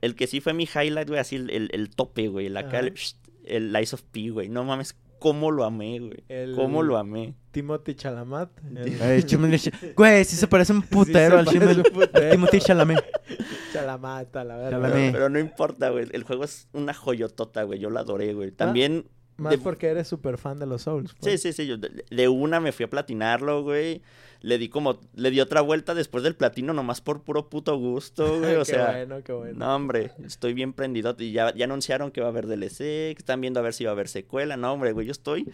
el 0.00 0.14
que 0.14 0.26
sí 0.26 0.40
fue 0.40 0.54
mi 0.54 0.64
highlight, 0.64 1.06
güey, 1.06 1.20
así 1.20 1.36
el, 1.36 1.50
el, 1.50 1.68
el 1.74 1.90
tope, 1.90 2.28
güey. 2.28 2.46
El 2.46 2.56
acá, 2.56 2.78
Ajá. 2.78 2.86
el, 2.86 2.94
el 3.44 3.70
Lies 3.72 3.92
of 3.92 4.00
P, 4.10 4.30
güey. 4.30 4.48
No 4.48 4.64
mames, 4.64 4.96
cómo 5.22 5.52
lo 5.52 5.62
amé, 5.64 6.00
güey. 6.00 6.24
El- 6.28 6.56
Cómo 6.56 6.82
lo 6.82 6.98
amé. 6.98 7.34
Timothy 7.52 7.94
Chalamat. 7.94 8.50
el- 8.76 9.24
Güey, 9.94 10.24
sí 10.24 10.34
se 10.36 10.48
parece 10.48 10.72
un 10.72 10.82
putero 10.82 11.38
al 11.38 11.46
Sí, 11.46 11.58
parece 11.60 11.82
Chimel. 11.84 12.30
Timothy 12.32 12.58
Chalamet. 12.58 13.04
Chalamat, 13.72 14.34
a 14.36 14.44
la 14.44 14.56
verdad. 14.56 14.70
Chalamet. 14.72 14.94
Pero, 14.96 15.12
pero 15.12 15.28
no 15.28 15.38
importa, 15.38 15.90
güey. 15.90 16.06
El 16.12 16.24
juego 16.24 16.42
es 16.44 16.68
una 16.72 16.92
joyotota, 16.92 17.62
güey. 17.62 17.78
Yo 17.78 17.90
la 17.90 18.00
adoré, 18.00 18.34
güey. 18.34 18.50
También. 18.50 19.06
Más 19.36 19.52
de- 19.52 19.58
porque 19.58 19.86
eres 19.88 20.08
súper 20.08 20.38
fan 20.38 20.58
de 20.58 20.66
los 20.66 20.82
Souls. 20.82 21.10
Sí, 21.12 21.16
pues. 21.20 21.42
sí, 21.42 21.52
sí. 21.52 21.66
yo 21.66 21.76
de, 21.78 22.04
de 22.10 22.28
una 22.28 22.58
me 22.60 22.72
fui 22.72 22.84
a 22.84 22.90
platinarlo, 22.90 23.62
güey. 23.62 24.02
Le 24.42 24.58
di 24.58 24.68
como. 24.68 25.00
Le 25.14 25.30
di 25.30 25.40
otra 25.40 25.60
vuelta 25.60 25.94
después 25.94 26.24
del 26.24 26.34
platino, 26.34 26.72
nomás 26.72 27.00
por 27.00 27.22
puro 27.22 27.48
puto 27.48 27.76
gusto, 27.76 28.26
güey. 28.40 28.56
O 28.56 28.60
qué 28.60 28.64
sea. 28.64 28.90
bueno, 28.90 29.22
qué 29.22 29.32
bueno. 29.32 29.58
No, 29.58 29.74
hombre, 29.74 30.12
estoy 30.24 30.52
bien 30.52 30.72
prendido. 30.72 31.14
Y 31.18 31.32
ya, 31.32 31.54
ya 31.54 31.64
anunciaron 31.64 32.10
que 32.10 32.20
va 32.20 32.26
a 32.26 32.30
haber 32.30 32.46
DLC, 32.46 32.78
que 32.78 33.16
están 33.18 33.40
viendo 33.40 33.60
a 33.60 33.62
ver 33.62 33.72
si 33.72 33.84
va 33.84 33.90
a 33.90 33.94
haber 33.94 34.08
secuela. 34.08 34.56
No, 34.56 34.72
hombre, 34.72 34.92
güey, 34.92 35.06
yo 35.06 35.12
estoy. 35.12 35.50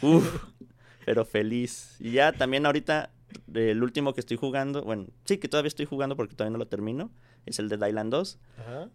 Pero 1.04 1.24
feliz. 1.24 1.96
Y 2.00 2.12
ya 2.12 2.32
también 2.32 2.64
ahorita, 2.64 3.10
el 3.54 3.82
último 3.82 4.14
que 4.14 4.20
estoy 4.20 4.38
jugando, 4.38 4.82
bueno, 4.82 5.06
sí 5.24 5.38
que 5.38 5.48
todavía 5.48 5.68
estoy 5.68 5.86
jugando 5.86 6.16
porque 6.16 6.34
todavía 6.34 6.52
no 6.52 6.58
lo 6.58 6.66
termino, 6.66 7.10
es 7.46 7.58
el 7.58 7.68
de 7.68 7.76
Dylan 7.76 8.10
2. 8.10 8.38
Ajá. 8.58 8.88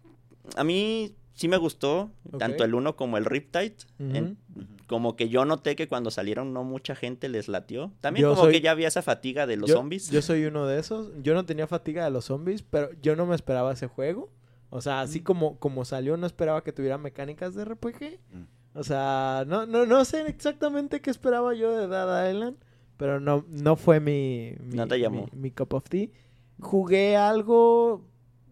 A 0.56 0.64
mí 0.64 1.14
sí 1.36 1.46
me 1.46 1.56
gustó, 1.56 2.10
tanto 2.38 2.64
el 2.64 2.74
1 2.74 2.96
como 2.96 3.16
el 3.18 3.24
Riptide. 3.24 3.76
Ujú. 4.00 4.16
En- 4.16 4.38
como 4.88 5.16
que 5.16 5.28
yo 5.28 5.44
noté 5.44 5.74
que 5.76 5.88
cuando 5.88 6.10
salieron 6.12 6.52
no 6.52 6.62
mucha 6.64 6.94
gente 6.94 7.28
les 7.28 7.48
latió. 7.48 7.92
También 8.00 8.22
Yo 8.22 8.30
como 8.30 8.42
soy- 8.44 8.52
que 8.54 8.60
ya 8.60 8.70
había 8.72 8.86
esa 8.88 9.02
fatiga 9.02 9.46
de 9.46 9.56
los 9.56 9.68
yo, 9.70 9.76
zombies. 9.76 10.10
Yo 10.10 10.22
soy 10.22 10.44
uno 10.44 10.66
de 10.66 10.78
esos. 10.78 11.10
Yo 11.22 11.34
no 11.34 11.44
tenía 11.44 11.66
fatiga 11.66 12.04
de 12.04 12.10
los 12.10 12.24
zombies, 12.26 12.62
pero 12.62 12.90
yo 13.02 13.14
no 13.16 13.26
me 13.26 13.34
esperaba 13.34 13.72
ese 13.72 13.86
juego. 13.88 14.30
O 14.70 14.80
sea, 14.80 15.00
así 15.00 15.20
como, 15.20 15.58
como 15.58 15.84
salió, 15.84 16.16
no 16.16 16.26
esperaba 16.26 16.62
que 16.64 16.72
tuviera 16.72 16.98
mecánicas 16.98 17.54
de 17.54 17.64
RPG. 17.64 18.18
Mm. 18.32 18.78
O 18.78 18.84
sea, 18.84 19.44
no, 19.46 19.64
no, 19.66 19.86
no 19.86 20.04
sé 20.04 20.26
exactamente 20.28 21.00
qué 21.00 21.10
esperaba 21.10 21.54
yo 21.54 21.72
de 21.76 21.88
Dead 21.88 22.30
Island, 22.30 22.56
pero 22.96 23.18
no, 23.20 23.44
no 23.48 23.76
fue 23.76 24.00
mi, 24.00 24.54
mi, 24.60 24.76
No 24.76 24.86
te 24.86 24.98
llamó. 25.00 25.28
mi, 25.32 25.40
mi 25.40 25.50
cup 25.50 25.74
of 25.74 25.84
tea. 25.88 26.08
Jugué 26.60 27.16
algo, 27.16 28.04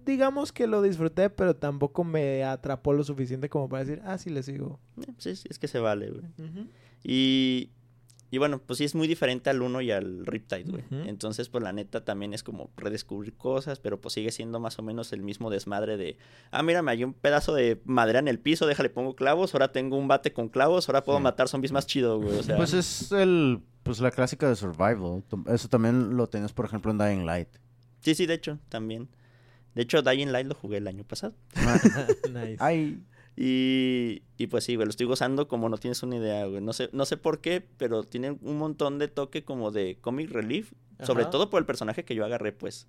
digamos 0.05 0.53
que 0.53 0.67
lo 0.67 0.83
disfruté, 0.83 1.31
pero 1.31 1.55
tampoco 1.57 2.05
me 2.05 2.45
atrapó 2.45 2.93
lo 2.93 3.05
suficiente 3.05 3.49
como 3.49 3.69
para 3.69 3.85
decir, 3.85 4.03
ah, 4.05 4.19
sí 4.19 4.31
le 4.31 4.43
sigo. 4.43 4.79
Eh, 5.01 5.13
Sí, 5.19 5.37
sí, 5.37 5.47
es 5.51 5.59
que 5.59 5.69
se 5.69 5.79
vale, 5.79 6.11
güey. 6.11 6.25
Y, 7.03 7.71
y 8.31 8.39
bueno, 8.39 8.61
pues 8.65 8.79
sí 8.79 8.85
es 8.85 8.95
muy 8.95 9.07
diferente 9.07 9.51
al 9.51 9.63
1 9.63 9.81
y 9.83 9.91
al 9.91 10.27
Riptide, 10.27 10.65
güey. 10.65 10.85
Entonces, 11.09 11.49
pues 11.49 11.63
la 11.63 11.73
neta 11.73 12.05
también 12.05 12.35
es 12.35 12.43
como 12.43 12.71
redescubrir 12.77 13.35
cosas, 13.37 13.79
pero 13.79 14.01
pues 14.01 14.15
sigue 14.15 14.33
siendo 14.33 14.59
más 14.61 14.79
o 14.79 14.83
menos 14.83 15.13
el 15.13 15.23
mismo 15.23 15.51
desmadre 15.51 15.97
de, 15.97 16.17
ah, 16.51 16.63
mira, 16.63 16.83
me 16.83 16.91
hay 16.91 17.05
un 17.05 17.13
pedazo 17.15 17.55
de 17.55 17.81
madera 17.85 18.19
en 18.19 18.29
el 18.29 18.39
piso, 18.41 18.67
déjale 18.67 18.91
pongo 18.91 19.15
clavos, 19.15 19.55
ahora 19.55 19.71
tengo 19.73 19.97
un 19.97 20.09
bate 20.09 20.33
con 20.33 20.49
clavos, 20.49 20.89
ahora 20.89 21.05
puedo 21.05 21.19
Sí. 21.19 21.23
matar 21.25 21.49
zombies 21.49 21.73
más 21.73 21.87
chido, 21.87 22.19
güey. 22.21 22.39
O 22.39 22.43
sea, 22.43 22.57
Pues 22.57 22.73
es 22.75 23.13
el, 23.13 23.61
pues 23.83 24.01
la 24.01 24.11
clásica 24.11 24.49
de 24.49 24.57
survival. 24.57 25.23
Eso 25.47 25.69
también 25.69 26.17
lo 26.17 26.27
tenías, 26.29 26.53
por 26.53 26.65
ejemplo, 26.65 26.91
en 26.91 26.99
Dying 26.99 27.27
Light. 27.27 27.49
sí, 28.01 28.15
sí, 28.15 28.27
de 28.27 28.35
hecho, 28.35 28.59
también. 28.69 29.09
De 29.75 29.83
hecho, 29.83 30.03
Dying 30.03 30.33
Light 30.33 30.47
lo 30.47 30.55
jugué 30.55 30.79
el 30.79 30.87
año 30.87 31.05
pasado. 31.05 31.35
nice. 32.33 32.57
Ay, 32.61 33.03
Y, 33.37 34.23
y 34.37 34.47
pues 34.47 34.65
sí, 34.65 34.77
güey, 34.77 34.87
lo 34.87 34.91
estoy 34.91 35.07
gozando 35.07 35.49
como 35.49 35.69
no 35.69 35.79
tienes 35.79 36.03
una 36.03 36.17
idea, 36.17 36.47
güey. 36.47 36.61
No 36.61 36.73
sé, 36.73 36.91
no 36.93 37.05
sé 37.05 37.17
por 37.17 37.41
qué, 37.41 37.67
pero 37.77 38.05
tiene 38.05 38.31
un 38.31 38.59
montón 38.59 38.99
de 38.99 39.09
toque 39.09 39.45
como 39.45 39.71
de 39.71 39.99
comic 40.01 40.31
relief. 40.31 40.73
Sobre 41.03 41.25
todo 41.25 41.51
por 41.51 41.61
el 41.61 41.67
personaje 41.67 42.05
que 42.05 42.15
yo 42.15 42.25
agarré, 42.25 42.53
pues. 42.53 42.87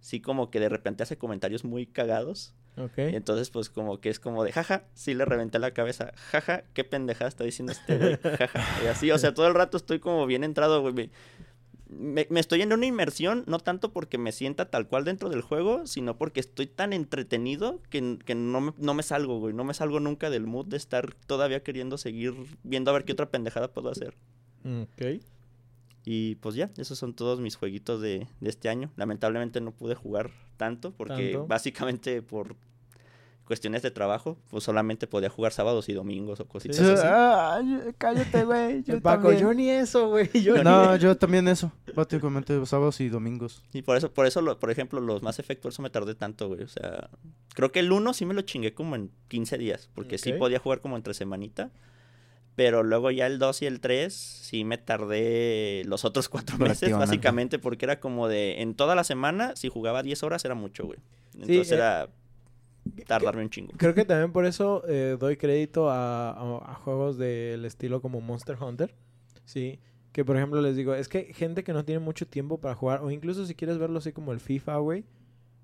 Sí, 0.00 0.20
como 0.20 0.50
que 0.50 0.60
de 0.60 0.68
repente 0.68 1.02
hace 1.02 1.18
comentarios 1.18 1.64
muy 1.64 1.86
cagados. 1.86 2.54
Ok. 2.76 2.98
Y 2.98 3.16
entonces, 3.16 3.50
pues, 3.50 3.68
como 3.68 4.00
que 4.00 4.08
es 4.08 4.20
como 4.20 4.44
de, 4.44 4.52
jaja, 4.52 4.84
sí 4.94 5.12
le 5.12 5.24
reventé 5.24 5.58
la 5.58 5.72
cabeza. 5.72 6.12
Jaja, 6.30 6.62
qué 6.72 6.84
pendejada 6.84 7.28
está 7.28 7.42
diciendo 7.42 7.72
este 7.72 7.98
güey. 7.98 8.16
Jaja. 8.38 8.84
Y 8.84 8.86
así, 8.86 9.10
o 9.10 9.18
sea, 9.18 9.34
todo 9.34 9.48
el 9.48 9.54
rato 9.54 9.76
estoy 9.76 9.98
como 9.98 10.24
bien 10.26 10.44
entrado, 10.44 10.80
güey. 10.82 11.10
Me, 11.88 12.26
estoy 12.36 12.62
en 12.62 12.72
una 12.72 12.86
inmersión, 12.86 13.44
no 13.46 13.58
tanto 13.58 13.92
porque 13.92 14.18
me 14.18 14.32
sienta 14.32 14.70
tal 14.70 14.88
cual 14.88 15.04
dentro 15.04 15.30
del 15.30 15.40
juego, 15.40 15.86
sino 15.86 16.18
porque 16.18 16.40
estoy 16.40 16.66
tan 16.66 16.92
entretenido 16.92 17.80
que, 17.88 18.18
que 18.24 18.34
no, 18.34 18.60
me, 18.60 18.72
no 18.78 18.94
me 18.94 19.02
salgo, 19.02 19.38
güey. 19.38 19.54
No 19.54 19.64
me 19.64 19.72
salgo 19.74 19.98
nunca 19.98 20.28
del 20.28 20.46
mood 20.46 20.66
de 20.66 20.76
estar 20.76 21.14
todavía 21.26 21.62
queriendo 21.62 21.96
seguir 21.96 22.34
viendo 22.62 22.90
a 22.90 22.94
ver 22.94 23.04
qué 23.04 23.12
otra 23.12 23.30
pendejada 23.30 23.72
puedo 23.72 23.88
hacer. 23.90 24.14
Ok. 24.64 25.22
Y 26.04 26.36
pues 26.36 26.54
ya, 26.54 26.70
esos 26.76 26.98
son 26.98 27.14
todos 27.14 27.40
mis 27.40 27.56
jueguitos 27.56 28.00
de, 28.00 28.26
de 28.40 28.50
este 28.50 28.68
año. 28.68 28.90
Lamentablemente 28.96 29.60
no 29.60 29.72
pude 29.72 29.94
jugar 29.94 30.30
tanto 30.56 30.92
porque 30.92 31.32
Tanto. 31.32 31.46
básicamente 31.46 32.22
por 32.22 32.56
cuestiones 33.48 33.82
de 33.82 33.90
trabajo, 33.90 34.38
pues 34.50 34.62
solamente 34.62 35.08
podía 35.08 35.28
jugar 35.28 35.50
sábados 35.52 35.88
y 35.88 35.92
domingos 35.94 36.38
o 36.38 36.46
cositas 36.46 36.76
Sí, 36.76 36.84
sí, 36.84 36.90
así. 36.92 37.02
sí. 37.02 37.08
Ay, 37.10 37.94
cállate, 37.98 38.44
güey. 38.44 38.82
Yo 38.86 38.94
El 38.94 39.02
Paco, 39.02 39.22
también. 39.22 39.42
yo 39.42 39.54
ni 39.54 39.68
eso, 39.70 40.08
güey. 40.10 40.28
Yo 40.42 40.62
No, 40.62 40.92
ni... 40.92 40.98
yo 41.00 41.16
también 41.16 41.48
eso. 41.48 41.72
Prácticamente 41.94 42.64
sábados 42.66 43.00
y 43.00 43.08
domingos. 43.08 43.64
Y 43.72 43.82
por 43.82 43.96
eso, 43.96 44.12
por 44.12 44.26
eso, 44.26 44.40
lo- 44.42 44.60
por 44.60 44.70
ejemplo, 44.70 45.00
los 45.00 45.22
más 45.22 45.38
eso 45.70 45.82
me 45.82 45.90
tardé 45.90 46.14
tanto, 46.14 46.46
güey. 46.46 46.62
O 46.62 46.68
sea, 46.68 47.10
creo 47.54 47.72
que 47.72 47.80
el 47.80 47.90
1 47.90 48.12
sí 48.14 48.24
me 48.26 48.34
lo 48.34 48.42
chingué 48.42 48.72
como 48.74 48.94
en 48.94 49.10
15 49.28 49.58
días, 49.58 49.90
porque 49.94 50.18
sí 50.18 50.32
podía 50.34 50.60
jugar 50.60 50.80
como 50.80 50.96
entre 50.96 51.14
semanita. 51.14 51.70
Pero 52.54 52.82
luego 52.82 53.10
ya 53.12 53.26
el 53.28 53.38
2 53.38 53.62
y 53.62 53.66
el 53.66 53.80
3 53.80 54.12
sí 54.12 54.64
me 54.64 54.78
tardé 54.78 55.84
los 55.86 56.04
otros 56.04 56.28
cuatro 56.28 56.58
meses, 56.58 56.90
básicamente, 56.96 57.58
porque 57.58 57.86
era 57.86 58.00
como 58.00 58.28
de, 58.28 58.60
en 58.62 58.74
toda 58.74 58.94
la 58.94 59.04
semana, 59.04 59.54
si 59.56 59.68
jugaba 59.68 60.02
10 60.02 60.22
horas 60.24 60.44
era 60.44 60.54
mucho, 60.54 60.84
güey. 60.84 60.98
Entonces 61.34 61.70
eh, 61.70 61.74
era 61.76 62.08
tardarme 63.06 63.42
un 63.42 63.50
chingo. 63.50 63.72
Creo 63.76 63.94
que 63.94 64.04
también 64.04 64.32
por 64.32 64.44
eso 64.46 64.82
eh, 64.88 65.16
doy 65.18 65.36
crédito 65.36 65.90
a, 65.90 66.30
a- 66.30 66.72
a 66.72 66.74
juegos 66.74 67.18
del 67.18 67.64
estilo 67.64 68.00
como 68.00 68.20
Monster 68.20 68.56
Hunter. 68.60 68.94
Sí. 69.44 69.78
Que 70.12 70.24
por 70.24 70.36
ejemplo 70.36 70.60
les 70.62 70.74
digo, 70.76 70.94
es 70.94 71.08
que 71.08 71.32
gente 71.34 71.62
que 71.64 71.72
no 71.72 71.84
tiene 71.84 72.00
mucho 72.00 72.26
tiempo 72.26 72.58
para 72.58 72.74
jugar, 72.74 73.02
o 73.02 73.10
incluso 73.10 73.46
si 73.46 73.54
quieres 73.54 73.78
verlo 73.78 73.98
así 73.98 74.12
como 74.12 74.32
el 74.32 74.40
FIFA, 74.40 74.76
güey. 74.78 75.04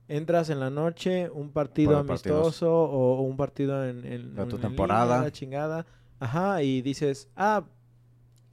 Entras 0.07 0.51
en 0.51 0.61
la 0.61 0.69
noche, 0.69 1.31
un 1.31 1.51
partido 1.51 1.93
partidos. 2.07 2.37
amistoso 2.39 2.71
o, 2.73 3.17
o 3.19 3.23
un 3.23 3.37
partido 3.39 3.89
en, 3.89 4.05
en, 4.05 4.35
De 4.35 4.45
tu 4.47 4.57
en 4.57 4.63
temporada. 4.63 5.05
línea, 5.15 5.23
la 5.23 5.33
chingada. 5.33 5.87
Ajá, 6.21 6.63
y 6.63 6.83
dices, 6.83 7.29
ah, 7.37 7.65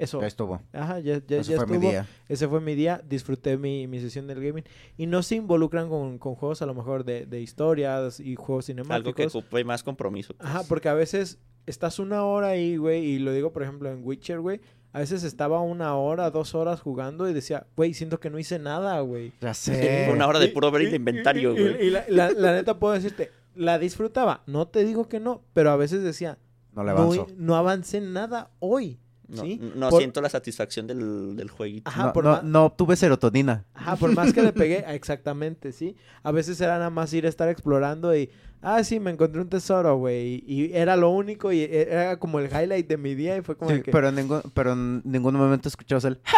eso. 0.04 0.20
Ya 0.22 0.28
estuvo. 0.28 0.62
Ajá, 0.74 1.00
ya, 1.00 1.22
ya, 1.26 1.38
Ese 1.38 1.52
ya 1.52 1.58
fue 1.58 1.66
mi 1.68 1.74
estuvo. 1.76 1.90
día. 1.92 2.08
Ese 2.30 2.48
fue 2.48 2.62
mi 2.62 2.76
día, 2.76 3.02
disfruté 3.08 3.58
mi, 3.58 3.88
mi 3.88 4.00
sesión 4.00 4.28
del 4.28 4.42
gaming. 4.44 4.64
Y 4.98 5.08
no 5.08 5.24
se 5.24 5.36
involucran 5.36 5.90
con, 5.90 6.18
con 6.18 6.36
juegos 6.36 6.62
a 6.62 6.66
lo 6.66 6.74
mejor 6.74 7.04
de, 7.06 7.26
de 7.26 7.42
historias 7.42 8.20
y 8.20 8.36
juegos 8.36 8.66
cinemáticos. 8.66 8.96
Algo 8.96 9.14
que 9.16 9.26
ocupe 9.38 9.64
más 9.64 9.84
compromiso. 9.84 10.34
pues. 10.36 10.50
Ajá, 10.50 10.64
porque 10.68 10.90
a 10.90 10.94
veces 10.94 11.38
estás 11.66 12.00
una 12.00 12.24
hora 12.26 12.48
ahí, 12.48 12.78
güey, 12.78 13.06
y 13.06 13.20
lo 13.20 13.32
digo, 13.34 13.54
por 13.54 13.64
ejemplo, 13.64 13.90
en 13.90 14.02
Witcher, 14.06 14.40
güey. 14.40 14.60
A 14.94 15.00
veces 15.00 15.24
estaba 15.24 15.62
una 15.62 15.96
hora, 15.96 16.30
dos 16.32 16.54
horas 16.54 16.82
jugando 16.82 17.30
y 17.30 17.34
decía, 17.34 17.66
güey, 17.78 17.94
siento 17.94 18.20
que 18.20 18.30
no 18.30 18.38
hice 18.40 18.60
nada, 18.60 19.00
güey. 19.00 19.32
Ya 19.40 19.54
sé. 19.54 20.10
una 20.14 20.28
hora 20.28 20.38
de 20.40 20.50
puro 20.50 20.70
ver 20.70 20.82
y- 20.82 20.86
el 20.88 20.96
inventario, 20.96 21.54
y- 21.54 21.58
y- 21.58 21.62
güey. 21.62 21.88
Y, 21.88 21.90
la, 21.92 22.04
la- 22.10 22.32
la 22.32 22.52
neta 22.54 22.78
puedo 22.78 22.94
decirte, 22.94 23.32
la 23.56 23.80
disfrutaba. 23.80 24.44
No 24.48 24.68
te 24.68 24.84
digo 24.84 25.08
que 25.08 25.22
no, 25.22 25.44
pero 25.54 25.72
a 25.72 25.78
veces 25.78 26.04
decía, 26.04 26.38
No 26.74 26.84
le 26.84 26.92
no, 26.92 26.98
avanzo. 26.98 27.28
no 27.38 27.56
avancé 27.56 28.02
nada 28.02 28.50
hoy. 28.60 29.00
No, 29.32 29.44
¿sí? 29.44 29.60
no 29.76 29.90
Por- 29.90 30.00
siento 30.02 30.20
la 30.22 30.30
satisfacción 30.30 30.88
del, 30.88 31.36
del 31.36 31.50
jueguito. 31.50 31.90
Ajá, 31.90 32.08
no, 32.08 32.14
por 32.14 32.24
no, 32.26 32.32
ma- 32.32 32.42
no 32.44 32.66
obtuve 32.66 32.96
serotonina. 32.96 33.66
Ajá, 33.74 33.96
por 33.96 34.14
más 34.14 34.34
que 34.34 34.42
le 34.42 34.52
pegué, 34.54 34.84
exactamente, 34.90 35.72
sí. 35.72 35.96
A 36.24 36.32
veces 36.32 36.60
era 36.60 36.78
nada 36.78 36.90
más 36.90 37.14
ir 37.14 37.26
a 37.26 37.30
estar 37.30 37.48
explorando 37.50 38.16
y, 38.16 38.30
ah, 38.62 38.84
sí, 38.84 39.00
me 39.00 39.12
encontré 39.12 39.42
un 39.42 39.48
tesoro, 39.50 39.96
güey. 39.98 40.44
Y 40.46 40.74
era 40.74 40.96
lo 40.98 41.10
único 41.12 41.52
y 41.54 41.62
e- 41.62 41.84
era 41.90 42.20
como 42.20 42.40
el 42.40 42.48
highlight 42.48 42.88
de 42.88 42.98
mi 42.98 43.16
día 43.16 43.38
y 43.38 43.42
fue 43.42 43.56
como 43.56 43.72
Sí, 43.72 43.82
que... 43.82 43.92
pero, 43.92 44.10
en 44.10 44.16
ningún, 44.16 44.42
pero 44.54 44.74
en 44.74 45.02
ningún 45.06 45.36
momento 45.36 45.70
escuchabas 45.70 46.04
el... 46.06 46.20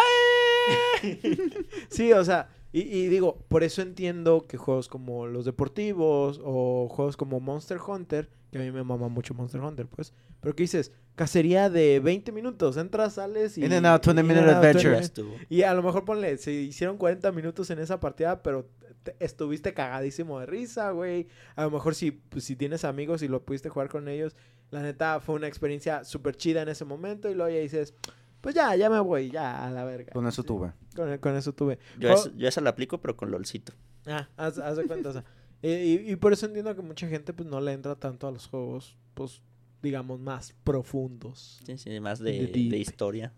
Sí, 1.90 2.12
o 2.12 2.24
sea, 2.24 2.48
Y, 2.72 2.80
y 2.80 3.06
digo, 3.08 3.38
por 3.48 3.62
eso 3.62 3.82
entiendo 3.82 4.46
que 4.48 4.56
juegos 4.56 4.88
como 4.88 5.26
los 5.26 5.44
deportivos 5.44 6.40
o 6.42 6.88
juegos 6.90 7.16
como 7.16 7.38
Monster 7.38 7.78
Hunter, 7.86 8.30
que 8.50 8.58
a 8.58 8.62
mí 8.62 8.72
me 8.72 8.82
mama 8.82 9.08
mucho 9.08 9.32
Monster 9.34 9.60
Hunter, 9.60 9.86
pues, 9.86 10.12
pero 10.40 10.56
que 10.56 10.64
dices, 10.64 10.90
cacería 11.14 11.70
de 11.70 12.00
20 12.00 12.32
minutos, 12.32 12.76
entras, 12.76 13.14
sales 13.14 13.56
y... 13.58 13.64
In 13.64 13.72
and 13.72 13.86
out, 13.86 14.02
20 14.04 14.20
in 14.20 14.26
minute 14.26 14.50
adventure. 14.50 14.90
20 14.90 15.00
Ya 15.00 15.04
estuvo. 15.04 15.34
Y 15.48 15.62
a 15.62 15.72
lo 15.74 15.82
mejor 15.82 16.04
ponle, 16.04 16.36
se 16.38 16.52
hicieron 16.52 16.96
40 16.98 17.30
minutos 17.32 17.70
en 17.70 17.78
esa 17.78 18.00
partida, 18.00 18.42
pero 18.42 18.68
te- 19.02 19.14
estuviste 19.20 19.74
cagadísimo 19.74 20.40
de 20.40 20.46
risa, 20.46 20.90
güey. 20.90 21.28
A 21.56 21.62
lo 21.64 21.70
mejor 21.70 21.94
si, 21.94 22.10
pues, 22.10 22.44
si 22.44 22.56
tienes 22.56 22.84
amigos 22.84 23.22
y 23.22 23.28
lo 23.28 23.44
pudiste 23.44 23.68
jugar 23.68 23.88
con 23.88 24.08
ellos, 24.08 24.34
la 24.70 24.82
neta 24.82 25.20
fue 25.20 25.36
una 25.36 25.46
experiencia 25.46 26.04
súper 26.04 26.36
chida 26.36 26.62
en 26.62 26.68
ese 26.68 26.84
momento 26.84 27.30
y 27.30 27.34
luego 27.34 27.50
ya 27.54 27.60
dices, 27.60 27.94
pues 28.40 28.54
ya, 28.54 28.74
ya 28.76 28.90
me 28.90 28.98
voy, 29.00 29.30
ya 29.30 29.64
a 29.64 29.70
la 29.70 29.84
verga. 29.84 30.12
Con 30.12 30.26
eso 30.26 30.42
tuve. 30.42 30.72
Con, 30.96 31.16
con 31.18 31.36
eso 31.36 31.52
tuve. 31.54 31.78
Yo, 31.98 32.10
Oh. 32.10 32.14
es- 32.14 32.32
yo 32.36 32.48
esa 32.48 32.60
la 32.60 32.70
aplico, 32.70 33.00
pero 33.00 33.16
con 33.16 33.30
LOLcito. 33.30 33.72
Ah, 34.06 34.28
haz, 34.36 34.58
haz 34.58 34.76
de 34.76 34.84
cuenta, 34.84 35.10
o 35.10 35.12
sea, 35.12 35.24
y, 35.62 35.68
y- 35.70 36.10
y 36.12 36.16
por 36.16 36.32
eso 36.32 36.46
entiendo 36.46 36.74
que 36.74 36.82
mucha 36.82 37.06
gente 37.08 37.32
pues 37.32 37.48
no 37.48 37.60
le 37.60 37.72
entra 37.72 37.94
tanto 37.94 38.26
a 38.26 38.32
los 38.32 38.46
juegos, 38.48 38.98
pues, 39.14 39.40
digamos, 39.84 40.18
más 40.18 40.52
profundos. 40.64 41.60
Sí, 41.64 41.78
sí, 41.78 42.00
más 42.00 42.18
de, 42.18 42.48
Deep. 42.48 42.70
de 42.70 42.78
historia. 42.78 43.32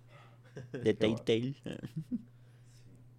De 0.73 0.95
Telltale. 0.95 1.55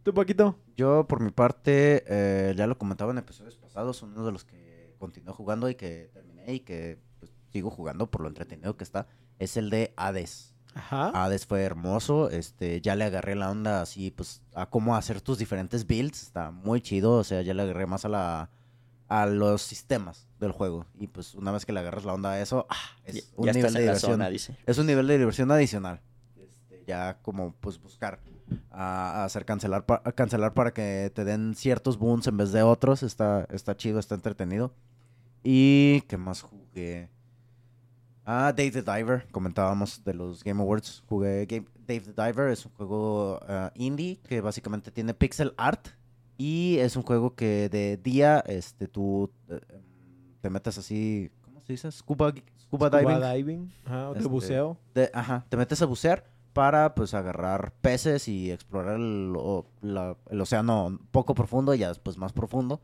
¿Tú, 0.02 0.14
Paquito? 0.14 0.58
Yo, 0.76 1.08
por 1.08 1.22
mi 1.22 1.32
parte, 1.32 2.04
eh, 2.08 2.56
ya 2.58 2.66
lo 2.66 2.78
comentaba 2.78 3.12
en 3.12 3.20
episodios 3.20 3.58
pasados, 3.58 4.02
uno 4.02 4.26
de 4.26 4.32
los 4.32 4.46
que 4.46 4.96
continué 4.98 5.34
jugando 5.34 5.70
y 5.70 5.76
que 5.76 6.10
terminé 6.14 6.54
y 6.54 6.60
que 6.62 6.98
pues, 7.20 7.32
sigo 7.52 7.70
jugando 7.70 8.10
por 8.10 8.22
lo 8.22 8.30
entretenido 8.30 8.76
que 8.78 8.84
está, 8.84 9.08
es 9.38 9.58
el 9.58 9.70
de 9.70 9.94
Hades. 9.98 10.56
Ajá. 10.74 11.10
Hades 11.10 11.46
fue 11.46 11.62
hermoso, 11.62 12.30
este, 12.30 12.82
ya 12.82 12.96
le 12.96 13.04
agarré 13.04 13.36
la 13.36 13.52
onda 13.52 13.82
así, 13.82 14.10
pues, 14.10 14.42
a 14.54 14.70
cómo 14.70 14.96
hacer 14.96 15.22
tus 15.22 15.38
diferentes 15.38 15.86
builds, 15.86 16.24
está 16.24 16.52
muy 16.52 16.82
chido, 16.82 17.14
o 17.14 17.24
sea, 17.24 17.42
ya 17.42 17.54
le 17.54 17.64
agarré 17.64 17.86
más 17.86 18.06
a 18.06 18.10
la, 18.10 18.50
a 19.10 19.26
los 19.26 19.62
sistemas 19.62 20.28
del 20.40 20.52
juego, 20.52 20.86
y 21.00 21.08
pues, 21.08 21.34
una 21.36 21.52
vez 21.52 21.66
que 21.66 21.72
le 21.74 21.80
agarras 21.80 22.04
la 22.06 22.14
onda 22.14 22.32
a 22.32 22.42
eso, 22.42 22.68
ah, 22.70 22.76
es 23.06 23.16
Ya, 23.16 23.22
un 23.38 23.46
ya 23.48 23.54
nivel 23.54 23.74
de 23.74 23.80
diversión, 23.82 24.12
zona, 24.12 24.30
dice. 24.30 24.58
es 24.66 24.78
un 24.78 24.86
nivel 24.88 25.08
de 25.08 25.18
diversión 25.18 25.52
adicional, 25.52 26.02
este, 26.36 26.84
ya 26.86 27.18
como, 27.22 27.54
pues, 27.60 27.80
buscar, 27.82 28.20
a, 28.72 29.22
a 29.22 29.26
hacer 29.26 29.46
cancelar, 29.46 29.86
pa- 29.86 30.02
a 30.06 30.12
cancelar 30.12 30.54
para 30.54 30.72
que 30.74 31.12
te 31.14 31.24
den 31.26 31.56
ciertos 31.56 31.98
boons 31.98 32.28
en 32.28 32.38
vez 32.38 32.52
de 32.52 32.64
otros, 32.64 33.02
está, 33.04 33.48
está 33.52 33.76
chido, 33.78 34.00
está 34.00 34.16
entretenido, 34.16 34.74
y, 35.44 36.02
¿qué 36.08 36.18
más 36.18 36.42
jugué? 36.42 37.10
Ah, 38.26 38.52
Dave 38.56 38.72
the 38.72 38.82
Diver, 38.82 39.26
comentábamos 39.32 40.04
de 40.04 40.14
los 40.14 40.44
Game 40.44 40.62
Awards. 40.62 41.02
Jugué 41.08 41.46
Game- 41.46 41.68
Dave 41.88 42.02
the 42.02 42.12
Diver, 42.22 42.50
es 42.50 42.66
un 42.66 42.74
juego 42.74 43.40
ah, 43.48 43.72
indie 43.76 44.20
que 44.28 44.42
básicamente 44.42 44.92
tiene 44.92 45.14
pixel 45.14 45.54
art 45.56 45.88
y 46.38 46.78
es 46.80 46.96
un 46.96 47.04
juego 47.04 47.36
que 47.36 47.70
de 47.70 47.98
día 47.98 48.44
este 48.48 48.88
tú 48.88 49.32
eh, 49.50 49.60
te 50.42 50.50
metes 50.50 50.78
así, 50.78 51.30
¿cómo 51.42 51.62
se 51.62 51.74
dice? 51.74 51.92
Scuba, 51.92 52.34
scuba, 52.60 52.90
diving. 52.90 53.16
Scuba 53.16 53.34
diving. 53.34 53.74
Ajá, 53.86 54.10
o 54.10 54.14
de 54.14 54.20
Este, 54.20 54.30
buceo. 54.30 54.78
De- 54.94 55.10
ajá, 55.14 55.46
te 55.50 55.58
metes 55.58 55.82
a 55.82 55.86
bucear 55.86 56.26
para 56.54 56.96
pues 56.96 57.14
agarrar 57.14 57.74
peces 57.82 58.28
y 58.28 58.52
explorar 58.52 58.96
el, 58.98 59.34
o- 59.38 59.66
la- 59.82 60.18
el 60.30 60.42
océano 60.42 61.00
poco 61.12 61.34
profundo 61.36 61.74
y 61.74 61.80
ya 61.80 61.88
después 61.90 62.18
más 62.18 62.34
profundo. 62.34 62.82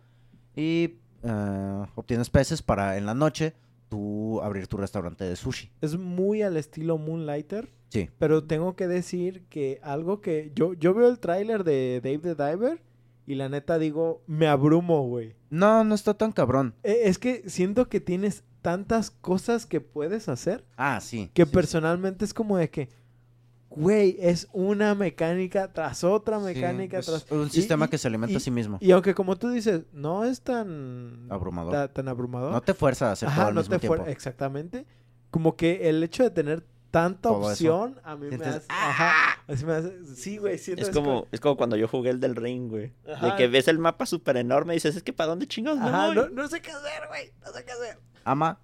Y 0.55 0.95
eh, 1.23 1.85
obtienes 1.95 2.29
peces 2.29 2.61
para 2.61 2.97
en 2.97 3.05
la 3.05 3.13
noche 3.13 3.53
tú 3.89 4.41
abrir 4.41 4.67
tu 4.67 4.77
restaurante 4.77 5.23
de 5.23 5.35
sushi. 5.35 5.71
Es 5.81 5.97
muy 5.97 6.41
al 6.41 6.57
estilo 6.57 6.97
Moonlighter. 6.97 7.69
Sí. 7.89 8.09
Pero 8.17 8.43
tengo 8.43 8.75
que 8.75 8.87
decir 8.87 9.45
que 9.49 9.79
algo 9.83 10.19
que 10.21 10.51
yo, 10.55 10.73
yo 10.73 10.93
veo 10.95 11.07
el 11.09 11.19
tráiler 11.19 11.63
de 11.63 12.01
Dave 12.03 12.35
the 12.35 12.35
Diver 12.35 12.81
y 13.25 13.35
la 13.35 13.49
neta 13.49 13.77
digo, 13.79 14.21
me 14.27 14.47
abrumo, 14.47 15.07
güey. 15.07 15.35
No, 15.49 15.83
no 15.83 15.95
está 15.95 16.13
tan 16.13 16.31
cabrón. 16.31 16.73
Eh, 16.83 17.01
Es 17.05 17.17
que 17.19 17.49
siento 17.49 17.87
que 17.89 17.99
tienes 18.01 18.43
tantas 18.61 19.11
cosas 19.11 19.65
que 19.65 19.81
puedes 19.81 20.29
hacer 20.29 20.65
Ah, 20.77 20.99
sí. 21.01 21.29
que 21.33 21.43
sí, 21.43 21.49
sí. 21.49 21.53
personalmente 21.53 22.23
es 22.25 22.33
como 22.33 22.57
de 22.57 22.69
que, 22.69 22.89
güey, 23.69 24.17
es 24.19 24.47
una 24.53 24.93
mecánica 24.95 25.71
tras 25.73 26.03
otra 26.03 26.39
Sí, 26.39 26.45
mecánica 26.45 26.99
es 26.99 27.05
tras... 27.07 27.31
un 27.31 27.49
sistema 27.49 27.85
y- 27.85 27.89
que 27.89 27.97
se 27.97 28.07
alimenta 28.07 28.33
y- 28.33 28.37
a 28.37 28.39
sí 28.39 28.51
mismo. 28.51 28.77
Y 28.81 28.91
aunque 28.91 29.13
como 29.15 29.35
tú 29.37 29.49
dices, 29.49 29.83
no 29.93 30.23
es 30.25 30.41
tan... 30.41 31.27
Abrumador. 31.29 31.71
ta- 31.73 31.87
tan 31.93 32.07
abrumador. 32.07 32.51
No 32.51 32.61
te 32.61 32.73
fuerza 32.73 33.09
a 33.09 33.11
hacer 33.13 33.29
todo 33.33 33.47
al 33.47 33.53
no 33.55 33.61
mismo 33.61 33.75
te 33.75 33.79
tiempo. 33.87 34.05
Exactamente. 34.05 34.85
Como 35.31 35.55
que 35.55 35.89
el 35.89 36.03
hecho 36.03 36.23
de 36.23 36.29
tener 36.29 36.63
tanta 36.93 37.29
Todo 37.29 37.39
eso. 37.51 37.75
opción 37.75 37.99
a 38.03 38.15
mí 38.15 38.27
me 38.27 38.45
hace... 38.45 38.67
Ajá, 38.69 39.41
así 39.47 39.65
me 39.65 39.73
hace... 39.73 40.05
Sí, 40.15 40.37
güey, 40.37 40.59
siento 40.59 40.83
Es 40.83 40.91
como, 40.91 41.25
es 41.31 41.39
como 41.39 41.57
cuando 41.57 41.75
yo 41.75 41.87
jugué 41.87 42.11
el 42.11 42.19
del 42.19 42.35
Ring, 42.35 42.69
güey. 42.69 42.91
Ajá. 43.11 43.31
De 43.31 43.35
que 43.35 43.47
ves 43.47 43.67
el 43.67 43.79
mapa 43.79 44.05
súper 44.05 44.37
enorme 44.37 44.73
y 44.73 44.77
dices, 44.77 44.95
es 44.95 45.01
que 45.01 45.11
¿para 45.11 45.29
dónde 45.31 45.47
chingados 45.47 45.79
me 45.79 45.87
Ajá, 45.87 46.05
voy?". 46.07 46.15
no, 46.15 46.29
no 46.29 46.47
sé 46.47 46.61
qué 46.61 46.69
hacer, 46.69 47.07
güey. 47.09 47.31
No 47.43 47.51
sé 47.51 47.65
qué 47.65 47.71
hacer. 47.71 47.97
Ama. 48.25 48.59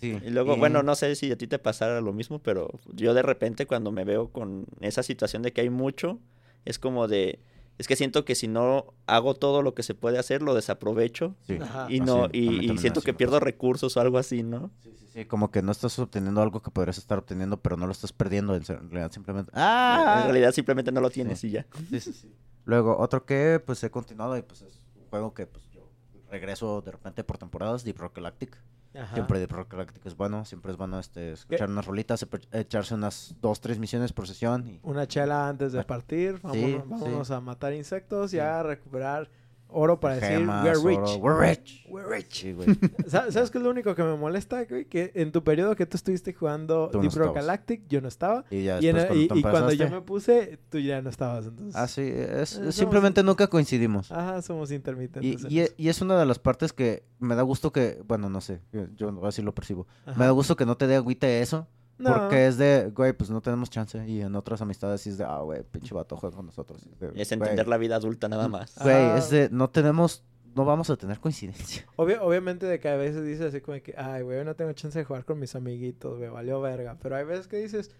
Sí. 0.00 0.16
Y 0.24 0.30
luego, 0.30 0.56
bueno, 0.56 0.84
no 0.84 0.94
sé 0.94 1.16
si 1.16 1.32
a 1.32 1.36
ti 1.36 1.48
te 1.48 1.58
pasara 1.58 2.00
lo 2.00 2.12
mismo, 2.12 2.38
pero 2.38 2.78
yo 2.92 3.12
de 3.12 3.22
repente 3.22 3.66
cuando 3.66 3.90
me 3.90 4.04
veo 4.04 4.28
con 4.28 4.66
esa 4.80 5.02
situación 5.02 5.42
de 5.42 5.52
que 5.52 5.62
hay 5.62 5.70
mucho, 5.70 6.20
es 6.64 6.78
como 6.78 7.08
de, 7.08 7.40
es 7.78 7.88
que 7.88 7.96
siento 7.96 8.24
que 8.24 8.36
si 8.36 8.46
no 8.46 8.94
hago 9.06 9.34
todo 9.34 9.62
lo 9.62 9.74
que 9.74 9.82
se 9.82 9.94
puede 9.94 10.18
hacer, 10.18 10.42
lo 10.42 10.54
desaprovecho 10.54 11.34
Sí. 11.46 11.58
Ajá. 11.60 11.86
y 11.90 11.98
no 12.00 12.28
y, 12.32 12.76
siento 12.78 13.00
que 13.00 13.14
pierdo 13.14 13.40
recursos 13.40 13.96
o 13.96 14.00
algo 14.00 14.18
así, 14.18 14.44
¿no? 14.44 14.70
Sí, 14.82 14.90
sí, 15.14 15.20
sí, 15.20 15.24
como 15.24 15.50
que 15.50 15.62
no 15.62 15.72
estás 15.72 15.98
obteniendo 15.98 16.42
algo 16.42 16.60
que 16.60 16.70
podrías 16.70 16.98
estar 16.98 17.18
obteniendo, 17.18 17.60
pero 17.60 17.76
no 17.76 17.86
lo 17.86 17.92
estás 17.92 18.12
perdiendo. 18.12 18.54
En 18.54 18.64
realidad, 18.64 19.10
simplemente. 19.12 19.50
¡Ah! 19.54 20.16
En 20.18 20.24
realidad 20.24 20.52
simplemente 20.52 20.92
no 20.92 21.00
lo 21.00 21.10
tienes 21.10 21.42
y 21.44 21.50
ya. 21.52 21.66
Sí, 21.90 22.00
sí, 22.00 22.12
sí. 22.12 22.34
Luego, 22.66 22.98
otro 22.98 23.24
que 23.24 23.62
pues 23.64 23.82
he 23.84 23.90
continuado 23.90 24.36
y 24.36 24.42
pues 24.42 24.62
es 24.62 24.84
un 24.96 25.06
juego 25.08 25.32
que 25.34 25.46
pues 25.46 25.68
yo 25.70 25.88
regreso 26.30 26.80
de 26.82 26.90
repente 26.92 27.22
por 27.24 27.38
temporadas, 27.38 27.84
Deep 27.84 27.98
Rock 27.98 28.16
Galactic. 28.16 28.56
Ajá. 28.96 29.12
Siempre 29.14 29.40
Deep 29.40 29.50
Rock 29.50 29.72
Galactic 29.72 30.06
es 30.06 30.16
bueno, 30.16 30.44
siempre 30.44 30.70
es 30.70 30.78
bueno 30.78 31.00
este 31.00 31.32
escuchar 31.32 31.68
unas 31.68 31.84
rolitas, 31.84 32.24
echarse 32.52 32.94
unas 32.94 33.34
dos, 33.40 33.60
tres 33.60 33.78
misiones 33.80 34.12
por 34.12 34.28
sesión 34.28 34.68
y 34.68 34.78
Una 34.84 35.06
chela 35.08 35.48
antes 35.48 35.72
de 35.72 35.82
partir. 35.82 36.40
Vámonos, 36.42 36.64
Sí, 36.64 36.76
vámonos 36.86 37.26
sí. 37.28 37.32
a 37.34 37.40
matar 37.40 37.72
insectos 37.74 38.30
Sí. 38.30 38.36
y 38.36 38.40
a 38.40 38.62
recuperar 38.62 39.28
oro 39.68 39.98
para 39.98 40.14
decir, 40.16 40.38
gemas, 40.38 40.64
we're 40.64 40.96
rich. 40.96 40.98
oro, 40.98 41.16
we're 41.16 41.50
rich. 41.50 41.86
We're 41.88 42.08
rich. 42.08 42.40
Sí, 42.42 42.52
güey. 42.52 42.68
Sa- 43.08 43.30
¿Sabes 43.32 43.50
qué 43.50 43.58
es 43.58 43.64
lo 43.64 43.70
único 43.70 43.94
que 43.94 44.02
me 44.02 44.16
molesta, 44.16 44.64
güey? 44.64 44.84
Que 44.84 45.10
en 45.14 45.32
tu 45.32 45.42
periodo 45.42 45.74
que 45.76 45.84
tú 45.86 45.96
estuviste 45.96 46.32
jugando 46.32 46.88
Tú 46.90 46.98
no 46.98 47.02
Deep 47.02 47.12
Rock 47.12 47.28
estabas. 47.28 47.34
Galactic, 47.46 47.82
yo 47.88 48.00
no 48.00 48.08
estaba. 48.08 48.44
Y 48.50 48.62
ya 48.64 48.80
Y, 48.80 48.88
en- 48.88 48.96
después 48.96 49.18
y- 49.20 49.26
cuando 49.28 49.38
y 49.38 49.42
tú 49.42 49.50
cuando 49.50 49.72
yo 49.72 49.90
me 49.90 50.00
puse, 50.00 50.58
tú 50.70 50.78
ya 50.78 51.02
no 51.02 51.10
estabas. 51.10 51.46
Entonces, 51.46 51.74
Ah, 51.76 51.88
sí, 51.88 52.02
es, 52.02 52.52
Eh, 52.52 52.56
somos- 52.56 52.74
simplemente 52.74 53.22
nunca 53.22 53.46
coincidimos. 53.48 54.12
Ajá, 54.12 54.40
somos 54.42 54.70
intermitentes. 54.70 55.44
en 55.44 55.50
y, 55.76 55.88
es 55.88 56.00
una 56.00 56.18
de 56.18 56.26
las 56.26 56.38
partes 56.38 56.72
que 56.72 57.04
me 57.18 57.34
da 57.34 57.42
gusto 57.42 57.72
que, 57.72 58.02
bueno, 58.06 58.28
no 58.30 58.40
sé, 58.40 58.60
yo- 58.96 59.26
así 59.26 59.42
lo 59.42 59.54
percibo. 59.54 59.86
Ajá. 60.06 60.18
Me 60.18 60.24
da 60.26 60.30
gusto 60.30 60.56
que 60.56 60.66
no 60.66 60.76
te 60.76 60.86
dé 60.86 60.96
agüite 60.96 61.40
eso, 61.40 61.66
No. 62.10 62.14
porque 62.14 62.46
es 62.46 62.56
de, 62.58 62.90
güey, 62.94 63.12
pues 63.12 63.30
no 63.30 63.40
tenemos 63.40 63.70
chance. 63.70 64.06
Y 64.08 64.20
en 64.22 64.34
otras 64.36 64.60
amistades 64.62 65.00
sí 65.00 65.10
es 65.10 65.18
de, 65.18 65.24
ah, 65.24 65.38
güey, 65.40 65.62
pinche 65.62 65.94
vato 65.94 66.16
juega 66.16 66.36
con 66.36 66.46
nosotros. 66.46 66.82
Y 66.86 66.92
es 66.92 66.98
de, 67.00 67.06
Es 67.06 67.28
"Güey, 67.28 67.40
entender 67.40 67.68
la 67.68 67.76
vida 67.78 67.96
adulta 67.96 68.28
nada 68.28 68.48
más. 68.48 68.74
Güey, 68.82 69.16
es 69.18 69.30
de, 69.30 69.48
no 69.50 69.70
tenemos, 69.70 70.24
no 70.54 70.64
vamos 70.64 70.88
a 70.90 70.96
tener 70.96 71.18
coincidencia. 71.20 71.84
Obvia- 71.96 72.20
obviamente 72.22 72.66
de 72.66 72.78
que 72.78 72.88
a 72.88 72.96
veces 72.96 73.24
dices 73.24 73.46
así 73.46 73.60
como 73.60 73.80
que, 73.82 73.94
ay, 73.96 74.22
güey, 74.22 74.44
no 74.44 74.54
tengo 74.54 74.72
chance 74.72 74.98
de 74.98 75.04
jugar 75.04 75.24
con 75.24 75.38
mis 75.38 75.54
amiguitos, 75.56 76.18
güey, 76.18 76.30
valió 76.30 76.60
verga. 76.60 76.96
Pero 77.02 77.16
hay 77.16 77.24
veces 77.24 77.48
que 77.48 77.56
dices, 77.58 77.90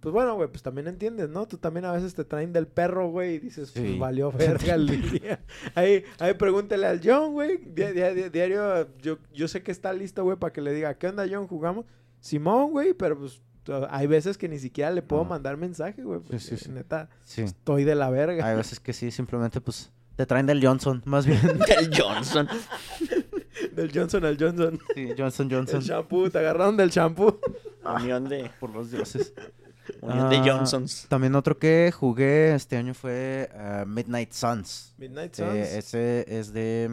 pues 0.00 0.12
bueno, 0.12 0.34
güey, 0.34 0.48
pues 0.50 0.62
también 0.62 0.86
entiendes, 0.86 1.30
¿no? 1.30 1.48
Tú 1.48 1.56
también 1.56 1.86
a 1.86 1.92
veces 1.92 2.14
te 2.14 2.24
traen 2.26 2.52
del 2.52 2.66
perro, 2.66 3.08
güey, 3.08 3.36
y 3.36 3.38
dices, 3.38 3.70
pues 3.72 3.86
Sí. 3.92 3.98
valió 3.98 4.30
verga 4.30 4.74
el 4.74 4.86
día. 5.22 5.40
Ahí, 5.74 6.04
ahí 6.18 6.34
pregúntele 6.34 6.86
al 6.86 7.00
John, 7.02 7.32
güey. 7.32 7.56
Di- 7.56 7.92
di- 7.92 8.14
di- 8.22 8.28
Diario, 8.28 8.86
yo, 8.98 9.16
yo 9.32 9.48
sé 9.48 9.62
que 9.62 9.72
está 9.72 9.94
listo, 9.94 10.22
güey, 10.22 10.36
para 10.36 10.52
que 10.52 10.60
le 10.60 10.74
diga, 10.74 10.92
¿qué 10.98 11.06
onda, 11.06 11.24
John? 11.30 11.46
¿Jugamos? 11.48 11.86
Simón, 12.20 12.70
güey, 12.72 12.92
pero 12.92 13.18
pues 13.18 13.40
hay 13.90 14.06
veces 14.06 14.36
que 14.38 14.48
ni 14.48 14.58
siquiera 14.58 14.90
le 14.90 15.02
puedo 15.02 15.22
No. 15.24 15.30
mandar 15.30 15.56
mensaje, 15.56 16.02
güey. 16.02 16.20
Sí, 16.30 16.38
sí, 16.38 16.56
sí. 16.56 16.70
Neta, 16.70 17.08
Sí. 17.24 17.42
estoy 17.42 17.84
de 17.84 17.94
la 17.94 18.10
verga. 18.10 18.46
Hay 18.46 18.56
veces 18.56 18.80
que 18.80 18.92
sí, 18.92 19.10
simplemente 19.10 19.60
pues 19.60 19.90
te 20.16 20.26
traen 20.26 20.46
del 20.46 20.64
Johnson, 20.64 21.02
más 21.06 21.26
bien. 21.26 21.40
El 21.78 21.90
Johnson. 21.96 22.48
Del 23.74 23.90
Johnson 23.92 24.24
al 24.24 24.36
Johnson. 24.38 24.78
Sí, 24.94 25.08
Johnson 25.16 25.50
El 25.50 25.56
Johnson. 25.56 25.80
shampoo, 25.80 26.30
te 26.30 26.38
agarraron 26.38 26.76
del 26.76 26.90
shampoo. 26.90 27.40
Unión 27.84 28.24
de, 28.28 28.50
Por 28.60 28.70
los 28.70 28.90
dioses. 28.90 29.34
unión 30.00 30.30
de 30.30 30.36
Ah, 30.36 30.44
Johnsons. 30.46 31.06
También 31.08 31.34
otro 31.34 31.58
que 31.58 31.92
jugué 31.94 32.54
este 32.54 32.76
año 32.76 32.94
fue 32.94 33.50
ah, 33.54 33.84
Midnight 33.86 34.32
Suns. 34.32 34.94
Midnight 34.98 35.38
Eh, 35.38 35.44
Suns. 35.44 35.56
ese 35.84 36.24
es 36.28 36.52
de... 36.52 36.88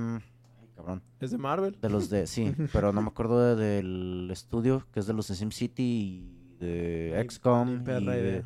ay, 0.59 0.67
cabrón. 0.75 1.01
Es 1.19 1.31
de 1.31 1.37
Marvel. 1.37 1.77
De 1.81 1.89
los 1.89 2.09
de... 2.09 2.27
Sí, 2.27 2.53
pero 2.73 2.91
no 2.91 3.01
me 3.01 3.07
acuerdo 3.09 3.55
de- 3.55 3.75
del 3.75 4.29
estudio, 4.31 4.85
que 4.93 4.99
es 4.99 5.07
de 5.07 5.13
los 5.13 5.27
de 5.27 5.35
SimCity 5.35 5.83
y 5.83 6.40
de 6.61 7.25
XCOM. 7.29 7.81
y 7.81 7.83
de-. 7.83 8.45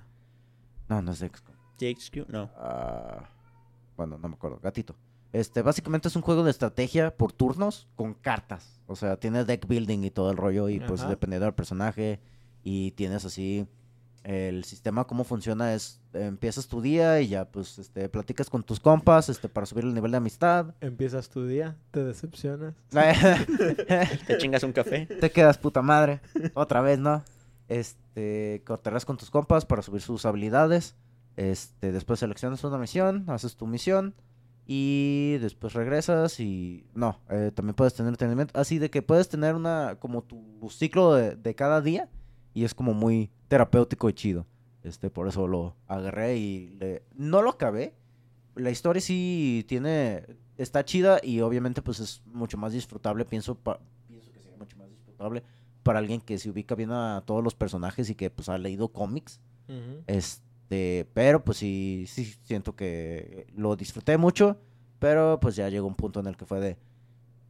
No, 0.90 1.02
no 1.02 1.12
es 1.12 1.20
de 1.20 1.30
XCOM. 1.30 1.56
JXQ, 1.78 2.30
no. 2.30 2.50
Ah, 2.58 3.30
bueno, 3.98 4.18
no 4.18 4.28
me 4.28 4.36
acuerdo. 4.36 4.60
Gatito. 4.62 4.96
Este, 5.34 5.62
básicamente 5.62 6.08
es 6.08 6.16
un 6.16 6.22
juego 6.22 6.44
de 6.44 6.52
estrategia 6.52 7.16
por 7.16 7.34
turnos 7.34 7.88
con 7.96 8.14
cartas. 8.14 8.82
O 8.88 8.96
sea, 8.96 9.18
tiene 9.18 9.44
deck 9.44 9.68
building 9.68 10.04
y 10.04 10.10
todo 10.12 10.32
el 10.32 10.38
rollo. 10.38 10.70
Y 10.70 10.80
pues 10.80 11.02
Ajá. 11.02 11.10
dependiendo 11.10 11.46
del 11.46 11.54
personaje. 11.54 12.22
Y 12.64 12.92
tienes 12.92 13.26
así 13.26 13.68
el 14.26 14.64
sistema, 14.64 15.06
cómo 15.06 15.24
funciona 15.24 15.76
es, 15.76 16.02
empiezas 16.14 16.68
tu 16.68 16.82
día 16.82 17.22
y 17.22 17.28
ya, 17.28 17.46
pues, 17.46 17.78
este, 17.78 18.10
platicas 18.10 18.50
con 18.50 18.64
tus 18.64 18.80
compas, 18.80 19.30
este, 19.30 19.50
para 19.50 19.68
subir 19.68 19.84
el 19.84 19.94
nivel 19.94 20.10
de 20.10 20.18
amistad. 20.18 20.74
Empiezas 20.82 21.30
tu 21.30 21.46
día, 21.46 21.76
te 21.92 22.04
decepcionas. 22.04 22.74
Te 22.90 24.38
chingas 24.40 24.64
un 24.64 24.72
café. 24.72 25.06
Te 25.06 25.30
quedas 25.30 25.60
puta 25.60 25.84
madre. 25.84 26.22
Otra 26.56 26.82
vez, 26.82 26.98
¿no? 26.98 27.24
Este, 27.68 28.62
cortarás 28.66 29.06
con 29.06 29.18
tus 29.18 29.32
compas 29.32 29.66
para 29.66 29.82
subir 29.82 30.02
sus 30.02 30.26
habilidades. 30.26 30.96
Este, 31.36 31.92
después 31.92 32.20
seleccionas 32.20 32.64
una 32.64 32.78
misión, 32.78 33.26
haces 33.28 33.56
tu 33.56 33.68
misión 33.68 34.16
y 34.66 35.38
después 35.42 35.74
regresas 35.74 36.40
y 36.40 36.88
no, 36.94 37.20
eh, 37.30 37.52
también 37.54 37.76
puedes 37.76 37.94
tener 37.94 38.14
entendimiento, 38.14 38.58
así 38.60 38.80
de 38.80 38.90
que 38.90 39.02
puedes 39.02 39.28
tener 39.28 39.54
una 39.54 39.98
como 40.00 40.24
tu 40.24 40.70
ciclo 40.70 41.14
de, 41.14 41.56
cada 41.56 41.82
día 41.82 42.10
y 42.54 42.64
es 42.64 42.74
como 42.74 42.94
muy 42.94 43.32
terapéutico 43.48 44.10
y 44.10 44.14
chido. 44.14 44.46
Este, 44.84 45.10
por 45.10 45.28
eso 45.28 45.48
lo 45.48 45.76
agarré 45.88 46.38
y 46.38 46.80
no 47.16 47.42
lo 47.42 47.50
acabé. 47.50 47.96
La 48.56 48.70
historia 48.70 49.02
sí 49.02 49.66
tiene 49.68 50.24
está 50.58 50.86
chida 50.86 51.20
y 51.22 51.42
obviamente 51.42 51.82
pues 51.82 52.00
es 52.00 52.22
mucho 52.26 52.58
más 52.58 52.72
disfrutable, 52.72 53.26
pienso 53.26 53.58
pienso 54.08 54.32
que 54.32 54.40
sería 54.40 54.58
mucho 54.58 54.78
más 54.78 54.90
disfrutable 54.90 55.44
para 55.86 56.00
alguien 56.00 56.20
que 56.20 56.40
se 56.40 56.50
ubica 56.50 56.74
bien 56.74 56.90
a 56.90 57.22
todos 57.28 57.44
los 57.44 57.54
personajes 57.54 58.10
y 58.10 58.16
que 58.16 58.32
pues 58.32 58.50
ha 58.50 58.58
leído 58.58 58.88
cómics. 58.88 59.40
Este, 60.08 61.08
pero 61.14 61.46
pues 61.46 61.60
sí, 61.60 62.06
sí 62.08 62.26
siento 62.42 62.76
que 62.76 63.46
lo 63.56 63.76
disfruté 63.76 64.18
mucho, 64.18 64.58
pero 64.98 65.40
pues 65.40 65.56
ya 65.56 65.70
llegó 65.70 65.86
un 65.86 65.94
punto 65.94 66.20
en 66.20 66.26
el 66.26 66.38
que 66.38 66.46
fue 66.48 66.60
de, 66.60 66.78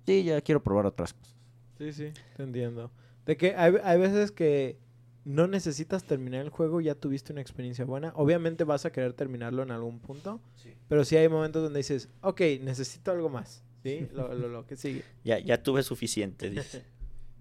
sí, 0.05 0.25
ya 0.25 0.41
quiero 0.41 0.61
probar 0.61 0.85
otras 0.85 1.13
cosas. 1.13 1.33
Sí, 1.77 1.93
sí, 1.93 2.11
te 2.35 2.43
entiendo. 2.43 2.91
De 3.25 3.37
que 3.37 3.55
hay, 3.55 3.73
hay 3.81 3.99
veces 3.99 4.33
que 4.33 4.79
no 5.23 5.47
necesitas 5.47 6.03
terminar 6.03 6.41
el 6.41 6.49
juego, 6.49 6.81
ya 6.81 6.93
tuviste 6.93 7.31
una 7.31 7.41
experiencia 7.41 7.85
buena. 7.85 8.11
Obviamente 8.17 8.65
vas 8.65 8.85
a 8.85 8.91
querer 8.91 9.13
terminarlo 9.13 9.63
en 9.63 9.71
algún 9.71 9.99
punto, 9.99 10.41
pero 10.89 11.05
sí 11.05 11.15
hay 11.15 11.29
momentos 11.29 11.63
donde 11.63 11.79
dices, 11.79 12.09
ok, 12.19 12.41
necesito 12.61 13.11
algo 13.11 13.29
más, 13.29 13.63
¿sí? 13.81 14.09
Lo, 14.11 14.33
lo, 14.33 14.49
lo 14.49 14.65
que 14.67 14.75
sigue. 14.75 15.03
Ya, 15.23 15.39
ya 15.39 15.63
tuve 15.63 15.83
suficiente, 15.83 16.49
dice. 16.49 16.83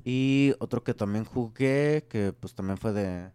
Y 0.05 0.55
otro 0.59 0.85
que 0.85 0.93
también 0.95 1.25
jugué, 1.25 2.07
que 2.09 2.33
pues 2.39 2.55
también 2.55 2.77
fue 2.77 2.93
de, 2.93 3.31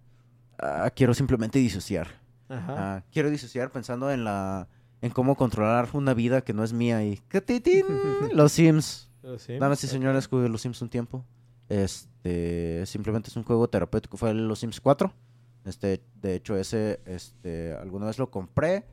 ah, 0.60 0.90
quiero 0.96 1.14
simplemente 1.14 1.58
disociar. 1.60 2.08
Ajá. 2.48 2.76
Ah, 2.98 3.04
quiero 3.12 3.30
disociar 3.30 3.72
pensando 3.72 4.12
en 4.12 4.24
la, 4.24 4.68
en 5.02 5.12
cómo 5.12 5.36
controlar 5.36 5.88
una 5.94 6.14
vida 6.14 6.42
que 6.42 6.54
no 6.54 6.64
es 6.64 6.74
mía 6.74 7.04
y, 7.04 7.22
los 8.34 8.52
Sims. 8.52 9.10
Lo 9.22 9.38
siento. 9.38 9.64
Damas 9.66 9.84
y 9.84 9.88
señores, 9.88 10.28
jugué 10.28 10.48
Los 10.48 10.62
Sims 10.62 10.82
un 10.82 10.90
tiempo. 10.90 11.26
Este, 11.68 12.86
simplemente 12.86 13.30
es 13.30 13.36
un 13.36 13.44
juego 13.44 13.68
terapéutico. 13.70 14.18
Fue 14.18 14.34
Los 14.34 14.60
Sims 14.60 14.80
4. 14.80 15.12
Este, 15.66 16.02
de 16.22 16.36
hecho, 16.36 16.56
ese, 16.58 17.00
este, 17.06 17.74
alguna 17.74 18.06
vez 18.08 18.18
lo 18.18 18.32
compré 18.32 18.86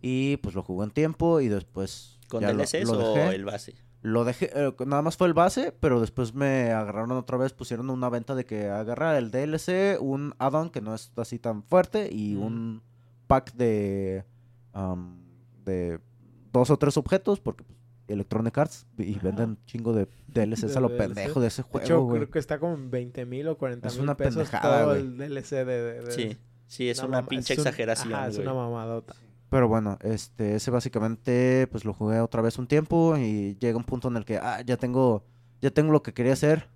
y 0.00 0.36
pues 0.38 0.54
lo 0.54 0.62
jugué 0.62 0.84
un 0.84 0.90
tiempo 0.90 1.40
y 1.40 1.48
después. 1.48 2.18
¿Con 2.28 2.42
lo- 2.42 2.52
DLCs 2.52 2.84
lo 2.84 3.12
o 3.12 3.16
el 3.30 3.44
base? 3.44 3.74
Lo 4.00 4.24
dejé, 4.24 4.50
eh, 4.54 4.72
nada 4.86 5.02
más 5.02 5.16
fue 5.16 5.26
el 5.26 5.34
base, 5.34 5.72
pero 5.80 6.00
después 6.00 6.32
me 6.34 6.70
agarraron 6.70 7.10
otra 7.12 7.36
vez, 7.36 7.52
pusieron 7.52 7.90
una 7.90 8.08
venta 8.08 8.34
de 8.36 8.44
que 8.44 8.68
agarra 8.68 9.18
el 9.18 9.30
DLC, 9.32 9.98
un 10.00 10.34
add-on 10.38 10.70
que 10.70 10.80
no 10.80 10.94
es 10.94 11.10
así 11.16 11.38
tan 11.40 11.62
fuerte 11.64 12.08
y 12.12 12.36
Mm. 12.36 12.42
un 12.42 12.82
pack 13.26 13.54
de, 13.54 14.24
am, 14.72 15.18
de 15.64 15.98
dos 16.52 16.70
o 16.70 16.76
tres 16.78 16.96
objetos, 16.96 17.40
porque 17.40 17.64
pues, 17.64 17.76
Electronic 18.06 18.56
Arts 18.56 18.86
y 18.96 19.14
Ajá. 19.16 19.20
venden 19.24 19.58
chingo 19.66 19.92
de 19.92 20.08
DLCs 20.28 20.76
a 20.76 20.80
De 20.80 20.80
lo 20.80 20.88
DLC. 20.88 20.98
pendejo 21.14 21.40
de 21.40 21.48
ese 21.48 21.62
juego, 21.62 22.04
güey. 22.04 22.20
creo 22.20 22.30
que 22.30 22.38
está 22.38 22.58
como 22.60 22.74
en 22.74 22.90
20 22.90 23.26
mil 23.26 23.48
o 23.48 23.58
40 23.58 23.88
Es 23.88 23.94
mil 23.96 24.04
una 24.04 24.16
pesos 24.16 24.34
pendejada, 24.48 24.82
todo 24.84 24.94
el 24.94 25.18
DLC 25.18 25.56
de... 25.56 25.64
de- 25.64 26.00
de- 26.02 26.12
Sí, 26.12 26.38
sí, 26.68 26.88
es 26.88 27.02
una 27.02 27.26
pinche 27.26 27.52
es 27.54 27.58
un- 27.58 27.66
exageración, 27.66 28.14
Ajá, 28.14 28.28
es 28.28 28.38
una 28.38 28.54
mamadota. 28.54 29.14
Pero 29.50 29.66
bueno, 29.68 29.98
este, 30.02 30.56
ese 30.56 30.70
básicamente, 30.70 31.66
pues 31.70 31.84
lo 31.84 31.94
jugué 31.94 32.20
otra 32.20 32.42
vez 32.42 32.58
un 32.58 32.66
tiempo 32.66 33.16
y 33.16 33.56
llega 33.58 33.78
un 33.78 33.84
punto 33.84 34.08
en 34.08 34.16
el 34.16 34.24
que, 34.24 34.36
ah, 34.36 34.60
ya 34.60 34.76
tengo, 34.76 35.24
ya 35.62 35.70
tengo 35.70 35.90
lo 35.92 36.02
que 36.02 36.12
quería 36.12 36.34
hacer. 36.34 36.68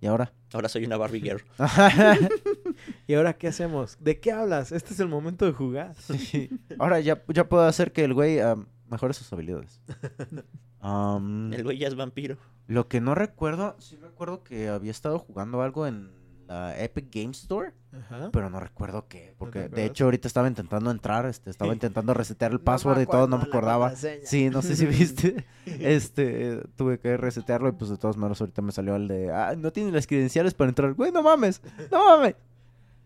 ¿Y 0.00 0.06
ahora? 0.06 0.32
Ahora 0.52 0.68
soy 0.68 0.84
una 0.84 0.96
Barbie 0.96 1.20
Girl. 1.20 1.42
¿Y 3.06 3.14
ahora 3.14 3.32
qué 3.36 3.48
hacemos? 3.48 3.96
¿De 4.00 4.20
qué 4.20 4.32
hablas? 4.32 4.72
Este 4.72 4.94
es 4.94 5.00
el 5.00 5.08
momento 5.08 5.44
de 5.44 5.52
jugar. 5.52 5.94
Sí. 5.96 6.50
Ahora 6.78 7.00
ya, 7.00 7.22
ya 7.28 7.48
puedo 7.48 7.64
hacer 7.64 7.92
que 7.92 8.04
el 8.04 8.14
güey 8.14 8.40
am, 8.40 8.66
mejore 8.88 9.14
sus 9.14 9.32
habilidades. 9.32 9.80
Am, 10.80 11.52
El 11.52 11.64
güey 11.64 11.78
ya 11.78 11.88
es 11.88 11.96
vampiro. 11.96 12.36
lo 12.68 12.86
que 12.86 13.00
no 13.00 13.16
recuerdo, 13.16 13.74
sí 13.80 13.96
recuerdo 13.96 14.44
que 14.44 14.68
había 14.68 14.92
estado 14.92 15.18
jugando 15.18 15.60
algo 15.62 15.88
en 15.88 16.12
la 16.48 16.82
Epic 16.82 17.14
Game 17.14 17.32
Store, 17.32 17.72
Ajá. 17.92 18.30
pero 18.32 18.48
no 18.48 18.58
recuerdo 18.58 19.06
qué. 19.06 19.34
Porque 19.38 19.68
de 19.68 19.84
hecho 19.84 20.04
ahorita 20.04 20.26
estaba 20.26 20.48
intentando 20.48 20.90
entrar, 20.90 21.26
este, 21.26 21.50
estaba 21.50 21.74
intentando 21.74 22.14
resetear 22.14 22.52
el 22.52 22.58
No 22.58 22.64
password 22.64 23.02
y 23.02 23.06
todo, 23.06 23.28
no 23.28 23.36
me 23.36 23.44
acordaba. 23.44 23.94
Sí, 23.94 24.48
no 24.48 24.62
sé 24.62 24.74
si 24.74 24.86
viste. 24.86 25.44
Este, 25.66 26.62
tuve 26.76 26.98
que 26.98 27.18
resetearlo 27.18 27.68
y 27.68 27.72
pues 27.72 27.90
de 27.90 27.98
todos 27.98 28.16
modos 28.16 28.40
ahorita 28.40 28.62
me 28.62 28.72
salió 28.72 28.96
el 28.96 29.06
de, 29.06 29.30
ah, 29.30 29.54
no 29.56 29.70
tiene 29.70 29.92
las 29.92 30.06
credenciales 30.06 30.54
para 30.54 30.70
entrar. 30.70 30.94
Güey, 30.94 31.12
no 31.12 31.22
mames, 31.22 31.60
no 31.90 32.06
mames. 32.06 32.34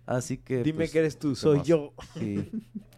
Así 0.06 0.38
que... 0.38 0.62
Dime 0.62 0.78
pues, 0.78 0.92
que 0.92 0.98
eres 1.00 1.18
tú, 1.18 1.30
¿qué 1.30 1.36
soy 1.36 1.58
más? 1.58 1.66
yo. 1.66 1.92
Sí. 2.14 2.50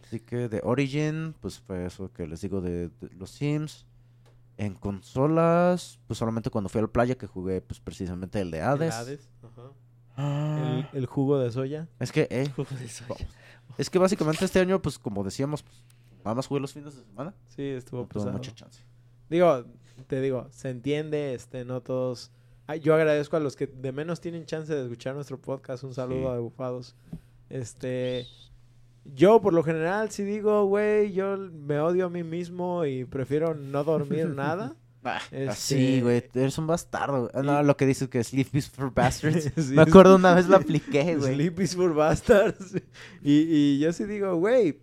Así 0.04 0.20
que 0.20 0.48
de 0.48 0.60
Origin, 0.62 1.34
pues 1.40 1.58
fue 1.60 1.86
eso 1.86 2.12
que 2.12 2.26
les 2.26 2.42
digo 2.42 2.60
de, 2.60 2.88
de 2.88 3.10
los 3.16 3.30
Sims. 3.30 3.86
En 4.58 4.74
consolas, 4.74 5.98
pues 6.06 6.18
solamente 6.18 6.50
cuando 6.50 6.68
fui 6.68 6.78
a 6.78 6.82
la 6.82 6.88
playa 6.88 7.16
que 7.16 7.26
jugué 7.26 7.62
pues 7.62 7.80
precisamente 7.80 8.40
el 8.40 8.50
de 8.50 8.58
El 8.58 8.64
Hades. 8.64 8.94
Hades, 8.94 9.30
ajá. 9.42 9.72
Ah, 10.16 10.88
El, 10.92 10.98
el 11.00 11.06
jugo 11.06 11.38
de 11.38 11.50
soya. 11.50 11.88
Es 11.98 12.12
que, 12.12 12.28
eh, 12.30 12.48
es 13.78 13.90
que 13.90 13.98
básicamente 13.98 14.44
este 14.44 14.60
año, 14.60 14.80
pues 14.80 14.98
como 14.98 15.24
decíamos, 15.24 15.62
pues, 15.62 15.82
nada 16.24 16.34
más 16.36 16.46
jugué 16.46 16.60
los 16.60 16.72
fines 16.72 16.94
de 16.96 17.02
semana. 17.04 17.34
Sí, 17.46 17.62
estuvo 17.62 18.02
No 18.02 18.08
pesado. 18.08 18.32
mucha 18.32 18.54
chance. 18.54 18.80
Digo, 19.28 19.64
te 20.06 20.20
digo, 20.20 20.46
se 20.50 20.70
entiende, 20.70 21.34
este, 21.34 21.64
no 21.64 21.80
todos... 21.80 22.30
Ay, 22.66 22.80
yo 22.80 22.94
agradezco 22.94 23.36
a 23.36 23.40
los 23.40 23.56
que 23.56 23.66
de 23.66 23.92
menos 23.92 24.20
tienen 24.20 24.46
chance 24.46 24.72
de 24.74 24.82
escuchar 24.84 25.14
nuestro 25.14 25.38
podcast. 25.38 25.84
Un 25.84 25.92
saludo 25.94 26.30
Sí. 26.30 26.36
a 26.36 26.38
Bufados. 26.38 26.94
Este... 27.50 28.26
Yo, 29.14 29.42
por 29.42 29.52
lo 29.52 29.62
general, 29.62 30.10
si 30.10 30.22
digo, 30.24 30.64
güey, 30.64 31.12
yo 31.12 31.36
me 31.36 31.78
odio 31.78 32.06
a 32.06 32.08
mí 32.08 32.22
mismo 32.22 32.86
y 32.86 33.04
prefiero 33.04 33.54
no 33.54 33.84
dormir 33.84 34.28
nada. 34.34 34.76
Este- 35.30 35.48
Así, 35.48 36.00
güey, 36.00 36.24
eres 36.34 36.58
un 36.58 36.66
bastardo. 36.66 37.30
Ah, 37.34 37.42
No, 37.42 37.62
lo 37.62 37.76
que 37.76 37.86
dices 37.86 38.08
que 38.08 38.22
Sleep 38.24 38.48
is 38.54 38.68
for 38.70 38.92
Bastards. 38.92 39.52
Sí, 39.56 39.74
Me 39.74 39.82
acuerdo 39.82 40.16
una 40.16 40.34
vez 40.34 40.46
lo 40.48 40.56
apliqué, 40.56 41.16
güey. 41.16 41.34
Sleep 41.34 41.60
is 41.60 41.74
for 41.76 41.94
bastards. 41.94 42.74
Y, 43.22 43.46
y 43.48 43.78
yo 43.78 43.92
sí 43.92 44.04
digo, 44.04 44.34
güey, 44.36 44.80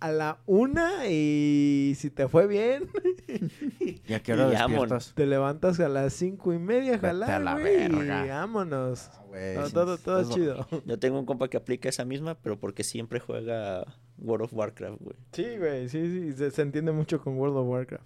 a 0.00 0.10
la 0.10 0.38
una 0.46 1.06
y 1.08 1.94
si 1.96 2.10
te 2.10 2.26
fue 2.28 2.46
bien, 2.48 2.88
¿Y 4.08 4.12
a 4.14 4.20
qué 4.20 4.32
hora 4.32 4.48
despiertas? 4.48 5.12
te 5.14 5.26
levantas 5.26 5.78
a 5.78 5.88
las 5.88 6.12
cinco 6.12 6.52
y 6.52 6.58
media, 6.58 6.92
Vete 6.92 7.06
a 7.06 7.38
la 7.38 7.54
güey, 7.58 7.84
y 7.84 7.88
verga. 7.88 8.24
vámonos. 8.40 9.10
Ah, 9.12 9.20
No, 9.56 9.66
sí, 9.68 9.72
todo 9.72 9.98
todo 9.98 10.20
es 10.20 10.28
es 10.28 10.34
chido. 10.34 10.66
Yo 10.86 10.98
tengo 10.98 11.18
un 11.20 11.24
compa 11.24 11.48
que 11.48 11.56
aplica 11.56 11.88
esa 11.88 12.04
misma, 12.04 12.34
pero 12.34 12.58
porque 12.58 12.82
siempre 12.84 13.20
juega 13.20 13.84
World 14.18 14.46
of 14.46 14.52
Warcraft, 14.54 15.00
güey. 15.00 15.16
Sí, 15.32 15.46
güey, 15.56 15.88
sí, 15.88 16.00
sí, 16.10 16.32
se, 16.32 16.50
se 16.50 16.62
entiende 16.62 16.90
mucho 16.92 17.20
con 17.22 17.36
World 17.38 17.56
of 17.58 17.68
Warcraft. 17.68 18.04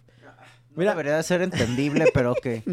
No 0.84 0.90
debería 0.90 1.16
de 1.16 1.22
ser 1.22 1.42
entendible, 1.42 2.06
pero 2.12 2.34
que... 2.34 2.62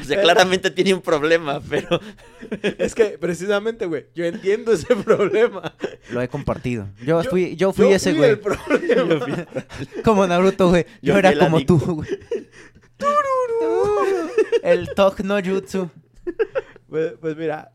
O 0.00 0.04
sea, 0.04 0.20
claramente 0.22 0.70
tiene 0.70 0.94
un 0.94 1.00
problema, 1.02 1.60
pero 1.68 2.00
Es 2.78 2.94
que 2.94 3.16
precisamente, 3.18 3.86
güey, 3.86 4.06
yo 4.14 4.24
entiendo 4.24 4.72
ese 4.72 4.94
problema. 4.96 5.74
Lo 6.10 6.20
he 6.22 6.28
compartido. 6.28 6.88
Yo, 7.04 7.22
Yo- 7.22 7.30
fui, 7.30 7.56
yo 7.56 7.72
fui 7.72 7.92
ese, 7.92 8.12
güey. 8.14 8.30
el 8.30 8.38
problema. 8.38 9.44
Como 10.04 10.26
Naruto, 10.26 10.68
güey. 10.70 10.84
Yo, 11.02 11.08
Yo 11.08 11.12
fui 11.14 11.18
era 11.20 11.38
como 11.38 11.64
tú, 11.64 11.78
güey. 11.78 12.08
El 14.62 14.88
Tok 14.94 15.20
no 15.20 15.38
Jutsu. 15.42 15.90
Pues, 16.88 17.14
pues 17.20 17.36
mira, 17.36 17.72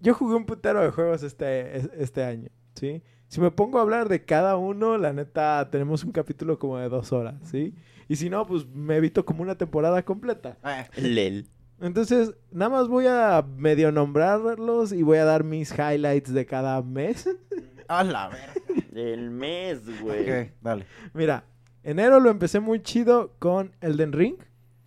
yo 0.00 0.14
jugué 0.14 0.36
un 0.36 0.46
putero 0.46 0.80
de 0.82 0.90
juegos 0.90 1.22
este, 1.22 1.76
es- 1.76 1.90
este 1.98 2.22
año, 2.22 2.48
¿sí? 2.74 3.02
Si 3.30 3.40
me 3.40 3.52
pongo 3.52 3.78
a 3.78 3.82
hablar 3.82 4.08
de 4.08 4.24
cada 4.24 4.56
uno, 4.56 4.98
la 4.98 5.12
neta, 5.12 5.68
tenemos 5.70 6.02
un 6.02 6.10
capítulo 6.10 6.58
como 6.58 6.78
de 6.78 6.88
dos 6.88 7.12
horas, 7.12 7.36
¿sí? 7.44 7.72
Y 8.08 8.16
si 8.16 8.28
no, 8.28 8.44
pues 8.44 8.66
me 8.66 8.96
evito 8.96 9.24
como 9.24 9.42
una 9.42 9.54
temporada 9.54 10.04
completa. 10.04 10.58
Lel. 10.96 11.46
Entonces, 11.80 12.34
nada 12.50 12.70
más 12.70 12.88
voy 12.88 13.06
a 13.06 13.46
medio 13.56 13.92
nombrarlos 13.92 14.92
y 14.92 15.04
voy 15.04 15.18
a 15.18 15.24
dar 15.24 15.44
mis 15.44 15.70
highlights 15.70 16.34
de 16.34 16.44
cada 16.44 16.82
mes. 16.82 17.28
A 17.86 18.02
la 18.02 18.30
verga. 18.30 18.52
El 18.92 19.30
mes, 19.30 20.00
güey. 20.00 20.28
Ok, 20.28 20.50
dale. 20.60 20.86
Mira, 21.14 21.44
enero 21.84 22.18
lo 22.18 22.30
empecé 22.30 22.58
muy 22.58 22.82
chido 22.82 23.36
con 23.38 23.70
Elden 23.80 24.12
Ring. 24.12 24.38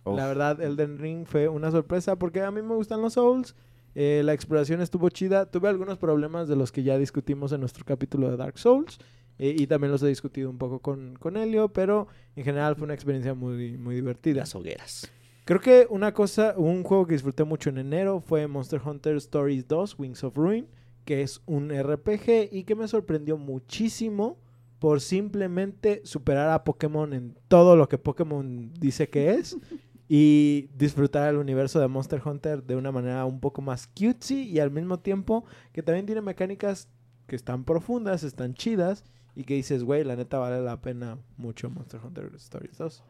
Uf. 0.04 0.18
La 0.18 0.26
verdad, 0.26 0.60
Elden 0.60 0.98
Ring 0.98 1.24
fue 1.24 1.48
una 1.48 1.70
sorpresa 1.70 2.16
porque 2.16 2.42
a 2.42 2.50
mí 2.50 2.60
me 2.60 2.74
gustan 2.74 3.00
los 3.00 3.14
Souls. 3.14 3.56
Eh, 3.94 4.22
la 4.24 4.32
exploración 4.32 4.80
estuvo 4.80 5.08
chida. 5.08 5.46
Tuve 5.46 5.68
algunos 5.68 5.98
problemas 5.98 6.48
de 6.48 6.56
los 6.56 6.72
que 6.72 6.82
ya 6.82 6.98
discutimos 6.98 7.52
en 7.52 7.60
nuestro 7.60 7.84
capítulo 7.84 8.30
de 8.30 8.36
Dark 8.36 8.58
Souls. 8.58 8.98
eh, 9.38 9.54
y 9.58 9.66
también 9.66 9.90
los 9.90 10.02
he 10.02 10.08
discutido 10.08 10.48
un 10.48 10.58
poco 10.58 10.78
con, 10.78 11.16
con 11.16 11.36
Helio, 11.36 11.68
pero 11.68 12.06
en 12.36 12.44
general 12.44 12.76
fue 12.76 12.84
una 12.84 12.94
experiencia 12.94 13.34
muy, 13.34 13.76
muy 13.76 13.96
divertida. 13.96 14.40
Las 14.40 14.54
hogueras. 14.54 15.10
Creo 15.44 15.60
que 15.60 15.86
una 15.90 16.14
cosa, 16.14 16.54
un 16.56 16.84
juego 16.84 17.06
que 17.06 17.14
disfruté 17.14 17.44
mucho 17.44 17.68
en 17.68 17.78
enero 17.78 18.20
fue 18.20 18.46
Monster 18.46 18.80
Hunter 18.84 19.16
Stories 19.16 19.68
2, 19.68 19.98
Wings 19.98 20.24
of 20.24 20.36
Ruin, 20.36 20.66
que 21.04 21.22
es 21.22 21.42
un 21.46 21.70
RPG 21.70 22.48
y 22.50 22.64
que 22.64 22.74
me 22.74 22.88
sorprendió 22.88 23.36
muchísimo 23.36 24.38
por 24.78 25.00
simplemente 25.00 26.00
superar 26.04 26.50
a 26.50 26.64
Pokémon 26.64 27.12
en 27.12 27.36
todo 27.48 27.76
lo 27.76 27.88
que 27.88 27.98
Pokémon 27.98 28.72
dice 28.78 29.08
que 29.08 29.34
es 29.34 29.56
y 30.08 30.68
disfrutar 30.76 31.30
el 31.30 31.36
universo 31.36 31.80
de 31.80 31.88
Monster 31.88 32.20
Hunter 32.24 32.62
de 32.62 32.76
una 32.76 32.92
manera 32.92 33.24
un 33.24 33.40
poco 33.40 33.62
más 33.62 33.86
cutesy 33.86 34.42
y 34.50 34.58
al 34.60 34.70
mismo 34.70 34.98
tiempo 34.98 35.44
que 35.72 35.82
también 35.82 36.06
tiene 36.06 36.20
mecánicas 36.20 36.88
que 37.26 37.36
están 37.36 37.64
profundas, 37.64 38.22
están 38.22 38.54
chidas 38.54 39.04
y 39.34 39.44
que 39.44 39.54
dices, 39.54 39.82
güey, 39.82 40.04
la 40.04 40.14
neta 40.16 40.38
vale 40.38 40.60
la 40.60 40.80
pena 40.80 41.18
mucho 41.36 41.70
Monster 41.70 42.00
Hunter 42.04 42.30
Stories 42.36 42.76
2. 42.78 43.02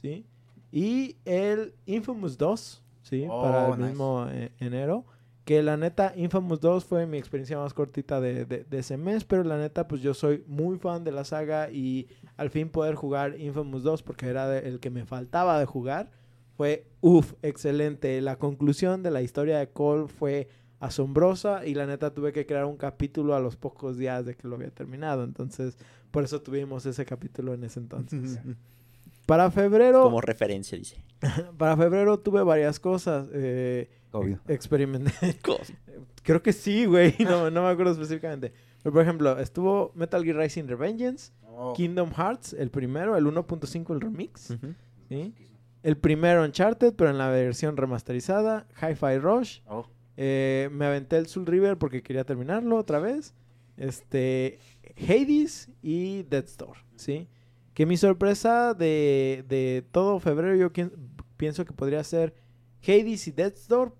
¿Sí? 0.00 0.24
Y 0.70 1.16
el 1.24 1.74
Infamous 1.86 2.38
2, 2.38 2.82
¿sí? 3.02 3.26
Oh, 3.28 3.42
Para 3.42 3.66
el 3.68 3.78
nice. 3.78 3.88
mismo 3.90 4.26
eh, 4.30 4.52
enero. 4.60 5.04
Que 5.44 5.62
la 5.62 5.76
neta, 5.76 6.12
Infamous 6.16 6.60
2 6.60 6.84
fue 6.84 7.06
mi 7.06 7.18
experiencia 7.18 7.56
más 7.58 7.72
cortita 7.72 8.20
de, 8.20 8.44
de- 8.46 8.64
de 8.64 8.78
ese 8.78 8.96
mes, 8.96 9.24
pero 9.24 9.44
la 9.44 9.56
neta, 9.58 9.86
pues 9.86 10.00
yo 10.02 10.12
soy 10.12 10.42
muy 10.48 10.76
fan 10.78 11.04
de 11.04 11.12
la 11.12 11.24
saga 11.24 11.70
y 11.70 12.08
al 12.36 12.50
fin 12.50 12.68
poder 12.68 12.94
jugar 12.96 13.38
Infamous 13.38 13.82
2, 13.84 14.02
porque 14.02 14.26
era 14.26 14.48
de- 14.48 14.68
el 14.68 14.80
que 14.80 14.90
me 14.90 15.06
faltaba 15.06 15.58
de 15.60 15.66
jugar, 15.66 16.10
fue, 16.56 16.86
uff, 17.00 17.34
excelente. 17.42 18.20
La 18.20 18.36
conclusión 18.36 19.02
de 19.02 19.10
la 19.10 19.22
historia 19.22 19.58
de 19.58 19.68
Cole 19.68 20.08
fue 20.08 20.48
asombrosa 20.80 21.66
y 21.66 21.74
la 21.74 21.86
neta 21.86 22.12
tuve 22.12 22.32
que 22.32 22.46
crear 22.46 22.64
un 22.64 22.76
capítulo 22.76 23.34
a 23.34 23.40
los 23.40 23.56
pocos 23.56 23.96
días 23.96 24.24
de 24.26 24.34
que 24.34 24.46
lo 24.46 24.56
había 24.56 24.70
terminado, 24.70 25.24
entonces 25.24 25.76
por 26.10 26.22
eso 26.24 26.40
tuvimos 26.42 26.84
ese 26.86 27.04
capítulo 27.04 27.54
en 27.54 27.64
ese 27.64 27.80
entonces. 27.80 28.38
Para 29.26 29.50
febrero, 29.50 30.02
Como 30.04 30.20
referencia, 30.20 30.78
dice. 30.78 31.02
para 31.58 31.76
febrero 31.76 32.16
tuve 32.20 32.44
varias 32.44 32.78
cosas. 32.78 33.26
Eh, 33.32 33.90
COVID. 34.12 34.36
experimenté. 34.46 35.10
Creo 36.22 36.40
que 36.42 36.52
sí, 36.52 36.84
güey. 36.86 37.16
No, 37.20 37.50
no 37.50 37.64
me 37.64 37.68
acuerdo 37.68 37.90
específicamente. 37.92 38.52
Pero, 38.84 38.92
por 38.92 39.02
ejemplo, 39.02 39.36
estuvo 39.40 39.90
Metal 39.96 40.22
Gear 40.22 40.36
Rising 40.36 40.68
Revengeance, 40.68 41.32
Oh. 41.58 41.72
Kingdom 41.72 42.10
Hearts, 42.12 42.52
el 42.52 42.70
primero, 42.70 43.16
el 43.16 43.24
1.5, 43.24 43.94
el 43.94 44.00
remix. 44.02 44.54
¿sí? 45.08 45.34
El 45.86 45.96
primero 45.96 46.42
Uncharted, 46.42 46.94
pero 46.94 47.10
en 47.10 47.18
la 47.18 47.30
versión 47.30 47.76
remasterizada. 47.76 48.66
Hi-Fi 48.82 49.18
Rush. 49.18 49.60
Oh. 49.68 49.86
Eh, 50.16 50.68
me 50.72 50.84
aventé 50.84 51.16
el 51.16 51.28
Soul 51.28 51.46
River 51.46 51.76
porque 51.78 52.02
quería 52.02 52.24
terminarlo 52.24 52.74
otra 52.76 52.98
vez. 52.98 53.36
Este, 53.76 54.58
Hades 54.96 55.70
y 55.82 56.24
Death's 56.24 56.56
Door, 56.56 56.78
¿sí? 56.96 57.28
Que 57.72 57.86
mi 57.86 57.96
sorpresa 57.96 58.74
de, 58.74 59.44
de 59.48 59.84
todo 59.92 60.18
febrero 60.18 60.56
yo 60.56 60.72
pienso 61.36 61.64
que 61.64 61.72
podría 61.72 62.02
ser 62.02 62.34
Hades 62.82 63.28
y 63.28 63.30
Death's 63.30 63.68
Door, 63.68 63.94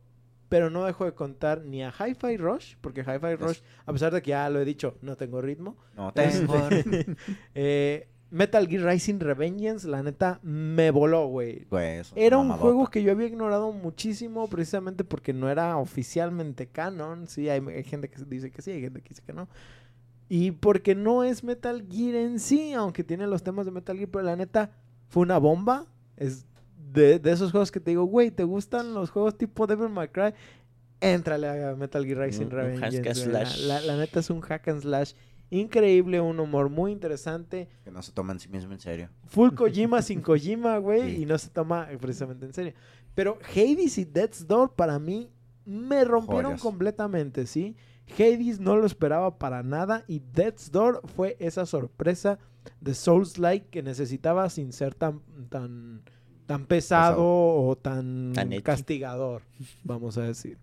pero 0.49 0.70
no 0.70 0.87
dejo 0.87 1.05
de 1.05 1.12
contar 1.14 1.62
ni 1.64 1.85
a 1.85 1.92
Hi-Fi 1.92 2.37
Rush, 2.37 2.75
porque 2.81 3.03
Hi-Fi 3.03 3.37
Rush, 3.37 3.61
a 3.85 3.92
pesar 3.92 4.12
de 4.12 4.22
que 4.22 4.31
ya 4.31 4.51
lo 4.51 4.61
he 4.61 4.64
dicho, 4.64 4.99
no 5.03 5.14
tengo 5.16 5.40
ritmo. 5.40 5.77
No 5.94 6.12
Este, 6.16 6.40
tengo. 6.40 6.68
eh, 7.55 8.09
Metal 8.30 8.66
Gear 8.66 8.84
Rising 8.84 9.20
Revengeance, 9.20 9.86
la 9.86 10.02
neta, 10.02 10.40
me 10.42 10.90
voló, 10.90 11.26
güey. 11.28 11.64
Güey, 11.70 11.98
es 11.98 12.12
una 12.12 12.20
Era 12.20 12.38
un 12.38 12.50
juego 12.50 12.88
que 12.88 13.02
yo 13.02 13.12
había 13.12 13.28
ignorado 13.28 13.72
muchísimo 13.72 14.48
precisamente 14.48 15.04
porque 15.04 15.32
no 15.32 15.48
era 15.48 15.76
oficialmente 15.76 16.66
canon. 16.66 17.28
Sí, 17.28 17.48
hay, 17.48 17.60
hay 17.66 17.84
gente 17.84 18.08
que 18.08 18.22
dice 18.24 18.50
que 18.50 18.62
sí, 18.62 18.72
hay 18.72 18.80
gente 18.80 19.00
que 19.00 19.10
dice 19.10 19.22
que 19.24 19.32
no. 19.32 19.48
Y 20.28 20.50
porque 20.50 20.96
no 20.96 21.22
es 21.22 21.44
Metal 21.44 21.86
Gear 21.88 22.16
en 22.16 22.40
sí, 22.40 22.72
aunque 22.72 23.04
tiene 23.04 23.28
los 23.28 23.44
temas 23.44 23.64
de 23.64 23.70
Metal 23.70 23.96
Gear, 23.96 24.08
pero 24.08 24.24
la 24.24 24.34
neta 24.34 24.72
fue 25.08 25.22
una 25.22 25.38
bomba. 25.38 25.86
Es 26.16 26.46
de, 26.92 27.20
de 27.20 27.30
esos 27.30 27.52
juegos 27.52 27.70
que 27.70 27.78
te 27.78 27.92
digo, 27.92 28.04
güey, 28.04 28.32
¿te 28.32 28.42
gustan 28.42 28.92
los 28.92 29.10
juegos 29.10 29.38
tipo 29.38 29.68
Devil 29.68 29.88
May 29.88 30.08
Cry? 30.08 30.34
Éntrale 31.00 31.48
a 31.64 31.76
Metal 31.76 32.04
Gear 32.04 32.18
Rising 32.18 32.46
un 32.46 32.50
Revengeance. 32.50 33.28
La-. 33.28 33.44
La, 33.44 33.80
la 33.82 33.96
neta 33.98 34.18
es 34.18 34.30
un 34.30 34.40
hack 34.40 34.66
and 34.66 34.82
slash 34.82 35.12
increíble, 35.50 36.20
un 36.20 36.40
humor 36.40 36.68
muy 36.70 36.92
interesante. 36.92 37.68
Que 37.85 37.90
no 37.90 38.02
se 38.02 38.12
toma 38.12 38.32
en 38.32 38.40
sí 38.40 38.48
mismo 38.48 38.72
en 38.72 38.80
serio. 38.80 39.11
Full 39.26 39.50
Kojima 39.54 40.02
sin 40.02 40.20
Kojima, 40.20 40.78
güey, 40.78 41.16
Sí. 41.16 41.22
y 41.22 41.26
no 41.26 41.38
se 41.38 41.50
toma 41.50 41.88
precisamente 42.00 42.46
en 42.46 42.52
serio. 42.52 42.72
Pero 43.14 43.38
Hades 43.54 43.98
y 43.98 44.04
Death's 44.04 44.46
Door 44.46 44.74
para 44.74 44.98
mí 44.98 45.30
me 45.64 46.04
rompieron 46.04 46.52
Joyas. 46.52 46.61
completamente, 46.62 47.46
¿sí? 47.46 47.76
Hades 48.18 48.61
no 48.61 48.76
lo 48.76 48.87
esperaba 48.87 49.38
para 49.38 49.62
nada 49.62 50.04
y 50.06 50.20
Death's 50.20 50.70
Door 50.70 51.02
fue 51.16 51.37
esa 51.40 51.66
sorpresa 51.66 52.38
de 52.80 52.94
Souls-like 52.94 53.66
que 53.70 53.82
necesitaba 53.82 54.48
sin 54.50 54.72
ser 54.72 54.94
tan 54.94 55.20
tan 55.48 56.02
tan 56.46 56.66
pesado, 56.66 57.14
Pesado. 57.16 57.66
o 57.68 57.76
tan, 57.76 58.32
castigador, 58.62 59.42
vamos 59.82 60.16
a 60.18 60.22
decir. 60.22 60.59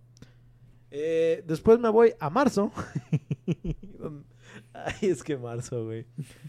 Eh, 0.91 1.43
después 1.47 1.79
me 1.79 1.89
voy 1.89 2.13
a 2.19 2.29
marzo. 2.29 2.71
Ay, 5.01 5.09
es 5.09 5.23
que 5.23 5.37
marzo, 5.37 5.85
güey. 5.85 6.05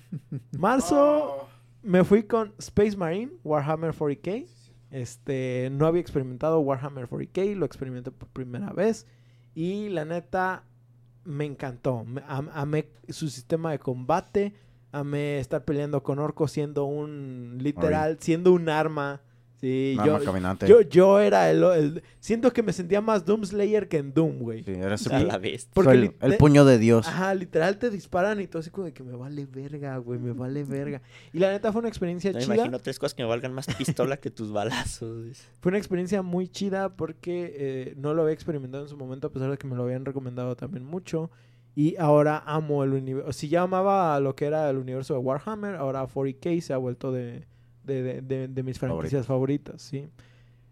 Marzo 0.58 1.48
me 1.82 2.04
fui 2.04 2.22
con 2.24 2.54
Space 2.58 2.96
Marine, 2.96 3.32
Warhammer 3.44 3.92
40k. 3.94 4.46
Este, 4.90 5.68
no 5.72 5.86
había 5.86 6.00
experimentado 6.00 6.60
Warhammer 6.60 7.08
40k, 7.08 7.54
lo 7.56 7.66
experimenté 7.66 8.10
por 8.10 8.28
primera 8.28 8.70
vez. 8.72 9.06
Y 9.54 9.88
la 9.88 10.04
neta, 10.04 10.64
me 11.24 11.44
encantó. 11.44 12.04
Me- 12.04 12.22
am- 12.26 12.50
amé 12.52 12.88
su 13.08 13.28
sistema 13.28 13.70
de 13.72 13.78
combate. 13.78 14.54
Amé 14.92 15.38
estar 15.40 15.64
peleando 15.64 16.02
con 16.04 16.18
orcos 16.20 16.52
siendo 16.52 16.84
un, 16.84 17.58
literal, 17.60 18.18
siendo 18.20 18.52
un 18.52 18.68
arma. 18.68 19.20
Sí, 19.64 19.96
yo, 20.04 20.22
caminante. 20.22 20.68
yo, 20.68 20.82
yo 20.82 21.20
era 21.20 21.50
el, 21.50 21.62
el- 21.64 22.02
Siento 22.20 22.52
que 22.52 22.62
me 22.62 22.74
sentía 22.74 23.00
más 23.00 23.24
Doom 23.24 23.46
Slayer 23.46 23.88
que 23.88 23.96
en 23.96 24.12
Doom, 24.12 24.40
güey. 24.40 24.62
Sí, 24.62 24.72
eres 24.72 25.06
A 25.10 25.18
el, 25.22 25.26
la 25.28 25.38
vez. 25.38 25.70
Porque 25.72 25.90
soy 25.90 26.14
el, 26.20 26.36
puño 26.36 26.66
de 26.66 26.76
Dios. 26.76 27.08
Ajá, 27.08 27.34
literal 27.34 27.78
te 27.78 27.88
disparan 27.88 28.42
y 28.42 28.46
todo 28.46 28.60
así 28.60 28.68
como 28.68 28.84
de 28.84 28.92
que 28.92 29.02
me 29.02 29.16
vale 29.16 29.46
verga, 29.46 29.96
güey, 29.96 30.18
me 30.18 30.32
vale 30.32 30.64
verga. 30.64 31.00
Y 31.32 31.38
la 31.38 31.50
neta 31.50 31.72
fue 31.72 31.78
una 31.78 31.88
experiencia 31.88 32.30
No 32.30 32.36
me 32.40 32.44
chida. 32.44 32.54
imagino 32.56 32.78
tres 32.78 32.98
cosas 32.98 33.14
que 33.14 33.22
me 33.22 33.28
valgan 33.30 33.54
más 33.54 33.66
pistola 33.74 34.18
que 34.18 34.30
tus 34.30 34.52
balazos. 34.52 35.48
Fue 35.60 35.70
una 35.70 35.78
experiencia 35.78 36.20
muy 36.20 36.46
chida 36.48 36.94
porque 36.94 37.54
eh, 37.56 37.94
no 37.96 38.12
lo 38.12 38.20
había 38.20 38.34
experimentado 38.34 38.82
en 38.84 38.90
su 38.90 38.98
momento, 38.98 39.28
a 39.28 39.32
pesar 39.32 39.50
de 39.50 39.56
que 39.56 39.66
me 39.66 39.76
lo 39.76 39.84
habían 39.84 40.04
recomendado 40.04 40.56
también 40.56 40.84
mucho. 40.84 41.30
Y 41.74 41.96
ahora 41.96 42.42
amo 42.44 42.84
el 42.84 42.92
universo. 42.92 43.32
Si 43.32 43.48
ya 43.48 43.62
amaba 43.62 44.20
lo 44.20 44.36
que 44.36 44.44
era 44.44 44.68
el 44.68 44.76
universo 44.76 45.14
de 45.14 45.20
Warhammer, 45.20 45.76
ahora 45.76 46.06
40k 46.06 46.60
se 46.60 46.74
ha 46.74 46.76
vuelto 46.76 47.12
de, 47.12 47.46
de, 47.84 48.02
de- 48.02 48.22
de- 48.22 48.48
de 48.48 48.62
mis 48.62 48.78
franquicias 48.78 49.26
favoritas, 49.26 49.82
¿sí? 49.82 50.08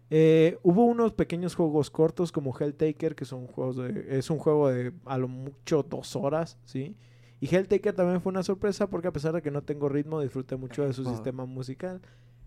Eh, 0.09 0.57
hubo 0.63 0.85
unos 0.85 1.13
pequeños 1.13 1.55
juegos 1.55 1.89
cortos 1.89 2.31
como 2.31 2.55
Helltaker, 2.57 3.15
que 3.15 3.25
son 3.25 3.47
juegos 3.47 3.77
de, 3.77 4.05
es 4.17 4.29
un 4.29 4.37
juego 4.37 4.69
de 4.69 4.91
a 5.05 5.17
lo 5.17 5.27
mucho 5.27 5.81
dos 5.83 6.15
horas, 6.15 6.57
¿sí? 6.65 6.95
Y 7.39 7.53
Helltaker 7.53 7.93
también 7.93 8.21
fue 8.21 8.29
una 8.31 8.43
sorpresa 8.43 8.87
porque 8.89 9.07
a 9.07 9.11
pesar 9.13 9.33
de 9.33 9.41
que 9.41 9.51
no 9.51 9.63
tengo 9.63 9.89
ritmo, 9.89 10.21
disfruté 10.21 10.55
mucho 10.55 10.85
de 10.85 10.93
su 10.93 11.03
sistema 11.05 11.45
musical. 11.45 11.99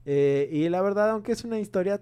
Eh, 0.04 0.48
y 0.52 0.68
la 0.68 0.80
verdad, 0.80 1.10
aunque 1.10 1.32
es 1.32 1.44
una 1.44 1.58
historia 1.58 2.00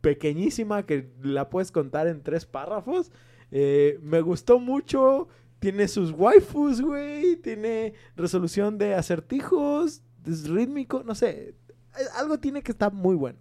pequeñísima 0.00 0.84
que 0.86 1.10
la 1.22 1.50
puedes 1.50 1.72
contar 1.72 2.06
en 2.06 2.22
tres 2.22 2.46
párrafos, 2.46 3.10
eh, 3.50 3.98
me 4.02 4.20
gustó 4.20 4.58
mucho. 4.58 5.28
Tiene 5.58 5.88
sus 5.88 6.12
waifus, 6.12 6.80
güey. 6.80 7.36
Tiene 7.36 7.92
resolución 8.16 8.78
de 8.78 8.94
acertijos. 8.94 10.02
Es 10.26 10.48
rítmico. 10.48 11.02
No 11.04 11.14
sé. 11.14 11.54
Eh, 11.98 12.02
Algo 12.16 12.38
tiene 12.38 12.62
que 12.62 12.72
estar 12.72 12.92
muy 12.92 13.14
bueno. 13.16 13.38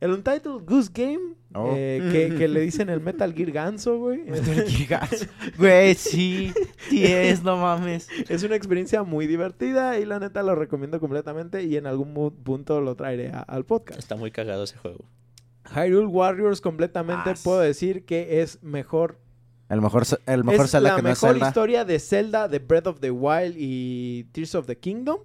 El 0.00 0.10
Untitled 0.12 0.64
Goose 0.66 0.90
Game. 0.92 1.34
Oh. 1.54 1.74
eh, 1.76 2.08
que, 2.10 2.34
que 2.38 2.48
le 2.48 2.60
dicen 2.60 2.88
el 2.88 3.00
Metal 3.00 3.32
Gear 3.34 3.52
Ganso, 3.52 3.98
güey. 3.98 4.22
Güey, 5.58 5.94
sí. 5.94 6.52
Sí 6.88 7.04
es, 7.04 7.42
no 7.42 7.56
mames. 7.58 8.08
Es 8.28 8.42
una 8.42 8.56
experiencia 8.56 9.02
muy 9.02 9.26
divertida 9.26 9.98
y 9.98 10.04
la 10.06 10.18
neta 10.18 10.42
lo 10.42 10.54
recomiendo 10.54 10.98
completamente 10.98 11.62
y 11.64 11.76
en 11.76 11.86
algún 11.86 12.32
punto 12.42 12.80
lo 12.80 12.96
traeré 12.96 13.30
a- 13.30 13.40
al 13.42 13.64
podcast. 13.64 13.98
Está 13.98 14.16
muy 14.16 14.30
cagado 14.30 14.64
ese 14.64 14.76
juego. 14.78 15.04
Hyrule 15.74 16.06
Warriors 16.06 16.60
completamente 16.60 17.30
Ah, 17.30 17.34
puedo 17.44 17.60
decir 17.60 18.04
que 18.04 18.40
es 18.42 18.60
mejor 18.62 19.20
El 19.68 19.80
mejor, 19.80 20.02
el 20.26 20.42
mejor 20.44 20.64
es 20.64 20.70
Zelda 20.72 20.90
la 20.90 20.96
que 20.96 21.02
no 21.02 21.08
es 21.10 21.22
mejor 21.22 21.34
Zelda. 21.36 21.48
historia 21.48 21.84
de 21.84 21.98
Zelda, 22.00 22.48
de 22.48 22.58
Breath 22.58 22.86
of 22.88 22.98
the 23.00 23.10
Wild 23.12 23.54
y 23.56 24.24
Tears 24.32 24.54
of 24.56 24.66
the 24.66 24.76
Kingdom. 24.78 25.18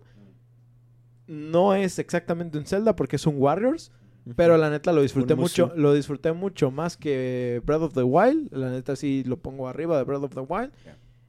No 1.27 1.75
es 1.75 1.99
exactamente 1.99 2.57
un 2.57 2.65
Zelda 2.65 2.95
porque 2.95 3.17
es 3.17 3.25
un 3.27 3.35
Warriors, 3.37 3.91
pero 4.35 4.57
la 4.57 4.69
neta 4.69 4.91
lo 4.93 5.01
disfruté 5.01 5.35
mucho, 5.35 5.71
lo 5.75 5.93
disfruté 5.93 6.31
mucho 6.33 6.71
más 6.71 6.97
que 6.97 7.61
Breath 7.65 7.81
of 7.81 7.93
the 7.93 8.03
Wild. 8.03 8.51
La 8.53 8.69
neta 8.69 8.95
sí 8.95 9.23
lo 9.25 9.37
pongo 9.37 9.67
arriba 9.67 9.97
de 9.97 10.03
Breath 10.03 10.23
of 10.23 10.33
the 10.33 10.39
Wild. 10.41 10.71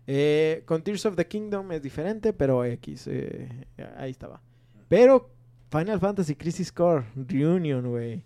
Eh, 0.07 0.63
con 0.65 0.83
Tears 0.83 1.05
of 1.07 1.17
the 1.17 1.27
Kingdom 1.27 1.71
es 1.73 1.83
diferente, 1.83 2.33
pero 2.33 2.65
X, 2.65 3.07
eh, 3.09 3.67
ahí 3.97 4.11
estaba. 4.11 4.41
Pero 4.89 5.31
Final 5.71 6.01
Fantasy 6.01 6.35
Crisis 6.35 6.73
Core 6.73 7.05
Reunion, 7.15 7.89
güey. 7.91 8.25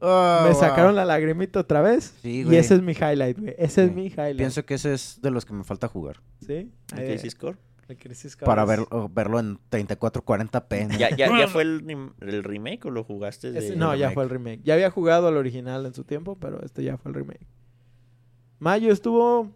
Oh, 0.00 0.40
Me 0.44 0.50
wow. 0.50 0.58
sacaron 0.58 0.96
la 0.96 1.04
lagrimita 1.04 1.60
otra 1.60 1.80
vez. 1.82 2.14
Sí, 2.22 2.44
y 2.48 2.56
ese 2.56 2.74
es 2.74 2.82
mi 2.82 2.92
highlight, 2.92 3.38
güey. 3.38 3.54
Ese 3.58 3.84
es 3.84 3.92
mi 3.92 4.06
highlight. 4.06 4.38
Pienso 4.38 4.64
que 4.64 4.74
ese 4.74 4.94
es 4.94 5.20
de 5.22 5.30
los 5.30 5.44
que 5.44 5.52
me 5.52 5.62
falta 5.64 5.86
jugar. 5.86 6.20
¿Sí? 6.40 6.72
¿El 6.92 6.98
Ahí- 6.98 7.06
Crisis 7.10 7.34
Core? 7.36 7.58
Para 8.46 8.64
ver, 8.64 8.80
verlo 9.10 9.38
en 9.40 9.58
3440p. 9.70 10.96
¿Ya, 10.98 11.10
ya, 11.10 11.28
ya 11.38 11.48
fue 11.48 11.62
el, 11.62 11.84
rem- 11.84 12.12
el 12.20 12.42
remake 12.44 12.86
o 12.86 12.90
lo 12.90 13.04
jugaste 13.04 13.52
de 13.52 13.58
Ese- 13.58 13.76
no, 13.76 13.94
ya 13.96 14.08
fue 14.14 14.24
el 14.24 14.30
remake. 14.30 14.60
Ya 14.64 14.74
había 14.74 14.90
jugado 14.90 15.28
al 15.28 15.36
original 15.36 15.84
en 15.86 15.94
su 15.94 16.04
tiempo, 16.04 16.36
pero 16.40 16.62
este 16.64 16.82
ya 16.84 16.96
fue 16.96 17.10
el 17.10 17.14
remake. 17.16 17.46
Mayo 18.58 18.92
estuvo 18.92 19.50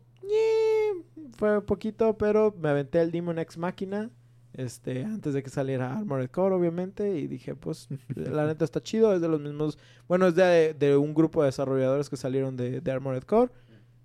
fue 1.36 1.60
poquito, 1.64 2.16
pero 2.18 2.54
me 2.58 2.68
aventé 2.70 3.00
el 3.00 3.10
Demon 3.10 3.38
X 3.38 3.58
Máquina. 3.58 4.10
Este, 4.54 5.04
antes 5.04 5.34
de 5.34 5.42
que 5.42 5.50
saliera 5.50 5.94
Armored 5.98 6.30
Core, 6.30 6.54
obviamente, 6.54 7.18
y 7.18 7.26
dije, 7.26 7.54
pues, 7.54 7.88
la 8.16 8.46
neta 8.46 8.64
está 8.64 8.82
chido, 8.82 9.12
es 9.14 9.20
de 9.20 9.28
los 9.28 9.38
mismos, 9.38 9.78
bueno, 10.08 10.28
es 10.28 10.34
de, 10.34 10.72
de 10.72 10.96
un 10.96 11.12
grupo 11.12 11.42
de 11.42 11.48
desarrolladores 11.48 12.08
que 12.08 12.16
salieron 12.16 12.56
de, 12.56 12.80
de 12.80 12.90
Armored 12.90 13.24
Core. 13.24 13.52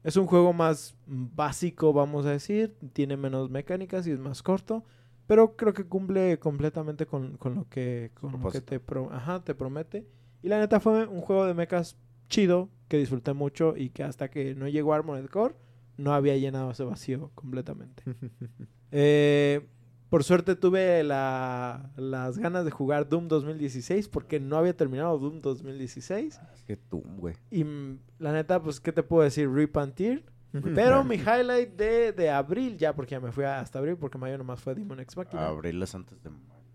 Es 0.03 0.17
un 0.17 0.25
juego 0.25 0.51
más 0.53 0.95
básico, 1.05 1.93
vamos 1.93 2.25
a 2.25 2.31
decir, 2.31 2.75
tiene 2.93 3.17
menos 3.17 3.49
mecánicas 3.49 4.07
y 4.07 4.11
es 4.11 4.19
más 4.19 4.41
corto, 4.41 4.83
pero 5.27 5.55
creo 5.55 5.73
que 5.73 5.85
cumple 5.85 6.39
completamente 6.39 7.05
con, 7.05 7.37
con 7.37 7.55
lo 7.55 7.69
que, 7.69 8.11
con 8.15 8.31
lo 8.31 8.39
que 8.51 8.61
te, 8.61 8.79
pro- 8.79 9.11
ajá, 9.11 9.43
te 9.43 9.53
promete. 9.55 10.07
Y 10.41 10.49
la 10.49 10.59
neta 10.59 10.79
fue 10.79 11.07
un 11.07 11.21
juego 11.21 11.45
de 11.45 11.53
mechas 11.53 11.97
chido, 12.29 12.69
que 12.87 12.97
disfruté 12.97 13.33
mucho 13.33 13.75
y 13.77 13.89
que 13.91 14.03
hasta 14.03 14.29
que 14.29 14.55
no 14.55 14.67
llegó 14.67 14.93
Armored 14.93 15.27
Core, 15.29 15.55
no 15.97 16.13
había 16.13 16.35
llenado 16.37 16.71
ese 16.71 16.83
vacío 16.83 17.31
completamente. 17.35 18.03
Eh, 18.93 19.65
por 20.11 20.25
suerte 20.25 20.55
tuve 20.57 21.03
la- 21.05 21.89
las 21.95 22.37
ganas 22.37 22.65
de 22.65 22.71
jugar 22.71 23.07
Doom 23.07 23.29
2016 23.29 24.09
porque 24.09 24.41
no 24.41 24.57
había 24.57 24.75
terminado 24.75 25.17
Doom 25.17 25.39
2016. 25.41 26.39
Es 26.53 26.63
que 26.63 26.75
tú, 26.75 27.01
güey. 27.17 27.35
Y 27.49 27.63
mm, 27.63 27.99
la 28.19 28.33
neta, 28.33 28.61
pues, 28.61 28.81
¿qué 28.81 28.91
te 28.91 29.03
puedo 29.03 29.23
decir? 29.23 29.49
Rip 29.49 29.75
and 29.77 29.93
Tear. 29.93 30.21
Pero 30.75 31.05
mi 31.05 31.15
highlight 31.15 31.77
de, 31.77 32.11
de 32.11 32.29
abril, 32.29 32.77
ya 32.77 32.93
porque 32.93 33.11
ya 33.15 33.21
me 33.21 33.31
fui 33.31 33.45
hasta 33.45 33.79
abril, 33.79 33.95
porque 33.95 34.17
mayo 34.17 34.37
nomás 34.37 34.59
fue 34.59 34.75
Demon 34.75 34.99
X 34.99 35.15
Machina. 35.15 35.47
Abrirlas 35.47 35.95
antes 35.95 36.21
de... 36.21 36.29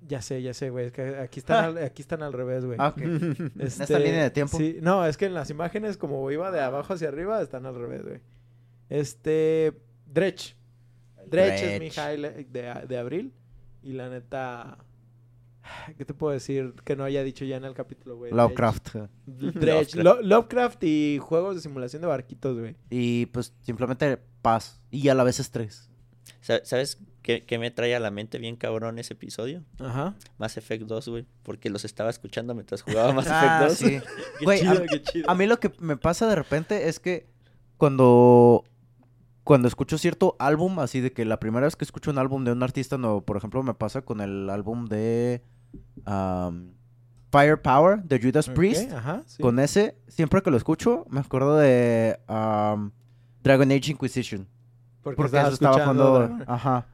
Ya 0.08 0.22
sé, 0.22 0.40
ya 0.40 0.54
sé, 0.54 0.70
güey. 0.70 0.86
es 0.86 0.92
que 0.92 1.02
aquí 1.16 1.40
están, 1.46 1.64
al, 1.76 1.78
aquí 1.84 2.00
están 2.00 2.22
al 2.22 2.32
revés, 2.32 2.64
güey. 2.64 2.78
Ah, 2.80 2.88
ok. 2.88 2.98
Este, 3.58 3.82
esta 3.84 3.98
línea 3.98 4.22
de 4.22 4.30
tiempo? 4.30 4.56
Sí, 4.56 4.78
no, 4.80 5.04
es 5.04 5.18
que 5.18 5.26
en 5.26 5.34
las 5.34 5.50
imágenes, 5.50 5.98
como 5.98 6.30
iba 6.30 6.50
de 6.50 6.60
abajo 6.60 6.94
hacia 6.94 7.08
arriba, 7.08 7.42
están 7.42 7.66
al 7.66 7.74
revés, 7.74 8.02
güey. 8.02 8.20
Este. 8.88 9.74
Dredge. 10.06 10.56
Dredge 11.30 11.74
es 11.74 11.80
mi 11.80 11.86
highlight 11.88 12.48
de, 12.48 12.86
de 12.86 12.98
abril. 12.98 13.32
Y 13.82 13.92
la 13.92 14.08
neta. 14.08 14.78
¿Qué 15.98 16.04
te 16.04 16.14
puedo 16.14 16.32
decir 16.32 16.74
que 16.84 16.94
no 16.94 17.02
haya 17.04 17.24
dicho 17.24 17.44
ya 17.44 17.56
en 17.56 17.64
el 17.64 17.74
capítulo, 17.74 18.16
güey? 18.16 18.32
Lovecraft. 18.32 18.88
Dredge. 19.26 19.58
Dredge. 19.58 19.94
Lo- 19.96 20.22
Lovecraft 20.22 20.82
y 20.84 21.18
juegos 21.20 21.56
de 21.56 21.60
simulación 21.60 22.02
de 22.02 22.08
barquitos, 22.08 22.58
güey. 22.58 22.76
Y 22.90 23.26
pues 23.26 23.52
simplemente 23.62 24.16
paz. 24.42 24.80
Y 24.90 25.08
a 25.08 25.14
la 25.14 25.24
vez 25.24 25.40
estrés. 25.40 25.90
Sa- 26.40 26.64
¿Sabes 26.64 26.98
qué, 27.22 27.44
qué 27.44 27.58
me 27.58 27.72
trae 27.72 27.96
a 27.96 28.00
la 28.00 28.12
mente 28.12 28.38
bien 28.38 28.54
cabrón 28.54 29.00
ese 29.00 29.14
episodio? 29.14 29.64
Ajá. 29.80 30.14
Mass 30.38 30.56
Effect 30.56 30.84
2, 30.84 31.08
güey. 31.08 31.26
Porque 31.42 31.68
los 31.68 31.84
estaba 31.84 32.10
escuchando 32.10 32.54
mientras 32.54 32.82
jugaba 32.82 33.12
Mass 33.12 33.26
Ah, 33.28 33.66
Effect 33.66 33.80
2. 33.82 33.90
sí. 33.90 34.06
Qué 34.38 34.44
Güey, 34.44 34.60
chido, 34.60 34.72
a- 34.72 34.86
qué 34.86 35.02
chido. 35.02 35.30
A 35.30 35.34
mí 35.34 35.46
lo 35.46 35.58
que 35.58 35.72
me 35.80 35.96
pasa 35.96 36.28
de 36.28 36.36
repente 36.36 36.88
es 36.88 37.00
que 37.00 37.26
cuando 37.76 38.62
cuando 39.46 39.68
escucho 39.68 39.96
cierto 39.96 40.34
álbum, 40.40 40.80
así 40.80 41.00
de 41.00 41.12
que 41.12 41.24
la 41.24 41.38
primera 41.38 41.66
vez 41.68 41.76
que 41.76 41.84
escucho 41.84 42.10
un 42.10 42.18
álbum 42.18 42.42
de 42.42 42.50
un 42.50 42.64
artista 42.64 42.98
nuevo, 42.98 43.20
por 43.20 43.36
ejemplo, 43.36 43.62
me 43.62 43.74
pasa 43.74 44.02
con 44.02 44.20
el 44.20 44.50
álbum 44.50 44.86
de 44.86 45.40
um, 46.04 46.72
Firepower 47.30 48.02
de 48.02 48.18
Judas 48.20 48.48
Priest. 48.48 48.90
Ajá. 48.92 49.22
sí. 49.26 49.40
Con 49.40 49.60
ese, 49.60 49.96
siempre 50.08 50.42
que 50.42 50.50
lo 50.50 50.56
escucho, 50.56 51.06
me 51.10 51.20
acuerdo 51.20 51.56
de 51.58 52.18
um, 52.28 52.90
Dragon 53.44 53.70
Age 53.70 53.92
Inquisition. 53.92 54.48
Porque, 55.04 55.16
Porque 55.16 55.26
estaba 55.36 55.46
eso 55.46 55.54
estaba. 55.54 55.92
Dragon- 55.94 56.44
Ajá. 56.48 56.86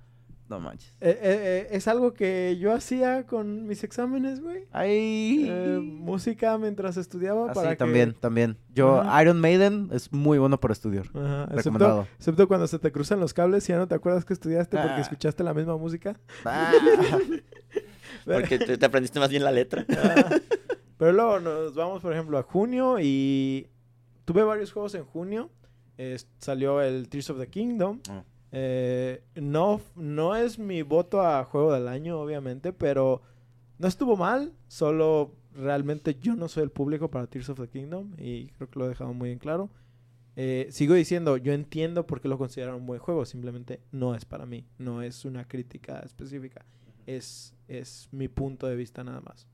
No 0.49 0.61
manches. 0.61 0.91
Eh, 1.01 1.11
eh, 1.11 1.19
eh, 1.23 1.69
es 1.71 1.89
algo 1.89 2.13
que 2.13 2.59
yo 2.61 2.75
hacía 2.75 3.25
con 3.27 3.67
mis 3.67 3.85
exámenes, 3.85 4.41
güey. 4.43 4.65
Ay. 4.71 5.47
Eh, 5.49 5.79
música 5.83 6.59
mientras 6.59 6.97
estudiaba 6.99 7.51
Ah, 7.51 7.53
para 7.55 7.69
sí, 7.69 7.73
que- 7.73 7.77
también, 7.79 8.15
también. 8.21 8.59
Yo. 8.75 9.03
Iron 9.21 9.41
Maiden 9.41 9.89
es 9.93 10.13
muy 10.13 10.39
bueno 10.39 10.61
para 10.61 10.73
estudiar. 10.73 11.07
Ajá, 11.15 11.45
Excepto, 11.45 11.57
Recomendado. 11.57 12.09
excepto 12.19 12.49
cuando 12.49 12.67
se 12.67 12.79
te 12.79 12.93
cruzan 12.93 13.19
los 13.21 13.33
cables 13.33 13.67
y 13.69 13.73
ya 13.73 13.79
no 13.79 13.89
te 13.89 13.95
acuerdas 13.95 14.25
que 14.27 14.35
estudiaste 14.35 14.77
porque 14.77 14.93
Ah. 14.95 15.01
escuchaste 15.01 15.43
la 15.43 15.55
misma 15.55 15.77
música. 15.79 16.19
Ah. 16.45 16.71
Porque 18.25 18.59
te, 18.59 18.77
te 18.79 18.87
aprendiste 18.87 19.19
más 19.19 19.31
bien 19.31 19.43
la 19.43 19.51
letra. 19.53 19.85
Ah. 19.91 20.37
Pero 20.99 21.13
luego 21.13 21.41
nos 21.41 21.75
vamos, 21.75 22.03
por 22.03 22.13
ejemplo, 22.13 22.39
a 22.39 22.43
junio 22.43 22.99
y 23.01 23.69
tuve 24.25 24.43
varios 24.45 24.73
juegos 24.73 24.95
en 24.95 25.05
junio. 25.05 25.51
Eh, 25.99 26.17
salió 26.39 26.81
el 26.81 27.09
Tears 27.09 27.31
of 27.31 27.39
the 27.39 27.49
Kingdom. 27.49 28.01
Ah. 28.09 28.23
Eh, 28.53 29.23
no, 29.35 29.81
no 29.97 30.37
es 30.37 30.59
mi 30.59 30.83
voto 30.83 31.23
a 31.23 31.45
juego 31.45 31.73
del 31.73 31.89
año, 31.89 32.21
obviamente, 32.21 32.73
pero 32.73 33.23
no 33.79 33.89
estuvo 33.89 34.17
mal. 34.17 34.53
Solo 34.69 35.35
realmente 35.55 36.17
yo 36.21 36.35
no 36.37 36.49
soy 36.49 36.63
el 36.65 36.71
público 36.71 37.11
para 37.11 37.27
Tears 37.27 37.49
of 37.51 37.61
the 37.61 37.69
Kingdom 37.69 38.13
y 38.19 38.49
creo 38.49 38.69
que 38.71 38.79
lo 38.79 38.87
he 38.87 38.89
dejado 38.91 39.13
muy 39.15 39.31
en 39.31 39.39
claro. 39.39 39.71
Eh, 40.37 40.69
sigo 40.71 40.95
diciendo, 40.95 41.37
yo 41.37 41.53
entiendo 41.53 42.07
por 42.07 42.21
qué 42.23 42.29
lo 42.29 42.39
consideran 42.39 42.75
un 42.77 42.87
buen 42.87 43.01
juego, 43.01 43.25
simplemente 43.27 43.81
no 43.91 44.15
es 44.15 44.25
para 44.25 44.47
mí, 44.47 44.65
no 44.79 45.03
es 45.03 45.27
una 45.27 45.47
crítica 45.47 46.01
específica, 46.01 46.65
es, 47.07 47.55
es 47.69 48.09
mi 48.13 48.29
punto 48.29 48.67
de 48.67 48.75
vista 48.77 49.05
nada 49.05 49.21
más. 49.21 49.47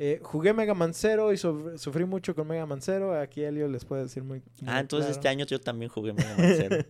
Eh, 0.00 0.20
jugué 0.22 0.52
Mega 0.52 0.74
Man 0.74 0.94
Zero 0.94 1.32
y 1.32 1.36
suf- 1.36 1.76
sufrí 1.78 2.04
mucho 2.04 2.32
con 2.36 2.46
Mega 2.46 2.64
Man 2.64 2.80
Zero, 2.80 3.18
aquí 3.18 3.42
Elio 3.42 3.66
les 3.66 3.84
puede 3.84 4.02
decir 4.04 4.22
muy, 4.22 4.38
muy 4.60 4.68
Ah, 4.70 4.78
entonces 4.78 5.06
claro. 5.06 5.18
este 5.18 5.28
año 5.28 5.44
yo 5.46 5.60
también 5.60 5.90
jugué 5.90 6.12
Mega 6.12 6.36
Man 6.36 6.52
Zero. 6.56 6.76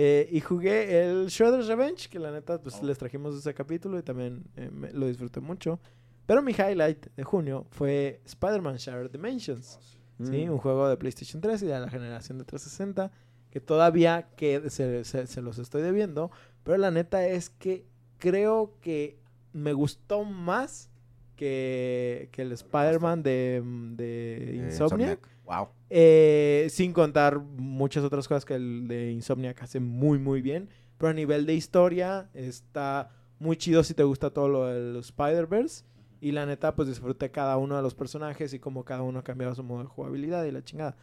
Eh, 0.00 0.28
y 0.30 0.40
jugué 0.40 1.00
el 1.10 1.26
Shredder's 1.26 1.66
Revenge, 1.66 2.08
que 2.08 2.20
la 2.20 2.30
neta 2.30 2.60
pues 2.62 2.78
Oh. 2.80 2.86
les 2.86 2.96
trajimos 2.98 3.34
ese 3.36 3.52
capítulo 3.52 3.98
y 3.98 4.02
también 4.04 4.44
eh, 4.56 4.70
me- 4.72 4.92
lo 4.92 5.06
disfruté 5.08 5.40
mucho. 5.40 5.80
Pero 6.24 6.40
mi 6.40 6.52
highlight 6.52 7.06
de 7.16 7.24
junio 7.24 7.66
fue 7.70 8.20
Spider-Man 8.24 8.76
Shattered 8.76 9.10
Dimensions. 9.10 9.80
¿sí? 10.22 10.46
Mm. 10.46 10.52
Un 10.52 10.58
juego 10.58 10.88
de 10.88 10.96
PlayStation 10.96 11.40
3 11.40 11.62
y 11.62 11.66
de 11.66 11.80
la 11.80 11.88
generación 11.90 12.38
de 12.38 12.44
360 12.44 13.10
que 13.50 13.60
todavía 13.60 14.28
que 14.36 14.70
se, 14.70 15.02
se- 15.04 15.26
se 15.26 15.42
los 15.42 15.58
estoy 15.58 15.82
debiendo. 15.82 16.30
Pero 16.62 16.76
la 16.78 16.90
neta 16.92 17.26
es 17.26 17.50
que 17.50 17.84
creo 18.18 18.74
que 18.80 19.18
me 19.52 19.72
gustó 19.72 20.22
más 20.24 20.90
que, 21.34 22.28
que 22.32 22.42
el 22.42 22.52
Spider-Man 22.52 23.22
de, 23.22 23.62
de 23.96 24.36
Eh, 24.50 24.66
Insomniac. 24.66 25.20
Wow. 25.48 25.68
Eh, 25.90 26.66
sin 26.70 26.92
contar 26.92 27.38
muchas 27.40 28.04
otras 28.04 28.28
cosas 28.28 28.44
que 28.44 28.54
el 28.54 28.86
de 28.86 29.10
Insomniac 29.12 29.62
hace 29.62 29.80
muy 29.80 30.18
muy 30.18 30.42
bien. 30.42 30.68
Pero 30.98 31.10
a 31.10 31.14
nivel 31.14 31.46
de 31.46 31.54
historia 31.54 32.28
está 32.34 33.08
muy 33.38 33.56
chido 33.56 33.82
si 33.82 33.94
te 33.94 34.02
gusta 34.02 34.30
todo 34.30 34.48
lo 34.48 34.66
del 34.66 34.96
Spider-Verse. 34.96 35.84
Y 36.20 36.32
la 36.32 36.44
neta, 36.44 36.74
pues 36.74 36.88
disfruté 36.88 37.30
cada 37.30 37.56
uno 37.56 37.76
de 37.76 37.82
los 37.82 37.94
personajes 37.94 38.52
y 38.52 38.58
cómo 38.58 38.84
cada 38.84 39.02
uno 39.02 39.22
cambiaba 39.24 39.54
su 39.54 39.62
modo 39.62 39.80
de 39.84 39.88
jugabilidad 39.88 40.44
y 40.44 40.50
la 40.50 40.62
chingada. 40.64 40.96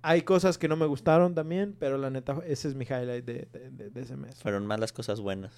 Hay 0.00 0.22
cosas 0.22 0.58
que 0.58 0.68
no 0.68 0.76
me 0.76 0.86
gustaron 0.86 1.34
también, 1.34 1.76
pero 1.78 1.96
la 1.98 2.10
neta, 2.10 2.38
ese 2.46 2.68
es 2.68 2.74
mi 2.74 2.84
highlight 2.84 3.24
de, 3.24 3.48
de- 3.52 3.70
de- 3.70 3.90
de 3.90 4.00
ese 4.00 4.16
mes. 4.16 4.36
Fueron 4.42 4.66
más 4.66 4.80
las 4.80 4.92
cosas 4.92 5.20
buenas. 5.20 5.52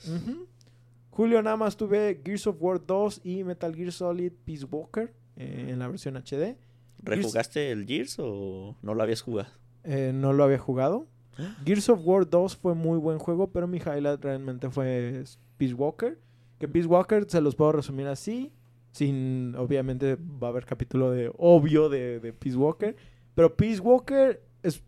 Julio 1.11 1.41
nada 1.43 1.57
más 1.57 1.76
tuve 1.76 2.20
Gears 2.24 2.47
of 2.49 2.57
War 2.61 2.84
2 2.84 3.20
y 3.24 3.43
Metal 3.45 3.74
Gear 3.74 3.93
Solid 3.93 4.32
Peace 4.45 4.64
Walker 4.64 5.14
eh, 5.37 5.68
en 5.70 5.78
la 5.78 5.89
versión 5.89 6.16
HD. 6.16 6.57
¿Rejugaste 7.03 7.70
el 7.70 7.86
Gears 7.86 8.16
o 8.18 8.76
no 8.82 8.94
lo 8.94 9.03
habías 9.03 9.22
jugado? 9.22 9.49
Eh, 9.84 10.12
no 10.14 10.32
lo 10.32 10.44
había 10.44 10.59
jugado. 10.59 11.07
Gears 11.64 11.88
of 11.90 12.01
War 12.05 12.28
2 12.28 12.57
fue 12.57 12.74
muy 12.74 12.99
buen 12.99 13.18
juego, 13.18 13.51
pero 13.51 13.66
mi 13.66 13.78
highlight 13.78 14.22
realmente 14.22 14.70
fue 14.70 15.24
Peace 15.59 15.74
Walker. 15.74 16.18
Que 16.59 16.66
Peace 16.66 16.86
Walker 16.88 17.26
se 17.28 17.40
los 17.40 17.55
puedo 17.55 17.72
resumir 17.72 18.07
así. 18.07 18.53
Sin, 18.92 19.55
obviamente 19.57 20.16
va 20.16 20.49
a 20.49 20.51
haber 20.51 20.64
capítulo 20.64 21.11
de 21.11 21.30
obvio 21.36 21.90
de, 21.90 22.18
de 22.20 22.32
Peace 22.32 22.57
Walker. 22.57 22.97
Pero 23.34 23.55
Peace 23.55 23.80
Walker 23.80 24.42
es 24.62 24.82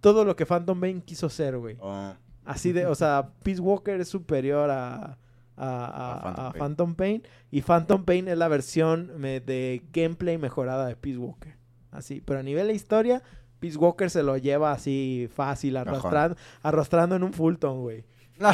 todo 0.00 0.24
lo 0.24 0.34
que 0.34 0.46
Phantom 0.46 0.80
Pain 0.80 1.02
quiso 1.02 1.28
ser, 1.28 1.58
güey. 1.58 1.76
Oh, 1.80 2.14
Así 2.44 2.72
de, 2.72 2.86
o 2.86 2.94
sea, 2.94 3.30
Peace 3.42 3.60
Walker 3.60 4.00
es 4.00 4.08
superior 4.08 4.70
a, 4.70 5.18
a, 5.56 5.86
a- 5.86 6.20
Phantom 6.22 6.46
a 6.46 6.50
Pain. 6.52 6.58
Phantom 6.60 6.94
Pain. 6.94 7.22
Y 7.50 7.62
Phantom 7.62 8.04
Pain 8.04 8.28
es 8.28 8.38
la 8.38 8.48
versión 8.48 9.12
me- 9.18 9.40
de 9.40 9.82
gameplay 9.92 10.38
mejorada 10.38 10.86
de 10.86 10.96
Peace 10.96 11.18
Walker. 11.18 11.56
Así, 11.90 12.20
pero 12.20 12.40
a 12.40 12.42
nivel 12.42 12.66
de 12.68 12.74
historia, 12.74 13.22
Peace 13.60 13.78
Walker 13.78 14.10
se 14.10 14.22
lo 14.22 14.36
lleva 14.36 14.72
así 14.72 15.28
fácil, 15.34 15.76
arrastrando, 15.76 16.36
arrastrando 16.62 17.16
en 17.16 17.22
un 17.22 17.32
Fulton, 17.32 17.80
güey. 17.82 18.04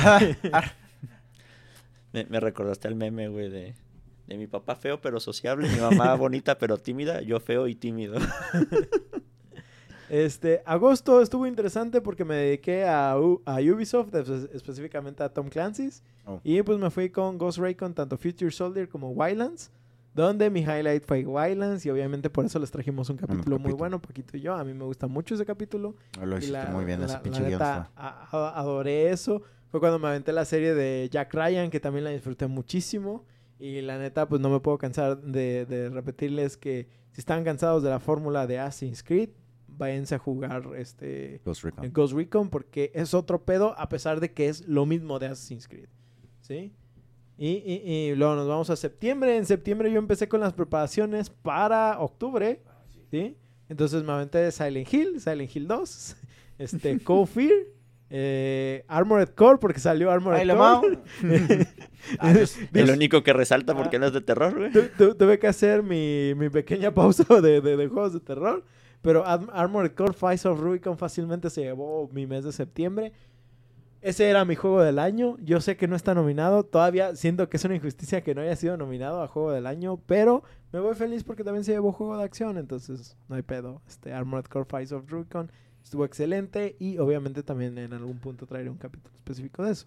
Me, 2.12 2.26
me 2.26 2.40
recordaste 2.40 2.88
al 2.88 2.96
meme, 2.96 3.28
güey, 3.28 3.48
de, 3.48 3.74
de 4.26 4.36
mi 4.36 4.48
papá 4.48 4.74
feo 4.74 5.00
pero 5.00 5.20
sociable, 5.20 5.68
mi 5.68 5.78
mamá 5.80 6.12
bonita 6.16 6.58
pero 6.58 6.76
tímida, 6.76 7.22
yo 7.22 7.38
feo 7.40 7.66
y 7.68 7.74
tímido. 7.76 8.18
Este, 10.10 10.60
agosto 10.66 11.22
estuvo 11.22 11.46
interesante 11.46 12.00
porque 12.00 12.24
me 12.24 12.34
dediqué 12.34 12.84
a, 12.84 13.16
U- 13.18 13.40
a 13.46 13.54
Ubisoft, 13.60 14.10
espe- 14.12 14.50
específicamente 14.52 15.22
a 15.22 15.28
Tom 15.32 15.48
Clancy's. 15.48 16.02
Oh. 16.26 16.40
Y 16.44 16.60
pues 16.62 16.78
me 16.78 16.90
fui 16.90 17.10
con 17.10 17.38
Ghost 17.38 17.58
Recon, 17.58 17.94
tanto 17.94 18.18
Future 18.18 18.50
Soldier 18.50 18.88
como 18.88 19.10
Wildlands. 19.10 19.70
Donde 20.12 20.50
mi 20.50 20.60
highlight 20.62 21.04
fue 21.06 21.24
Wildlands 21.24 21.86
y 21.86 21.90
obviamente 21.90 22.28
por 22.28 22.44
eso 22.44 22.58
les 22.58 22.72
trajimos 22.72 23.08
un 23.10 23.16
capítulo 23.16 23.58
muy 23.58 23.70
capítulo. 23.70 23.76
bueno, 23.76 24.02
Paquito 24.02 24.36
y 24.36 24.40
yo. 24.40 24.54
A 24.54 24.64
mí 24.64 24.74
me 24.74 24.84
gusta 24.84 25.06
mucho 25.06 25.36
ese 25.36 25.46
capítulo. 25.46 25.94
Lo 26.20 26.34
Y 26.34 26.38
hiciste 26.40 26.52
la- 26.58 26.64
muy 26.70 26.84
bien, 26.84 26.98
la- 26.98 27.06
ese 27.06 27.18
pinche 27.20 27.40
neta, 27.42 27.88
adoré 28.32 29.10
eso. 29.10 29.42
Fue 29.70 29.78
cuando 29.78 30.00
me 30.00 30.08
aventé 30.08 30.32
la 30.32 30.44
serie 30.44 30.74
de 30.74 31.08
Jack 31.12 31.32
Ryan, 31.32 31.70
que 31.70 31.78
también 31.78 32.02
la 32.04 32.10
disfruté 32.10 32.48
muchísimo. 32.48 33.24
Y 33.60 33.82
la 33.82 33.98
neta, 33.98 34.26
pues 34.28 34.40
no 34.40 34.50
me 34.50 34.58
puedo 34.58 34.78
cansar 34.78 35.20
de, 35.22 35.66
de 35.66 35.90
repetirles 35.90 36.56
que 36.56 36.88
si 37.12 37.20
están 37.20 37.44
cansados 37.44 37.82
de 37.82 37.90
la 37.90 38.00
fórmula 38.00 38.46
de 38.48 38.58
Assassin's 38.58 39.02
Creed, 39.04 39.28
váyanse 39.80 40.14
a 40.14 40.18
jugar 40.18 40.62
este 40.76 41.40
Ghost 41.44 41.64
Recon. 41.64 41.90
Ghost 41.92 42.14
Recon 42.14 42.48
porque 42.50 42.92
es 42.94 43.14
otro 43.14 43.42
pedo 43.44 43.74
a 43.78 43.88
pesar 43.88 44.20
de 44.20 44.32
que 44.32 44.48
es 44.48 44.68
lo 44.68 44.86
mismo 44.86 45.18
de 45.18 45.26
Assassin's 45.26 45.66
Creed. 45.66 45.88
¿Sí? 46.40 46.72
Y, 47.36 47.48
y- 47.48 47.90
y 48.10 48.14
luego 48.14 48.36
nos 48.36 48.46
vamos 48.46 48.70
a 48.70 48.76
septiembre. 48.76 49.36
En 49.36 49.46
septiembre 49.46 49.90
yo 49.90 49.98
empecé 49.98 50.28
con 50.28 50.40
las 50.40 50.52
preparaciones 50.52 51.30
para 51.30 51.98
octubre. 51.98 52.60
¿Sí? 53.10 53.36
Entonces 53.68 54.02
me 54.04 54.12
aventé 54.12 54.50
Silent 54.52 54.92
Hill, 54.92 55.20
Silent 55.20 55.56
Hill 55.56 55.66
2, 55.66 56.16
este, 56.58 56.98
Cold 57.00 57.28
Fear, 57.28 57.52
eh, 58.10 58.84
Armored 58.88 59.28
Core 59.30 59.58
porque 59.58 59.78
salió 59.80 60.10
Armored 60.10 60.40
Ay, 60.40 60.56
Core. 60.56 60.98
Ah, 62.18 62.32
yo- 62.32 62.44
El 62.74 62.90
único 62.90 63.22
que 63.22 63.32
resalta 63.32 63.72
Ah. 63.72 63.76
porque 63.76 63.98
no 63.98 64.06
es 64.06 64.12
de 64.12 64.20
terror, 64.20 64.56
güey. 64.58 64.72
Tu- 64.72 64.88
tu- 64.98 65.14
tuve 65.14 65.38
que 65.38 65.46
hacer 65.46 65.82
mi, 65.82 66.32
mi 66.36 66.48
pequeña 66.50 66.92
pausa 66.92 67.24
de, 67.40 67.60
de- 67.60 67.76
de 67.76 67.88
juegos 67.88 68.12
de 68.14 68.20
terror. 68.20 68.64
Pero 69.02 69.24
Armored 69.26 69.92
Core 69.92 70.12
Fights 70.12 70.46
of 70.46 70.60
Rubicon 70.60 70.98
fácilmente 70.98 71.48
se 71.50 71.62
llevó 71.62 72.08
mi 72.12 72.26
mes 72.26 72.44
de 72.44 72.52
septiembre. 72.52 73.12
Ese 74.02 74.28
era 74.30 74.44
mi 74.44 74.54
juego 74.54 74.82
del 74.82 74.98
año. 74.98 75.36
Yo 75.42 75.60
sé 75.60 75.76
que 75.76 75.88
no 75.88 75.96
está 75.96 76.14
nominado. 76.14 76.64
Todavía 76.64 77.14
siento 77.16 77.48
que 77.48 77.58
es 77.58 77.64
una 77.64 77.76
injusticia 77.76 78.22
que 78.22 78.34
no 78.34 78.40
haya 78.40 78.56
sido 78.56 78.76
nominado 78.76 79.22
a 79.22 79.28
juego 79.28 79.52
del 79.52 79.66
año. 79.66 79.98
Pero 80.06 80.42
me 80.72 80.80
voy 80.80 80.94
feliz 80.94 81.24
porque 81.24 81.44
también 81.44 81.64
se 81.64 81.72
llevó 81.72 81.92
juego 81.92 82.16
de 82.16 82.24
acción. 82.24 82.56
Entonces 82.56 83.16
no 83.28 83.36
hay 83.36 83.42
pedo. 83.42 83.82
Este 83.86 84.12
Armored 84.12 84.46
Core 84.46 84.66
Fights 84.66 84.92
of 84.92 85.10
Rubicon 85.10 85.50
estuvo 85.82 86.04
excelente. 86.04 86.76
Y 86.78 86.98
obviamente 86.98 87.42
también 87.42 87.76
en 87.76 87.92
algún 87.92 88.18
punto 88.18 88.46
traeré 88.46 88.70
un 88.70 88.78
capítulo 88.78 89.14
específico 89.16 89.64
de 89.64 89.72
eso. 89.72 89.86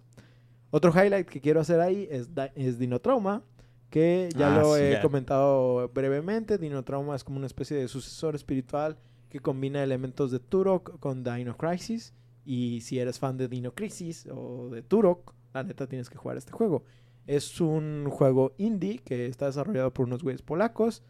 Otro 0.70 0.90
highlight 0.90 1.28
que 1.28 1.40
quiero 1.40 1.60
hacer 1.60 1.80
ahí 1.80 2.08
es, 2.10 2.30
es 2.56 2.80
Dino 2.80 3.00
Trauma, 3.00 3.44
que 3.90 4.28
ya 4.36 4.54
Ah, 4.56 4.60
lo 4.60 4.74
sí, 4.74 4.82
he 4.82 5.00
comentado 5.00 5.88
brevemente. 5.90 6.58
Dino 6.58 6.82
Trauma 6.84 7.14
es 7.16 7.24
como 7.24 7.36
una 7.38 7.46
especie 7.46 7.76
de 7.76 7.88
sucesor 7.88 8.34
espiritual 8.34 8.96
que 9.28 9.40
combina 9.40 9.82
elementos 9.82 10.30
de 10.30 10.40
Turok 10.40 10.98
con 11.00 11.22
Dino 11.24 11.56
Crisis. 11.56 12.12
Y 12.44 12.80
si 12.82 12.98
eres 12.98 13.18
fan 13.18 13.36
de 13.38 13.48
Dino 13.48 13.72
Crisis 13.74 14.28
o 14.30 14.68
de 14.70 14.82
Turok, 14.82 15.32
la 15.54 15.62
neta 15.62 15.86
tienes 15.86 16.10
que 16.10 16.18
jugar 16.18 16.36
este 16.36 16.52
juego. 16.52 16.84
Es 17.26 17.60
un 17.60 18.06
juego 18.10 18.52
indie 18.58 18.98
que 18.98 19.26
está 19.26 19.46
desarrollado 19.46 19.92
por 19.94 20.06
unos 20.06 20.22
güeyes 20.22 20.42
polacos 20.42 21.02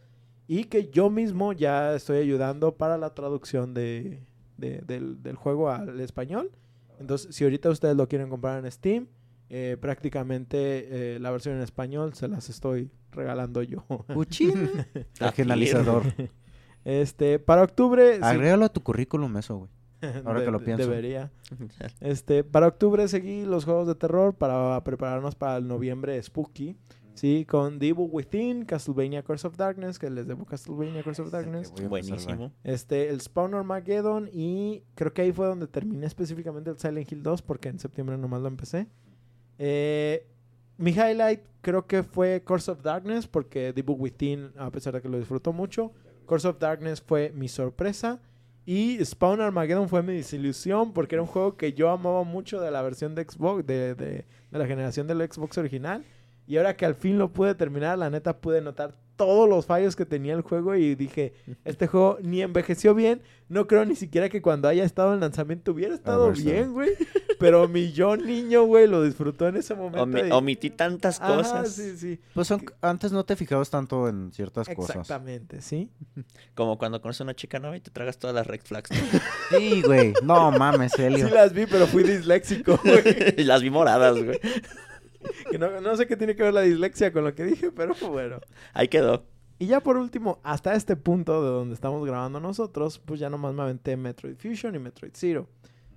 y 0.47 0.65
que 0.65 0.89
yo 0.89 1.09
mismo 1.09 1.51
ya 1.53 1.93
estoy 1.95 2.19
ayudando 2.19 2.75
para 2.77 2.97
la 2.97 3.13
traducción 3.13 3.73
de, 3.73 4.21
de- 4.57 4.81
del, 4.81 5.21
del 5.23 5.35
juego 5.35 5.69
al 5.71 5.99
español. 5.99 6.51
Entonces, 6.99 7.35
si 7.35 7.43
ahorita 7.43 7.69
ustedes 7.69 7.97
lo 7.97 8.07
quieren 8.07 8.29
comprar 8.29 8.63
en 8.63 8.71
Steam, 8.71 9.07
eh, 9.49 9.77
prácticamente 9.79 11.15
eh, 11.15 11.19
la 11.19 11.31
versión 11.31 11.55
en 11.55 11.61
español 11.61 12.13
se 12.13 12.27
las 12.27 12.49
estoy 12.49 12.91
regalando 13.11 13.61
yo. 13.63 13.85
Puchín. 14.13 14.69
Regionalizador. 15.19 16.03
Este, 16.85 17.39
para 17.39 17.63
octubre... 17.63 18.17
sí, 18.17 18.21
Agrégalo 18.21 18.65
a 18.65 18.69
tu 18.69 18.83
currículum 18.83 19.35
eso, 19.37 19.57
güey. 19.57 19.71
ahora 20.25 20.45
que 20.45 20.51
lo 20.51 20.59
pienso. 20.59 20.83
Debería. 20.87 21.31
Este, 21.99 22.43
para 22.43 22.67
octubre 22.67 23.07
seguí 23.07 23.43
los 23.43 23.65
juegos 23.65 23.87
de 23.87 23.95
terror 23.95 24.35
para 24.35 24.83
prepararnos 24.83 25.33
para 25.33 25.57
el 25.57 25.67
noviembre 25.67 26.21
spooky. 26.21 26.77
Sí, 27.15 27.45
con 27.45 27.79
The 27.79 27.87
Evil 27.87 28.09
Within, 28.11 28.65
Castlevania 28.65 29.23
Curse 29.23 29.47
of 29.47 29.55
Darkness, 29.55 29.97
que 29.97 30.09
les 30.09 30.27
debo 30.27 30.45
Castlevania 30.45 31.01
Curse 31.01 31.21
of 31.21 31.31
Darkness. 31.31 31.73
Buenísimo. 31.87 32.51
Este, 32.63 33.09
el 33.09 33.21
Spawn 33.21 33.53
Armageddon 33.53 34.29
y 34.33 34.83
creo 34.95 35.13
que 35.13 35.21
ahí 35.21 35.31
fue 35.31 35.47
donde 35.47 35.67
terminé 35.67 36.05
específicamente 36.05 36.69
el 36.69 36.77
Silent 36.77 37.09
Hill 37.09 37.23
2 37.23 37.41
porque 37.41 37.69
en 37.69 37.79
septiembre 37.79 38.17
nomás 38.17 38.41
lo 38.41 38.49
empecé. 38.49 38.87
Eh, 39.57 40.25
mi 40.77 40.91
highlight 40.91 41.41
creo 41.61 41.87
que 41.87 42.03
fue 42.03 42.43
Curse 42.43 42.71
of 42.71 42.81
Darkness 42.81 43.27
porque 43.27 43.71
The 43.73 43.81
Book 43.81 43.99
Within, 44.01 44.51
a 44.57 44.69
pesar 44.71 44.93
de 44.93 45.01
que 45.01 45.09
lo 45.09 45.17
disfruto 45.17 45.53
mucho, 45.53 45.91
Curse 46.25 46.47
of 46.49 46.59
Darkness 46.59 47.01
fue 47.01 47.31
mi 47.33 47.47
sorpresa 47.47 48.19
y 48.65 48.97
Spawn 49.03 49.41
Armageddon 49.41 49.87
fue 49.89 50.01
mi 50.03 50.13
desilusión 50.15 50.91
porque 50.93 51.15
era 51.15 51.21
un 51.21 51.27
juego 51.27 51.55
que 51.55 51.73
yo 51.73 51.89
amaba 51.89 52.23
mucho 52.23 52.59
de 52.59 52.71
la 52.71 52.81
versión 52.81 53.15
de 53.15 53.23
Xbox, 53.23 53.65
de, 53.65 53.95
de- 53.95 54.25
de 54.51 54.59
la 54.59 54.65
generación 54.67 55.07
del 55.07 55.21
Xbox 55.31 55.57
original. 55.57 56.03
Y 56.47 56.57
ahora 56.57 56.75
que 56.75 56.85
al 56.85 56.95
fin 56.95 57.17
lo 57.17 57.31
pude 57.33 57.55
terminar, 57.55 57.97
la 57.97 58.09
neta 58.09 58.37
pude 58.37 58.61
notar 58.61 58.95
todos 59.15 59.47
los 59.49 59.65
fallos 59.65 59.95
que 59.95 60.05
tenía 60.05 60.33
el 60.33 60.41
juego 60.41 60.75
y 60.75 60.95
dije, 60.95 61.33
este 61.65 61.87
juego 61.87 62.17
ni 62.21 62.41
envejeció 62.41 62.93
bien. 62.93 63.21
No 63.47 63.67
creo 63.67 63.85
ni 63.85 63.95
siquiera 63.95 64.27
que 64.27 64.41
cuando 64.41 64.67
haya 64.67 64.83
estado 64.83 65.13
en 65.13 65.19
lanzamiento 65.19 65.71
hubiera 65.71 65.93
estado 65.93 66.27
verdad. 66.29 66.43
bien, 66.43 66.73
güey. 66.73 66.89
Pero 67.37 67.67
mi 67.67 67.91
yo 67.91 68.17
niño, 68.17 68.63
güey, 68.63 68.87
lo 68.87 69.03
disfrutó 69.03 69.47
en 69.47 69.57
ese 69.57 69.75
momento. 69.75 70.01
Omi- 70.03 70.27
y- 70.29 70.31
omití 70.31 70.69
tantas 70.71 71.21
Ajá, 71.21 71.35
cosas. 71.35 71.71
sí, 71.71 71.95
sí. 71.95 72.19
Pues 72.33 72.47
son- 72.47 72.65
antes 72.81 73.11
no 73.11 73.23
te 73.23 73.35
fijabas 73.35 73.69
tanto 73.69 74.07
en 74.09 74.31
ciertas 74.33 74.67
cosas. 74.69 74.95
Exactamente, 74.95 75.61
sí. 75.61 75.91
Como 76.55 76.79
cuando 76.79 77.01
conoces 77.01 77.21
a 77.21 77.25
una 77.25 77.35
chica 77.35 77.59
nueva 77.59 77.77
y 77.77 77.81
te 77.81 77.91
tragas 77.91 78.17
todas 78.17 78.35
las 78.35 78.47
red 78.47 78.61
flags. 78.63 78.89
Sí, 79.51 79.83
güey. 79.85 80.13
No 80.23 80.49
mames, 80.51 80.97
Helio. 80.97 81.27
Sí 81.27 81.33
las 81.33 81.53
vi, 81.53 81.67
pero 81.67 81.85
fui 81.85 82.01
disléxico, 82.03 82.79
güey. 82.83 83.35
y 83.37 83.43
las 83.43 83.61
vi 83.61 83.69
moradas, 83.69 84.15
güey. 84.23 84.39
Que 85.51 85.57
no, 85.59 85.81
no 85.81 85.95
sé 85.95 86.07
qué 86.07 86.17
tiene 86.17 86.35
que 86.35 86.43
ver 86.43 86.53
la 86.53 86.61
dislexia 86.61 87.11
con 87.11 87.23
lo 87.23 87.35
que 87.35 87.43
dije, 87.43 87.71
pero 87.71 87.93
bueno. 88.09 88.39
Ahí 88.73 88.87
quedó. 88.87 89.25
Y 89.57 89.67
ya 89.67 89.81
por 89.81 89.97
último, 89.97 90.39
hasta 90.43 90.75
este 90.75 90.95
punto 90.95 91.41
de 91.43 91.49
donde 91.49 91.75
estamos 91.75 92.05
grabando 92.05 92.39
nosotros, 92.39 92.99
pues 92.99 93.19
ya 93.19 93.29
nomás 93.29 93.53
me 93.53 93.61
aventé 93.61 93.95
Metroid 93.95 94.35
Fusion 94.35 94.75
y 94.75 94.79
Metroid 94.79 95.13
Zero. 95.13 95.47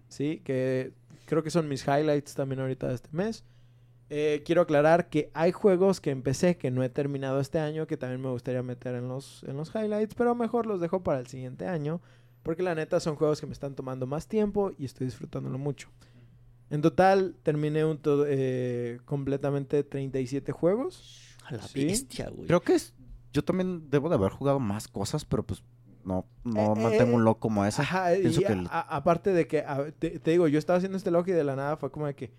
Sí, 0.08 0.40
que 0.44 0.92
creo 1.26 1.42
que 1.42 1.50
son 1.50 1.68
mis 1.68 1.86
highlights 1.86 2.34
también 2.34 2.60
ahorita 2.60 2.88
de 2.88 2.94
este 2.94 3.08
mes. 3.12 3.44
Eh, 4.10 4.42
quiero 4.46 4.62
aclarar 4.62 5.10
que 5.10 5.30
hay 5.34 5.52
juegos 5.52 6.00
que 6.00 6.10
empecé 6.10 6.56
que 6.56 6.70
no 6.70 6.82
he 6.82 6.88
terminado 6.88 7.40
este 7.40 7.58
año 7.58 7.86
que 7.86 7.98
también 7.98 8.22
me 8.22 8.30
gustaría 8.30 8.62
meter 8.62 8.94
en 8.94 9.06
los, 9.08 9.44
en 9.44 9.56
los 9.56 9.74
highlights, 9.74 10.14
pero 10.14 10.34
mejor 10.34 10.64
los 10.64 10.80
dejo 10.80 11.02
para 11.02 11.18
el 11.18 11.26
siguiente 11.26 11.66
año. 11.66 12.00
Porque 12.42 12.62
la 12.62 12.74
neta 12.74 13.00
son 13.00 13.16
juegos 13.16 13.40
que 13.40 13.46
me 13.46 13.52
están 13.52 13.74
tomando 13.74 14.06
más 14.06 14.28
tiempo 14.28 14.72
y 14.78 14.84
estoy 14.84 15.06
disfrutándolo 15.06 15.58
mucho. 15.58 15.90
En 16.70 16.82
total 16.82 17.34
terminé 17.42 17.84
un 17.84 17.98
to- 17.98 18.24
eh, 18.26 18.98
completamente 19.04 19.82
37 19.84 20.52
juegos. 20.52 21.36
A 21.46 21.54
la 21.54 21.62
Sí. 21.62 21.84
bestia, 21.86 22.28
güey. 22.28 22.46
Creo 22.46 22.60
que 22.60 22.74
es... 22.74 22.94
Yo 23.32 23.42
también 23.42 23.88
debo 23.90 24.08
de 24.08 24.16
haber 24.16 24.30
jugado 24.32 24.58
más 24.60 24.88
cosas, 24.88 25.24
pero 25.24 25.42
pues 25.44 25.62
no, 26.04 26.26
no 26.44 26.74
Eh, 26.76 26.80
mantengo 26.80 27.12
eh, 27.12 27.14
un 27.14 27.24
log 27.24 27.38
como 27.38 27.64
ese. 27.64 27.82
Ajá, 27.82 28.08
Pienso 28.20 28.40
y 28.40 28.44
que 28.44 28.52
a- 28.52 28.56
el- 28.56 28.66
a- 28.70 28.96
aparte 28.96 29.32
de 29.32 29.46
que, 29.46 29.60
a- 29.60 29.90
te, 29.98 30.18
te 30.18 30.30
digo, 30.30 30.48
yo 30.48 30.58
estaba 30.58 30.76
haciendo 30.78 30.96
este 30.98 31.10
log 31.10 31.26
y 31.28 31.32
de 31.32 31.44
la 31.44 31.56
nada 31.56 31.76
fue 31.76 31.90
como 31.90 32.06
de 32.06 32.14
que, 32.14 32.32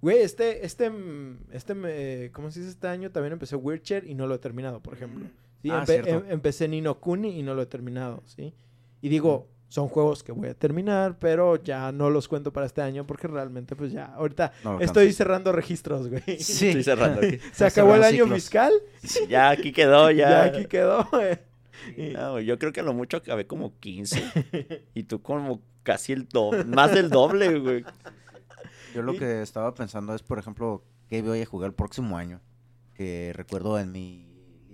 güey, 0.00 0.18
este, 0.18 0.64
este, 0.64 0.90
mm, 0.90 1.38
este, 1.52 1.74
me- 1.74 2.30
¿cómo 2.32 2.50
se 2.50 2.60
dice? 2.60 2.70
Este 2.72 2.88
año 2.88 3.10
también 3.10 3.32
empecé 3.32 3.56
Witcher 3.56 4.08
y 4.08 4.14
no 4.14 4.26
lo 4.26 4.34
he 4.34 4.38
terminado, 4.38 4.80
por 4.80 4.94
ejemplo. 4.94 5.26
Sí, 5.62 5.70
Ah, 5.70 5.82
empe- 5.82 5.86
cierto. 5.86 6.10
em- 6.10 6.24
empecé 6.30 6.66
Nino 6.68 6.98
Kuni 7.00 7.38
y 7.38 7.42
no 7.42 7.54
lo 7.54 7.62
he 7.62 7.66
terminado, 7.66 8.22
¿sí? 8.26 8.54
Y 9.00 9.08
digo, 9.08 9.48
son 9.72 9.88
juegos 9.88 10.22
que 10.22 10.32
voy 10.32 10.48
a 10.50 10.54
terminar, 10.54 11.16
pero 11.18 11.56
ya 11.56 11.92
no 11.92 12.10
los 12.10 12.28
cuento 12.28 12.52
para 12.52 12.66
este 12.66 12.82
año 12.82 13.06
porque 13.06 13.26
realmente, 13.26 13.74
pues 13.74 13.90
ya, 13.90 14.04
ahorita 14.16 14.52
No, 14.64 14.78
estoy 14.80 15.10
cerrando 15.14 15.50
registros, 15.50 16.08
güey. 16.10 16.22
Sí. 16.40 16.68
Estoy 16.68 16.84
cerrando 16.84 17.20
aquí. 17.26 17.38
Se 17.52 17.64
acabó 17.64 17.94
el 17.94 18.04
año 18.04 18.24
ciclos. 18.24 18.34
fiscal, 18.42 18.72
Ya 19.30 19.48
aquí 19.48 19.72
quedó, 19.72 20.10
ya. 20.10 20.28
ya 20.28 20.42
aquí 20.44 20.66
quedó. 20.66 21.08
eh. 21.18 21.40
Y- 21.96 22.10
No, 22.10 22.32
güey, 22.32 22.44
yo 22.44 22.58
creo 22.58 22.70
que 22.70 22.80
a 22.80 22.82
lo 22.82 22.92
mucho 22.92 23.16
acabé 23.16 23.46
como 23.46 23.78
15. 23.80 24.84
y 24.92 25.04
tú 25.04 25.22
como 25.22 25.62
casi 25.82 26.12
el 26.12 26.28
doble. 26.28 26.64
Más 26.64 26.92
del 26.92 27.08
doble, 27.08 27.58
güey. 27.58 27.82
Yo 28.94 29.00
lo 29.00 29.14
Y- 29.14 29.18
que 29.20 29.40
estaba 29.40 29.72
pensando 29.74 30.14
es, 30.14 30.22
por 30.22 30.38
ejemplo, 30.38 30.84
qué 31.08 31.22
voy 31.22 31.40
a 31.40 31.46
jugar 31.46 31.68
el 31.70 31.74
próximo 31.74 32.18
año. 32.18 32.42
Que 32.94 33.32
recuerdo 33.34 33.78
en 33.78 33.90
mi 33.90 34.31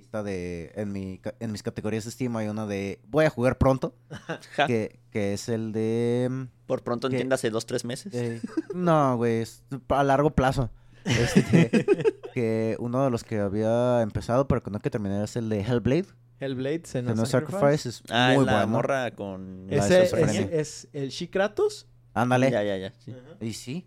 lista 0.08 0.22
de... 0.22 0.72
En, 0.74 0.90
mi, 0.92 1.20
en 1.38 1.52
mis 1.52 1.62
categorías 1.62 2.04
de 2.04 2.10
Steam 2.10 2.34
hay 2.36 2.48
una 2.48 2.66
de... 2.66 2.98
Voy 3.08 3.26
a 3.26 3.30
jugar 3.30 3.58
pronto. 3.58 3.94
Que, 4.66 4.98
que 5.10 5.34
es 5.34 5.48
el 5.48 5.72
de... 5.72 6.28
mm, 6.30 6.42
Por 6.66 6.82
pronto 6.82 7.08
¿Qué? 7.08 7.16
entiéndase 7.16 7.50
dos, 7.50 7.66
tres 7.66 7.84
meses. 7.84 8.12
eh, 8.14 8.40
no, 8.74 9.16
güey, 9.16 9.42
es 9.42 9.62
a 9.88 10.02
largo 10.04 10.30
plazo. 10.30 10.70
Este, 11.04 11.84
que 12.34 12.76
uno 12.78 13.04
de 13.04 13.10
los 13.10 13.22
que 13.24 13.38
había 13.38 14.02
empezado, 14.02 14.48
pero 14.48 14.62
que 14.62 14.70
no 14.70 14.78
que 14.80 14.90
terminar 14.90 15.24
es 15.24 15.36
el 15.36 15.48
de 15.48 15.60
Hellblade. 15.60 16.06
Hellblade, 16.40 16.82
Que 16.82 16.88
Senua 16.88 17.14
no 17.14 17.26
Sacrifice. 17.26 17.58
Sacrifice 17.60 17.88
es 17.88 18.02
ah, 18.10 18.32
muy 18.34 18.44
la 18.46 18.52
bueno. 18.52 18.68
morra 18.68 19.10
con... 19.12 19.66
Ese 19.70 20.04
es, 20.04 20.12
es 20.12 20.88
el 20.92 21.10
Shikratos. 21.10 21.86
Ándale. 22.14 22.50
Ya, 22.50 22.62
ya, 22.62 22.76
ya. 22.78 22.92
sí. 22.98 23.14
Y 23.40 23.52
sí. 23.52 23.86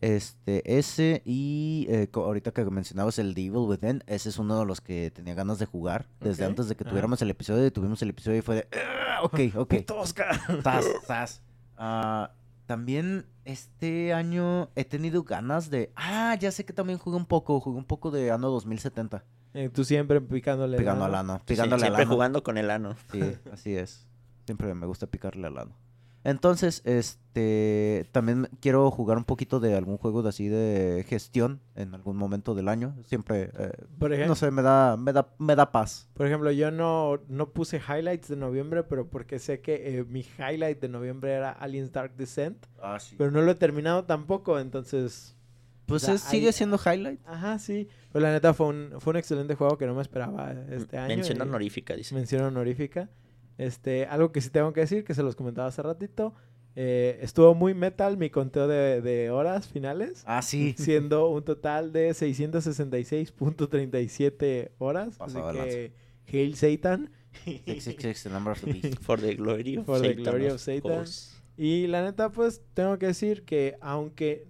Este, 0.00 0.78
ese 0.78 1.22
y 1.24 1.86
eh, 1.90 2.08
ahorita 2.14 2.52
que 2.52 2.64
mencionabas 2.66 3.18
el 3.18 3.34
The 3.34 3.46
Evil 3.46 3.66
Within, 3.68 4.04
ese 4.06 4.28
es 4.28 4.38
uno 4.38 4.60
de 4.60 4.64
los 4.66 4.80
que 4.80 5.10
tenía 5.10 5.34
ganas 5.34 5.58
de 5.58 5.66
jugar 5.66 6.06
desde 6.20 6.44
antes 6.44 6.68
de 6.68 6.76
que 6.76 6.84
Ajá. 6.84 6.90
tuviéramos 6.90 7.20
el 7.22 7.30
episodio 7.30 7.66
y 7.66 7.70
tuvimos 7.72 8.00
el 8.02 8.10
episodio 8.10 8.38
y 8.38 8.42
fue 8.42 8.54
de, 8.56 8.68
"Ah, 8.78 9.22
ok, 9.22 9.40
ok, 9.56 9.74
Tosca. 9.86 10.26
zas". 10.62 11.42
Ah, 11.80 12.32
también 12.66 13.26
este 13.44 14.12
año 14.12 14.68
he 14.74 14.84
tenido 14.84 15.22
ganas 15.22 15.70
de, 15.70 15.92
ah, 15.96 16.34
ya 16.38 16.50
sé 16.50 16.64
que 16.64 16.72
también 16.72 16.98
jugué 16.98 17.16
un 17.16 17.24
poco, 17.26 17.60
jugué 17.60 17.78
un 17.78 17.84
poco 17.84 18.10
de 18.10 18.30
Anno 18.32 18.50
2070, 18.50 19.24
Eh, 19.54 19.68
tú 19.68 19.84
siempre 19.84 20.20
picándole. 20.20 20.76
el 20.76 20.82
pegando 20.82 21.04
al 21.04 21.14
ano. 21.14 21.34
ano, 21.34 21.42
Sí, 21.46 21.54
al 21.58 21.68
siempre 21.80 22.02
ano. 22.02 22.10
jugando 22.12 22.42
con 22.42 22.58
el 22.58 22.70
ano. 22.70 22.96
Sí, 23.12 23.20
así 23.52 23.74
es. 23.76 24.06
Siempre 24.44 24.74
me 24.74 24.86
gusta 24.86 25.06
picarle 25.06 25.46
al 25.46 25.58
ano. 25.58 25.76
Entonces, 26.24 26.82
este, 26.84 28.08
también 28.12 28.48
quiero 28.60 28.90
jugar 28.90 29.18
un 29.18 29.24
poquito 29.24 29.60
de 29.60 29.74
algún 29.76 29.96
juego 29.98 30.22
de 30.22 30.28
así 30.30 30.48
de 30.48 31.04
gestión 31.08 31.60
en 31.74 31.94
algún 31.94 32.16
momento 32.16 32.54
del 32.54 32.68
año. 32.68 32.94
Siempre, 33.04 33.50
eh, 33.58 33.70
Por 33.98 34.12
ejemplo, 34.12 34.28
no 34.32 34.34
sé, 34.34 34.50
me 34.50 34.62
da, 34.62 34.96
me 34.96 35.12
da, 35.12 35.28
me 35.38 35.54
da 35.56 35.70
paz. 35.70 36.08
por 36.14 36.26
ejemplo, 36.26 36.50
yo 36.50 36.70
no, 36.70 37.20
no 37.28 37.50
puse 37.50 37.78
highlights 37.80 38.28
de 38.28 38.36
noviembre, 38.36 38.82
pero 38.82 39.08
porque 39.08 39.38
sé 39.38 39.60
que 39.60 39.98
eh, 39.98 40.04
mi 40.04 40.24
highlight 40.38 40.80
de 40.80 40.88
noviembre 40.88 41.32
era 41.32 41.52
Aliens 41.52 41.92
Dark 41.92 42.14
Descent, 42.16 42.66
Ah, 42.82 42.98
sí. 42.98 43.14
pero 43.16 43.30
no 43.30 43.40
lo 43.42 43.50
he 43.52 43.54
terminado 43.54 44.04
tampoco, 44.04 44.58
entonces... 44.58 45.34
Pues 45.86 46.06
es- 46.06 46.20
sigue 46.20 46.52
siendo 46.52 46.76
highlight. 46.84 47.18
Ajá, 47.26 47.58
sí. 47.58 47.88
Pero 48.12 48.22
la 48.22 48.32
neta 48.32 48.52
fue 48.52 48.66
un, 48.66 48.90
fue 48.98 49.12
un 49.12 49.16
excelente 49.16 49.54
juego 49.54 49.78
que 49.78 49.86
no 49.86 49.94
me 49.94 50.02
esperaba 50.02 50.52
este 50.70 50.98
año. 50.98 51.14
Mención 51.16 51.38
y- 51.38 51.40
honorífica, 51.40 51.94
dice. 51.96 52.14
Mención 52.14 52.42
honorífica. 52.42 53.08
Este, 53.58 54.06
algo 54.06 54.32
que 54.32 54.40
sí 54.40 54.48
tengo 54.50 54.72
que 54.72 54.80
decir, 54.80 55.04
que 55.04 55.14
se 55.14 55.22
los 55.22 55.36
comentaba 55.36 55.68
hace 55.68 55.82
ratito. 55.82 56.32
eh, 56.76 57.18
estuvo 57.22 57.54
muy 57.56 57.74
metal 57.74 58.16
mi 58.16 58.30
conteo 58.30 58.68
de, 58.68 59.00
de 59.02 59.30
horas 59.30 59.66
finales. 59.66 60.22
Ah, 60.26 60.42
sí. 60.42 60.74
Siendo 60.78 61.28
un 61.28 61.42
total 61.44 61.92
de 61.92 62.10
666.37 62.10 64.70
horas. 64.78 65.16
Pasado 65.16 65.48
así 65.48 65.58
que, 65.58 65.92
Hail 66.32 66.54
Satan. 66.54 67.10
666, 67.44 68.22
the 68.22 68.30
number 68.30 68.52
of 68.52 68.60
the 68.60 68.72
beast. 68.72 68.98
For 69.02 69.20
the 69.20 69.34
glory 69.34 69.76
of 69.76 69.86
For 69.86 70.00
the 70.00 70.10
Satan, 70.10 70.22
glory 70.22 70.46
of 70.46 70.60
Satan. 70.60 71.04
Y 71.56 71.88
la 71.88 72.02
neta, 72.02 72.30
pues 72.30 72.62
tengo 72.74 72.96
que 72.98 73.06
decir 73.06 73.44
que 73.44 73.76
aunque 73.80 74.46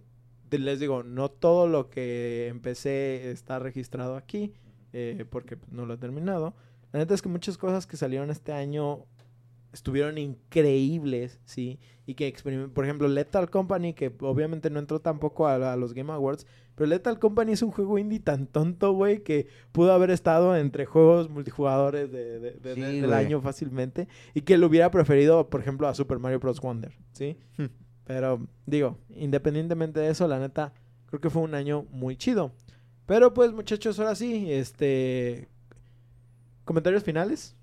les 0.50 0.80
digo, 0.80 1.02
no 1.02 1.30
todo 1.30 1.66
lo 1.66 1.88
que 1.88 2.48
empecé 2.48 3.30
está 3.30 3.58
registrado 3.58 4.16
aquí, 4.16 4.52
eh, 4.92 5.24
porque 5.30 5.56
pues, 5.56 5.72
no 5.72 5.86
lo 5.86 5.94
he 5.94 5.98
terminado. 5.98 6.54
La 6.92 7.00
neta 7.00 7.14
es 7.14 7.22
que 7.22 7.28
muchas 7.28 7.58
cosas 7.58 7.86
que 7.86 7.96
salieron 7.96 8.30
este 8.30 8.52
año 8.52 9.04
estuvieron 9.72 10.16
increíbles, 10.18 11.40
¿sí? 11.44 11.78
Y 12.06 12.14
que 12.14 12.34
por 12.72 12.84
ejemplo, 12.84 13.06
Lethal 13.08 13.50
Company, 13.50 13.92
que 13.92 14.10
obviamente 14.20 14.70
no 14.70 14.78
entró 14.78 15.00
tampoco 15.00 15.46
a, 15.46 15.72
a 15.72 15.76
los 15.76 15.92
Game 15.92 16.10
Awards, 16.12 16.46
pero 16.74 16.88
Lethal 16.88 17.18
Company 17.18 17.52
es 17.52 17.62
un 17.62 17.70
juego 17.70 17.98
indie 17.98 18.20
tan 18.20 18.46
tonto, 18.46 18.92
güey, 18.92 19.22
que 19.22 19.46
pudo 19.72 19.92
haber 19.92 20.10
estado 20.10 20.56
entre 20.56 20.86
juegos 20.86 21.28
multijugadores 21.28 22.10
de, 22.10 22.38
de- 22.40 22.52
de- 22.52 22.74
Sí, 22.74 22.80
de- 22.80 23.00
del 23.02 23.12
año 23.12 23.40
fácilmente 23.42 24.08
y 24.32 24.40
que 24.42 24.56
lo 24.56 24.68
hubiera 24.68 24.90
preferido, 24.90 25.50
por 25.50 25.60
ejemplo, 25.60 25.86
a 25.88 25.94
Super 25.94 26.18
Mario 26.18 26.40
Bros. 26.40 26.60
Wonder, 26.60 26.96
¿sí? 27.12 27.36
Pero 28.04 28.46
digo, 28.64 28.96
independientemente 29.14 30.00
de 30.00 30.08
eso, 30.10 30.26
la 30.26 30.38
neta, 30.38 30.72
creo 31.06 31.20
que 31.20 31.28
fue 31.28 31.42
un 31.42 31.54
año 31.54 31.84
muy 31.90 32.16
chido. 32.16 32.52
Pero 33.04 33.34
pues, 33.34 33.52
muchachos, 33.52 33.98
ahora 33.98 34.14
sí, 34.14 34.50
este 34.50 35.48
comentarios 36.68 37.02
finales. 37.02 37.56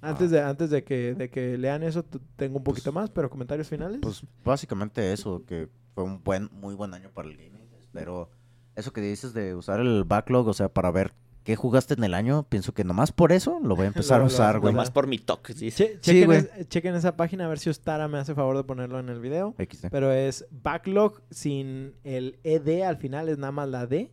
Antes 0.00 0.30
de 0.30 0.40
antes 0.40 0.70
de 0.70 0.82
que 0.82 1.14
de 1.14 1.28
que 1.30 1.56
lean 1.58 1.82
eso, 1.82 2.04
tengo 2.36 2.58
un 2.58 2.64
poquito 2.64 2.90
más, 2.92 3.10
pero 3.10 3.28
comentarios 3.30 3.68
finales. 3.68 3.98
Pues 4.02 4.22
básicamente 4.44 5.12
eso, 5.12 5.44
que 5.46 5.68
fue 5.94 6.02
un 6.04 6.22
buen, 6.24 6.48
muy 6.52 6.74
buen 6.74 6.94
año 6.94 7.10
para 7.12 7.28
el 7.28 7.36
gaming. 7.36 7.62
Pero 7.92 8.28
eso 8.74 8.92
que 8.92 9.00
dices 9.00 9.34
de 9.34 9.54
usar 9.54 9.78
el 9.80 10.02
backlog, 10.04 10.48
o 10.48 10.52
sea, 10.52 10.68
para 10.68 10.90
ver 10.90 11.12
qué 11.44 11.54
jugaste 11.54 11.94
en 11.94 12.02
el 12.02 12.12
año, 12.14 12.42
pienso 12.48 12.74
que 12.74 12.82
nomás 12.82 13.12
por 13.12 13.30
eso 13.30 13.60
lo 13.62 13.76
voy 13.76 13.84
a 13.84 13.88
empezar 13.94 14.18
Lo- 14.18 14.24
a 14.24 14.26
usar, 14.26 14.58
güey. 14.58 14.72
Nomás 14.72 14.90
por 14.90 15.06
mi 15.06 15.18
toque, 15.18 15.54
dice. 15.54 15.70
Che- 15.70 15.92
Sí, 15.94 15.98
chequen, 16.00 16.24
güey. 16.26 16.38
es- 16.56 16.68
chequen 16.68 16.94
esa 16.96 17.16
página 17.16 17.44
a 17.44 17.48
ver 17.48 17.60
si 17.60 17.70
Ostara 17.70 18.08
me 18.08 18.18
hace 18.18 18.34
favor 18.34 18.56
de 18.56 18.64
ponerlo 18.64 18.98
en 18.98 19.08
el 19.10 19.20
video. 19.20 19.54
XD. 19.58 19.90
Pero 19.92 20.10
es 20.10 20.46
backlog 20.50 21.22
sin 21.30 21.94
el 22.02 22.40
ED 22.42 22.82
al 22.82 22.96
final, 22.96 23.28
es 23.28 23.38
nada 23.38 23.52
más 23.52 23.68
la 23.68 23.86
D. 23.86 24.10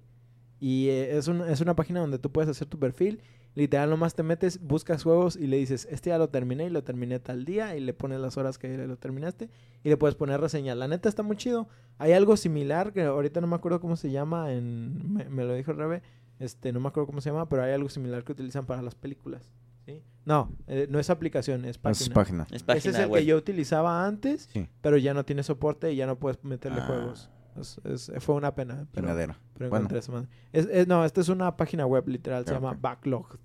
Y 0.59 0.89
eh, 0.89 1.17
es, 1.17 1.27
un- 1.27 1.41
es 1.49 1.59
una 1.61 1.75
página 1.75 2.01
donde 2.01 2.19
tú 2.19 2.31
puedes 2.31 2.49
hacer 2.51 2.67
tu 2.67 2.77
perfil. 2.77 3.19
Literal, 3.53 3.89
nomás 3.89 4.15
te 4.15 4.23
metes, 4.23 4.61
buscas 4.61 5.03
juegos 5.03 5.35
y 5.35 5.45
le 5.47 5.57
dices, 5.57 5.85
este 5.91 6.09
ya 6.09 6.17
lo 6.17 6.29
terminé 6.29 6.65
y 6.65 6.69
lo 6.69 6.83
terminé 6.83 7.19
tal 7.19 7.43
día. 7.43 7.75
Y 7.75 7.81
le 7.81 7.93
pones 7.93 8.19
las 8.21 8.37
horas 8.37 8.57
que 8.57 8.77
lo 8.87 8.97
terminaste. 8.97 9.49
Y 9.83 9.89
le 9.89 9.97
puedes 9.97 10.15
poner 10.15 10.39
reseña. 10.39 10.73
La 10.75 10.87
neta 10.87 11.09
está 11.09 11.21
muy 11.23 11.35
chido. 11.35 11.67
Hay 11.97 12.13
algo 12.13 12.37
similar 12.37 12.93
que 12.93 13.03
ahorita 13.03 13.41
no 13.41 13.47
me 13.47 13.55
acuerdo 13.55 13.81
cómo 13.81 13.95
se 13.97 14.09
llama. 14.09 14.53
En, 14.53 15.13
me, 15.13 15.25
me 15.29 15.43
lo 15.43 15.53
dijo 15.53 15.73
Rebe. 15.73 16.01
Este, 16.39 16.71
no 16.71 16.79
me 16.79 16.87
acuerdo 16.87 17.07
cómo 17.07 17.21
se 17.21 17.29
llama, 17.29 17.47
pero 17.49 17.61
hay 17.63 17.71
algo 17.73 17.89
similar 17.89 18.23
que 18.23 18.31
utilizan 18.31 18.65
para 18.65 18.81
las 18.81 18.95
películas. 18.95 19.51
¿sí? 19.85 20.01
No, 20.25 20.51
eh, 20.67 20.87
no 20.89 20.97
es 20.99 21.09
aplicación, 21.09 21.65
es 21.65 21.77
página. 21.77 22.03
Es 22.03 22.09
página. 22.09 22.47
Es 22.51 22.63
Ese 22.67 22.89
es 22.89 22.95
el 22.99 23.09
web. 23.09 23.19
que 23.19 23.25
yo 23.27 23.37
utilizaba 23.37 24.05
antes, 24.07 24.49
Sí. 24.53 24.67
pero 24.81 24.97
ya 24.97 25.13
no 25.13 25.25
tiene 25.25 25.43
soporte 25.43 25.91
y 25.91 25.97
ya 25.97 26.07
no 26.07 26.17
puedes 26.17 26.43
meterle 26.43 26.79
Ah. 26.81 26.85
juegos. 26.87 27.29
Es- 27.59 27.79
es- 27.83 28.11
fue 28.19 28.35
una 28.35 28.53
pena, 28.55 28.87
pero, 28.93 29.07
Bueno. 29.13 29.35
encontré 29.59 29.99
esa 29.99 30.11
madre. 30.11 30.27
Es- 30.53 30.67
es- 30.71 30.87
no, 30.87 31.03
esta 31.05 31.21
es 31.21 31.29
una 31.29 31.55
página 31.57 31.85
web 31.85 32.07
literal, 32.07 32.45
se 32.45 32.51
Ah, 32.51 32.55
llama 32.55 32.71
ok. 32.71 32.77
Backlog. 32.81 33.39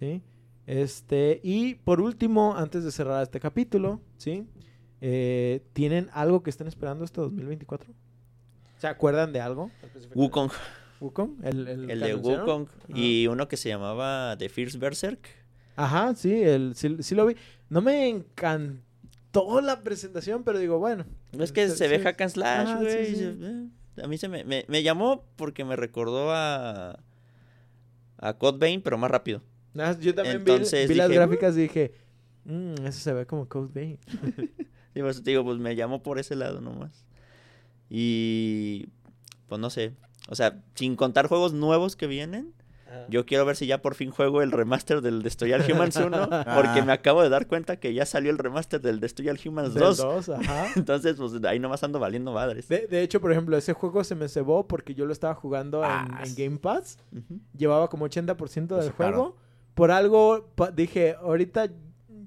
¿Sí? 0.00 0.22
Este, 0.66 1.40
y 1.42 1.74
por 1.74 2.00
último, 2.00 2.54
antes 2.56 2.84
de 2.84 2.90
cerrar 2.92 3.22
este 3.22 3.38
capítulo, 3.40 4.00
¿sí? 4.16 4.46
Eh, 5.00 5.62
¿Tienen 5.74 6.08
algo 6.14 6.42
que 6.42 6.50
estén 6.50 6.66
esperando 6.66 7.04
este 7.04 7.20
2024? 7.20 7.92
¿Se 8.78 8.86
acuerdan 8.86 9.32
de 9.32 9.40
algo? 9.40 9.70
Wukong, 10.14 10.50
Wukong, 11.00 11.36
el, 11.42 11.68
el, 11.68 12.00
de. 12.00 12.14
Wukong. 12.14 12.66
Y 12.88 13.26
uno 13.26 13.46
que 13.48 13.56
se 13.58 13.68
llamaba 13.68 14.36
The 14.38 14.48
First 14.48 14.76
Berserk. 14.78 15.28
Ajá, 15.76 16.14
sí, 16.14 16.32
el, 16.42 16.74
sí, 16.76 16.96
sí 17.00 17.14
lo 17.14 17.26
vi. 17.26 17.36
No 17.68 17.82
me 17.82 18.08
encantó 18.08 19.60
la 19.60 19.82
presentación, 19.82 20.44
pero 20.44 20.58
digo, 20.58 20.78
bueno. 20.78 21.04
Es 21.40 21.52
que 21.52 21.68
se 21.68 21.88
ve 21.88 21.98
hack 22.00 22.20
and 22.20 22.30
slash, 22.30 22.80
güey. 22.80 23.14
eh, 23.18 23.68
A 24.02 24.06
mí 24.06 24.18
se 24.18 24.28
me, 24.28 24.44
me, 24.44 24.64
me 24.68 24.82
llamó 24.82 25.24
porque 25.36 25.64
me 25.64 25.76
recordó 25.76 26.32
a... 26.32 26.98
A 28.18 28.38
Code 28.38 28.58
Vein, 28.58 28.80
pero 28.82 28.96
más 28.98 29.10
rápido. 29.10 29.42
Ah, 29.76 29.96
Yo 30.00 30.14
también 30.14 30.44
vi- 30.44 30.52
Entonces 30.52 30.88
vi, 30.88 30.94
las 30.94 31.08
dije, 31.08 31.18
gráficas 31.20 31.56
y 31.56 31.60
dije, 31.62 31.92
"Mm, 32.44 32.86
eso 32.86 33.00
se 33.00 33.12
ve 33.12 33.26
como 33.26 33.48
Code 33.48 33.70
Vein. 33.74 33.98
Y 34.94 35.00
pues, 35.00 35.22
te 35.22 35.30
digo, 35.30 35.44
pues 35.44 35.58
me 35.58 35.74
llamó 35.74 36.02
por 36.02 36.18
ese 36.18 36.36
lado 36.36 36.60
nomás. 36.60 37.04
Y... 37.90 38.86
Pues 39.48 39.60
no 39.60 39.68
sé. 39.70 39.92
O 40.28 40.34
sea, 40.34 40.62
sin 40.74 40.96
contar 40.96 41.26
juegos 41.28 41.52
nuevos 41.52 41.96
que 41.96 42.06
vienen, 42.06 42.54
yo 43.08 43.26
quiero 43.26 43.44
ver 43.44 43.56
si 43.56 43.66
ya 43.66 43.80
por 43.82 43.94
fin 43.94 44.10
juego 44.10 44.42
el 44.42 44.52
remaster 44.52 45.00
del 45.00 45.22
Destroy 45.22 45.52
All 45.52 45.62
Humans 45.70 45.96
1. 45.96 46.28
Porque 46.54 46.82
me 46.82 46.92
acabo 46.92 47.22
de 47.22 47.28
dar 47.28 47.46
cuenta 47.46 47.76
que 47.78 47.92
ya 47.94 48.06
salió 48.06 48.30
el 48.30 48.38
remaster 48.38 48.80
del 48.80 49.00
Destroy 49.00 49.28
All 49.28 49.38
Humans 49.44 49.74
Del 49.74 49.82
2. 49.82 49.96
dos, 49.96 50.28
ajá. 50.30 50.66
Entonces, 50.76 51.16
pues 51.16 51.32
ahí 51.44 51.58
nomás 51.58 51.82
ando 51.84 51.98
valiendo 51.98 52.32
madres. 52.32 52.68
De, 52.68 52.86
de 52.86 53.02
hecho, 53.02 53.20
por 53.20 53.32
ejemplo, 53.32 53.56
ese 53.56 53.72
juego 53.72 54.04
se 54.04 54.14
me 54.14 54.28
cebó 54.28 54.66
porque 54.68 54.94
yo 54.94 55.06
lo 55.06 55.12
estaba 55.12 55.34
jugando 55.34 55.84
en- 55.84 55.90
Ah, 55.90 56.22
en. 56.24 56.34
Game 56.34 56.58
Pass. 56.58 56.98
Llevaba 57.56 57.88
como 57.88 58.06
80% 58.06 58.68
Lo 58.70 58.76
del 58.82 58.90
juego. 58.92 59.36
Por 59.74 59.90
algo 59.90 60.50
dije, 60.74 61.16
ahorita 61.20 61.68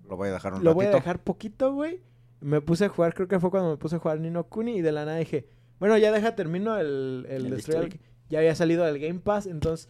Lo 0.10 0.18
voy 0.18 0.30
a 0.30 0.32
dejar 0.34 0.54
un 0.54 0.64
lo 0.64 0.74
voy 0.74 0.86
a 0.86 0.92
dejar 0.92 1.24
poquito, 1.24 1.74
güey. 1.74 2.02
Me 2.40 2.62
puse 2.62 2.86
a 2.86 2.90
jugar, 2.90 3.14
creo 3.14 3.28
que 3.28 3.40
fue 3.40 3.50
cuando 3.50 3.72
me 3.72 3.78
puse 3.78 3.96
a 3.96 4.00
jugar 4.00 4.20
Nino 4.20 4.44
Kuni 4.48 4.78
y 4.78 4.82
de 4.82 4.92
la 4.92 5.06
nada 5.06 5.18
dije, 5.18 5.48
bueno, 5.80 5.98
ya 5.98 6.12
deja, 6.12 6.36
termino 6.36 6.78
el, 6.78 7.26
el, 7.30 7.46
El 7.48 7.52
Destroy 7.56 7.78
All- 7.78 7.84
Destroy. 7.90 8.02
Ya 8.30 8.40
había 8.40 8.54
salido 8.56 8.84
del 8.84 9.00
Game 9.00 9.20
Pass, 9.22 9.48
entonces 9.48 9.90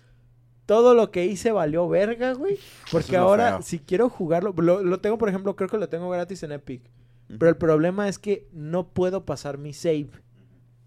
todo 0.68 0.93
lo 0.93 1.09
que 1.09 1.26
hice 1.26 1.51
valió 1.51 1.89
verga, 1.89 2.34
güey. 2.34 2.59
Porque 2.91 3.13
es 3.13 3.18
ahora, 3.18 3.49
feo. 3.53 3.61
si 3.63 3.80
quiero 3.80 4.09
jugarlo, 4.09 4.53
lo, 4.55 4.84
lo 4.84 4.99
tengo, 4.99 5.18
por 5.18 5.30
ejemplo, 5.30 5.55
creo 5.55 5.68
que 5.70 5.78
lo 5.80 5.89
tengo 5.89 6.07
gratis 6.11 6.43
en 6.43 6.51
Epic. 6.51 6.84
Pero 7.28 7.49
el 7.49 7.57
problema 7.57 8.07
es 8.07 8.20
que 8.20 8.47
no 8.53 8.88
puedo 8.89 9.26
pasar 9.26 9.57
mi 9.57 9.74
save. 9.74 10.09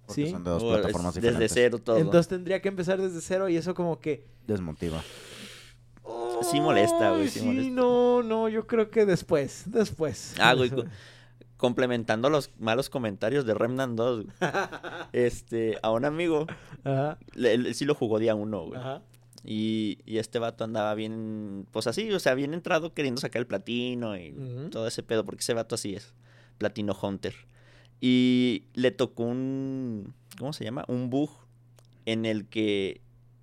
Porque 0.07 0.26
¿sí? 0.26 0.31
son 0.31 0.45
de 0.45 0.51
dos 0.51 0.62
es 0.62 0.68
plataformas 0.68 1.14
desde 1.14 1.28
diferentes. 1.28 1.53
cero 1.53 1.78
todo. 1.78 1.97
Entonces 1.99 2.28
tendría 2.28 2.62
que 2.62 2.68
empezar 2.68 3.01
desde 3.01 3.20
cero 3.20 3.49
y 3.49 3.57
eso 3.57 3.74
como 3.74 3.99
que... 4.01 4.26
Desmotiva. 4.47 5.03
Sí 6.51 6.61
molesta, 6.61 7.11
güey, 7.11 7.28
sí 7.28 7.41
Sí, 7.41 7.47
molesta. 7.47 7.70
no, 7.72 8.22
no, 8.22 8.49
yo 8.49 8.66
creo 8.66 8.91
que 8.91 9.05
después, 9.05 9.64
después. 9.66 10.35
Ah, 10.41 10.55
güey, 10.55 10.70
co- 10.70 10.85
complementando 11.59 12.31
los 12.31 12.51
malos 12.59 12.89
comentarios 12.89 13.45
de 13.45 13.53
Remnant 13.55 13.95
2, 13.97 14.24
güey. 14.24 14.37
este, 15.12 15.78
a 15.83 15.91
un 15.91 16.07
amigo, 16.07 16.47
Ajá, 16.85 17.18
le- 17.35 17.53
él 17.53 17.74
sí 17.74 17.85
lo 17.85 17.95
jugó 17.95 18.18
día 18.18 18.35
uno, 18.35 18.66
güey. 18.66 18.81
ajá. 18.81 19.03
Y, 19.45 19.99
y 20.05 20.18
este 20.18 20.38
vato 20.38 20.64
andaba 20.64 20.95
bien, 20.95 21.66
pues 21.70 21.86
así, 21.86 22.11
o 22.12 22.20
sea, 22.20 22.34
bien 22.34 22.53
entrado 22.55 22.93
queriendo 22.93 23.20
sacar 23.20 23.41
el 23.41 23.47
platino 23.47 24.16
y 24.18 24.34
todo 24.70 24.86
ese 24.86 25.03
pedo, 25.03 25.24
porque 25.24 25.41
ese 25.41 25.55
vato 25.55 25.74
así 25.76 25.95
es, 25.95 26.12
platino 26.59 26.97
hunter. 27.01 27.34
Y 28.01 28.64
le 28.74 28.91
tocó 28.91 29.24
un, 29.24 30.14
¿cómo 30.38 30.53
se 30.53 30.64
llama? 30.64 30.84
Un 30.88 31.11
bug 31.11 31.30
en 32.07 32.24
el 32.26 32.47
que 32.47 33.01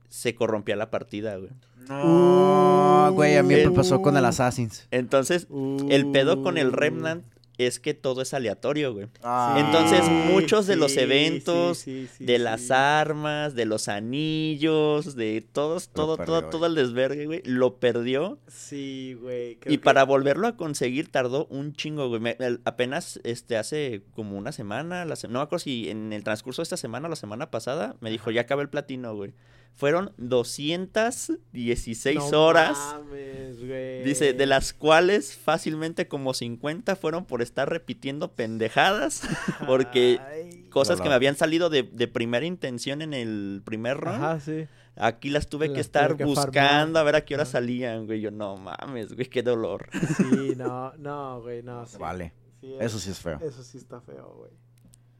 se 0.09 0.35
corrompía 0.35 0.75
la 0.75 0.89
partida, 0.89 1.35
güey. 1.37 1.51
No, 1.87 3.09
güey, 3.13 3.37
a 3.37 3.43
mí 3.43 3.53
me 3.55 3.67
Uh. 3.67 3.73
pasó 3.73 4.01
con 4.01 4.17
el 4.17 4.25
Assassin's. 4.25 4.87
Entonces, 4.91 5.47
el 5.89 6.11
pedo 6.11 6.41
con 6.43 6.57
el. 6.57 6.71
Remnant 6.73 7.23
es 7.57 7.79
que 7.79 7.93
todo 7.93 8.21
es 8.21 8.33
aleatorio, 8.33 8.93
güey. 8.93 9.07
Ah. 9.23 9.55
Entonces, 9.59 10.05
Sí, 10.05 10.11
muchos 10.31 10.67
de 10.67 10.75
los 10.75 10.95
eventos, 10.97 11.79
sí, 11.79 12.07
sí, 12.07 12.15
sí, 12.19 12.25
de 12.25 12.37
sí. 12.37 12.43
las 12.43 12.69
armas, 12.71 13.55
de 13.55 13.65
los 13.65 13.87
anillos, 13.87 15.15
de 15.15 15.41
todos, 15.51 15.89
todo, 15.89 16.17
perdió, 16.17 16.25
todo, 16.33 16.41
güey. 16.41 16.51
todo 16.51 16.65
el 16.67 16.75
desvergue, 16.75 17.25
güey, 17.25 17.41
lo 17.45 17.75
perdió. 17.79 18.37
Sí, 18.47 19.17
güey. 19.21 19.55
creo 19.55 19.73
Y 19.73 19.77
que- 19.77 19.83
para 19.83 20.03
volverlo 20.03 20.47
a 20.47 20.55
conseguir 20.57 21.09
tardó 21.11 21.45
un 21.47 21.73
chingo, 21.73 22.07
güey. 22.09 22.21
Me- 22.21 22.37
apenas 22.65 23.19
este, 23.23 23.57
hace 23.57 24.03
como 24.13 24.37
una 24.37 24.51
semana, 24.51 25.05
la 25.05 25.15
se- 25.15 25.27
no 25.27 25.39
me 25.39 25.43
acuerdo 25.43 25.63
si 25.63 25.89
en 25.89 26.13
el 26.13 26.23
transcurso 26.23 26.61
de 26.61 26.63
esta 26.63 26.77
semana 26.77 27.07
o 27.07 27.09
la 27.09 27.15
semana 27.15 27.49
pasada, 27.51 27.95
me 28.01 28.09
dijo, 28.09 28.31
ya 28.31 28.41
acabé 28.41 28.63
el 28.63 28.69
platino, 28.69 29.15
güey. 29.15 29.33
Fueron 29.75 30.11
216 30.17 32.15
No 32.31 32.43
horas. 32.45 32.77
mames, 32.77 33.59
güey. 33.59 34.03
Dice, 34.03 34.33
de 34.33 34.45
las 34.47 34.73
cuales 34.73 35.35
fácilmente 35.35 36.07
como 36.07 36.33
50 36.33 36.95
fueron 36.95 37.25
por 37.25 37.41
estar 37.41 37.69
repitiendo 37.69 38.31
pendejadas. 38.33 39.21
Porque 39.67 40.19
Ay. 40.31 40.67
cosas 40.69 40.99
que 40.99 41.09
me 41.09 41.15
habían 41.15 41.35
salido 41.35 41.69
de, 41.69 41.83
de 41.83 42.07
primera 42.07 42.45
intención 42.45 43.01
en 43.01 43.13
el 43.13 43.61
primer 43.65 43.97
round. 43.97 44.23
Ajá, 44.23 44.39
sí. 44.39 44.67
Aquí 44.95 45.29
las 45.29 45.47
tuve 45.47 45.67
Las 45.67 45.75
que 45.75 45.81
estar 45.81 46.07
tuve 46.09 46.17
que 46.17 46.25
buscando 46.25 46.53
farmear. 46.55 46.97
a 46.97 47.03
ver 47.03 47.15
a 47.17 47.21
qué 47.25 47.35
hora 47.35 47.45
salían, 47.45 48.07
güey. 48.07 48.19
Yo, 48.19 48.31
no 48.31 48.57
mames, 48.57 49.13
güey, 49.13 49.27
qué 49.29 49.43
dolor. 49.43 49.89
Sí, 50.17 50.53
no, 50.57 50.91
no, 50.97 51.39
güey, 51.41 51.61
no. 51.61 51.85
sí. 51.85 51.97
Vale. 51.99 52.33
Sí, 52.59 52.73
Eso 52.79 52.97
sí 52.97 53.11
es 53.11 53.19
feo. 53.19 53.39
Eso 53.43 53.61
sí 53.61 53.77
está 53.77 54.01
feo, 54.01 54.33
güey. 54.39 54.51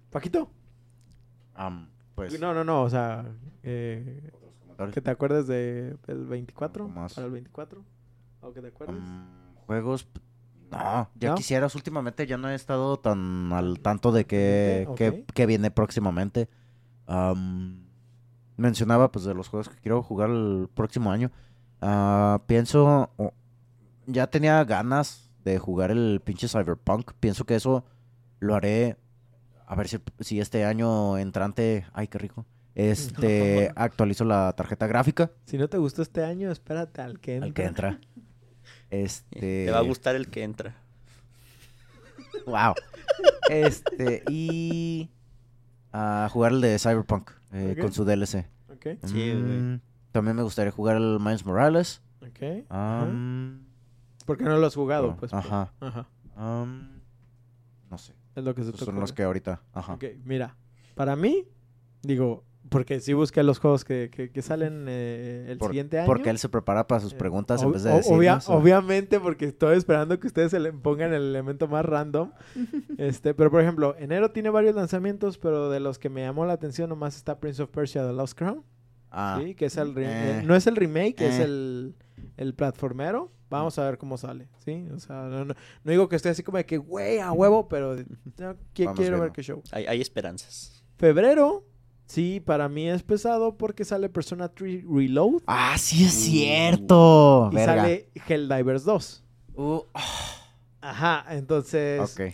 Paquito. 0.09 0.49
Pues. 2.15 2.39
No, 2.39 2.53
no, 2.55 2.63
no, 2.63 2.81
o 2.81 2.89
sea, 2.89 3.25
eh, 3.61 4.31
que 4.93 5.01
te 5.01 5.09
acuerdes 5.11 5.47
de, 5.47 5.97
del 6.07 6.25
24, 6.25 6.86
Un 6.86 6.91
poco 6.91 7.01
más. 7.01 7.13
para 7.13 7.25
el 7.28 7.34
24, 7.34 7.84
o 8.41 8.53
que 8.53 8.61
te 8.61 8.67
acuerdes. 8.67 8.97
Am, 9.03 9.55
juegos. 9.65 10.07
No, 10.71 11.09
ya 11.15 11.30
¿No? 11.30 11.36
quisieras. 11.36 11.75
Últimamente 11.75 12.28
ya 12.28 12.38
no 12.38 12.49
he 12.49 12.55
estado 12.55 12.97
tan 12.99 13.51
al 13.53 13.80
tanto 13.80 14.11
de 14.11 14.25
qué, 14.25 14.86
Ok. 14.89 14.97
qué- 14.97 15.25
qué 15.34 15.45
viene 15.45 15.71
próximamente. 15.71 16.49
Am, 17.05 17.86
mencionaba 18.57 19.11
pues 19.11 19.23
de 19.25 19.34
los 19.34 19.47
juegos 19.47 19.69
que 19.69 19.78
quiero 19.80 20.03
jugar 20.03 20.30
el 20.30 20.69
próximo 20.73 21.11
año. 21.11 21.32
Ah, 21.82 22.41
pienso. 22.47 23.09
oh, 23.17 23.34
ya 24.07 24.28
tenía 24.28 24.63
ganas 24.65 25.30
de 25.43 25.57
jugar 25.59 25.91
el 25.91 26.21
pinche 26.23 26.47
Cyberpunk. 26.47 27.11
Pienso 27.19 27.45
que 27.45 27.55
eso 27.55 27.86
lo 28.39 28.55
haré. 28.55 28.97
A 29.65 29.75
ver 29.75 29.88
si, 29.88 29.99
si 30.19 30.39
este 30.39 30.65
año 30.65 31.17
entrante. 31.17 31.86
Ay, 31.93 32.07
qué 32.07 32.17
rico. 32.17 32.45
Este. 32.78 33.71
actualizo 33.75 34.23
la 34.23 34.53
tarjeta 34.53 34.86
gráfica. 34.86 35.32
Si 35.45 35.57
no 35.57 35.67
te 35.67 35.78
gustó 35.80 36.03
este 36.03 36.23
año, 36.23 36.51
espérate 36.51 37.01
al 37.01 37.19
que 37.19 37.36
entra. 37.36 37.47
Al 37.47 37.53
que 37.53 37.63
entra. 37.63 37.99
Este. 38.91 39.65
Te 39.65 39.71
va 39.71 39.80
a 39.80 39.82
gustar 39.82 40.15
el 40.15 40.30
que 40.30 40.43
entra. 40.43 40.75
Wow. 42.45 42.75
Este, 43.49 44.23
y 44.30 45.09
a 45.91 46.30
jugar 46.32 46.51
el 46.51 46.61
de 46.61 46.78
Cyberpunk 46.78 47.32
eh, 47.51 47.75
con 47.82 47.91
su 47.91 48.05
DLC. 48.05 48.45
Ok, 48.71 48.86
Sí, 49.05 49.32
güey. 49.32 49.36
Mm, 49.36 49.82
También 50.11 50.36
me 50.36 50.43
gustaría 50.43 50.71
jugar 50.71 50.97
el 50.97 51.17
Miles 51.19 51.45
Morales. 51.45 52.01
ok. 52.21 52.65
ajá. 52.69 53.01
Am, 53.01 53.65
¿Por 54.25 54.38
qué 54.38 54.43
no 54.43 54.57
lo 54.57 54.67
has 54.67 54.75
jugado? 54.75 55.15
Pues, 55.17 55.34
ajá. 55.34 55.73
Ajá. 55.80 56.07
no 56.36 57.97
sé. 57.97 58.13
Es 58.36 58.43
lo 58.43 58.53
que 58.53 58.63
se 58.63 58.69
te 58.71 58.75
Esos 58.75 58.86
son 58.86 58.99
los 58.99 59.13
que 59.13 59.23
ahorita. 59.23 59.61
Ajá. 59.73 59.93
Ok, 59.93 60.03
mira, 60.23 60.55
para 60.93 61.15
mí, 61.15 61.45
digo, 62.03 62.43
porque 62.70 62.99
sí 62.99 63.13
busqué 63.13 63.43
los 63.43 63.59
juegos 63.59 63.86
que, 63.86 64.09
que, 64.11 64.30
que 64.30 64.41
salen 64.41 64.86
eh, 64.88 65.45
el 65.49 65.57
Por- 65.57 65.70
siguiente 65.70 65.99
año. 65.99 66.05
Porque 66.07 66.30
él 66.30 66.38
se 66.38 66.49
prepara 66.49 66.88
para 66.88 67.01
sus 67.01 67.13
Eh, 67.13 67.18
preguntas 67.18 67.61
en 67.63 67.72
vez 67.72 67.84
de 67.84 67.91
o- 67.91 67.97
decir. 67.97 68.13
obvia- 68.13 68.39
obviamente, 68.47 69.20
porque 69.20 69.45
estoy 69.45 69.78
esperando 69.78 70.20
que 70.20 70.28
ustedes 70.28 70.51
se 70.51 70.59
le 70.59 70.74
pongan 70.74 71.13
el 71.13 71.22
elemento 71.24 71.68
más 71.68 71.86
random. 71.86 72.32
este, 72.97 73.34
pero 73.34 73.49
por 73.51 73.61
ejemplo, 73.61 73.95
enero 73.99 74.32
tiene 74.32 74.49
varios 74.49 74.76
lanzamientos, 74.76 75.38
pero 75.38 75.70
de 75.70 75.80
los 75.80 75.99
que 75.99 76.09
me 76.09 76.22
llamó 76.22 76.45
la 76.45 76.53
atención 76.53 76.89
nomás 76.89 77.15
está 77.15 77.39
Prince 77.39 77.61
of 77.63 77.70
Persia 77.70 78.05
The 78.05 78.13
Lost 78.13 78.38
Crown. 78.38 78.63
Ah, 79.11 79.39
Sí, 79.43 79.55
que 79.55 79.65
es 79.68 79.78
el 79.78 79.95
re- 79.95 80.05
Eh. 80.05 80.39
eh, 80.39 80.43
no 80.45 80.55
es 80.55 80.68
el 80.68 80.76
remake, 80.76 81.22
es 81.22 81.39
el, 81.39 81.95
el 82.36 82.53
platformero. 82.53 83.32
Vamos 83.49 83.80
a 83.80 83.86
ver 83.86 83.97
cómo 83.97 84.18
sale, 84.18 84.49
¿sí? 84.65 84.86
O 84.93 84.99
sea, 84.99 85.24
no, 85.24 85.45
no- 85.45 85.53
no 85.84 85.91
digo 85.91 86.09
que 86.09 86.18
esté 86.18 86.28
así 86.28 86.43
como 86.43 86.57
de 86.57 86.65
que, 86.65 86.78
güey, 86.78 87.20
a 87.20 87.32
huevo, 87.32 87.70
pero 87.70 87.95
no, 88.38 88.55
quiero 88.74 89.22
ver 89.22 89.32
qué 89.32 89.41
show. 89.41 89.63
Hay, 89.72 89.86
hay 89.86 90.01
esperanzas. 90.01 90.84
Febrero, 90.97 91.63
sí, 92.08 92.39
para 92.43 92.68
mí 92.68 92.89
es 92.89 93.03
pesado 93.03 93.55
porque 93.55 93.86
sale 93.86 94.10
Persona 94.10 94.47
3 94.49 94.84
Reload 94.89 95.43
Ah, 95.45 95.76
sí 95.78 96.03
es 96.05 96.14
cierto. 96.14 97.49
y 97.51 97.55
Verga. 97.55 97.76
sale 97.84 98.10
Helldivers 98.28 98.84
2. 98.84 99.24
Uh, 99.55 99.82
Ajá, 100.82 101.26
entonces... 101.30 102.01
ok. 102.18 102.34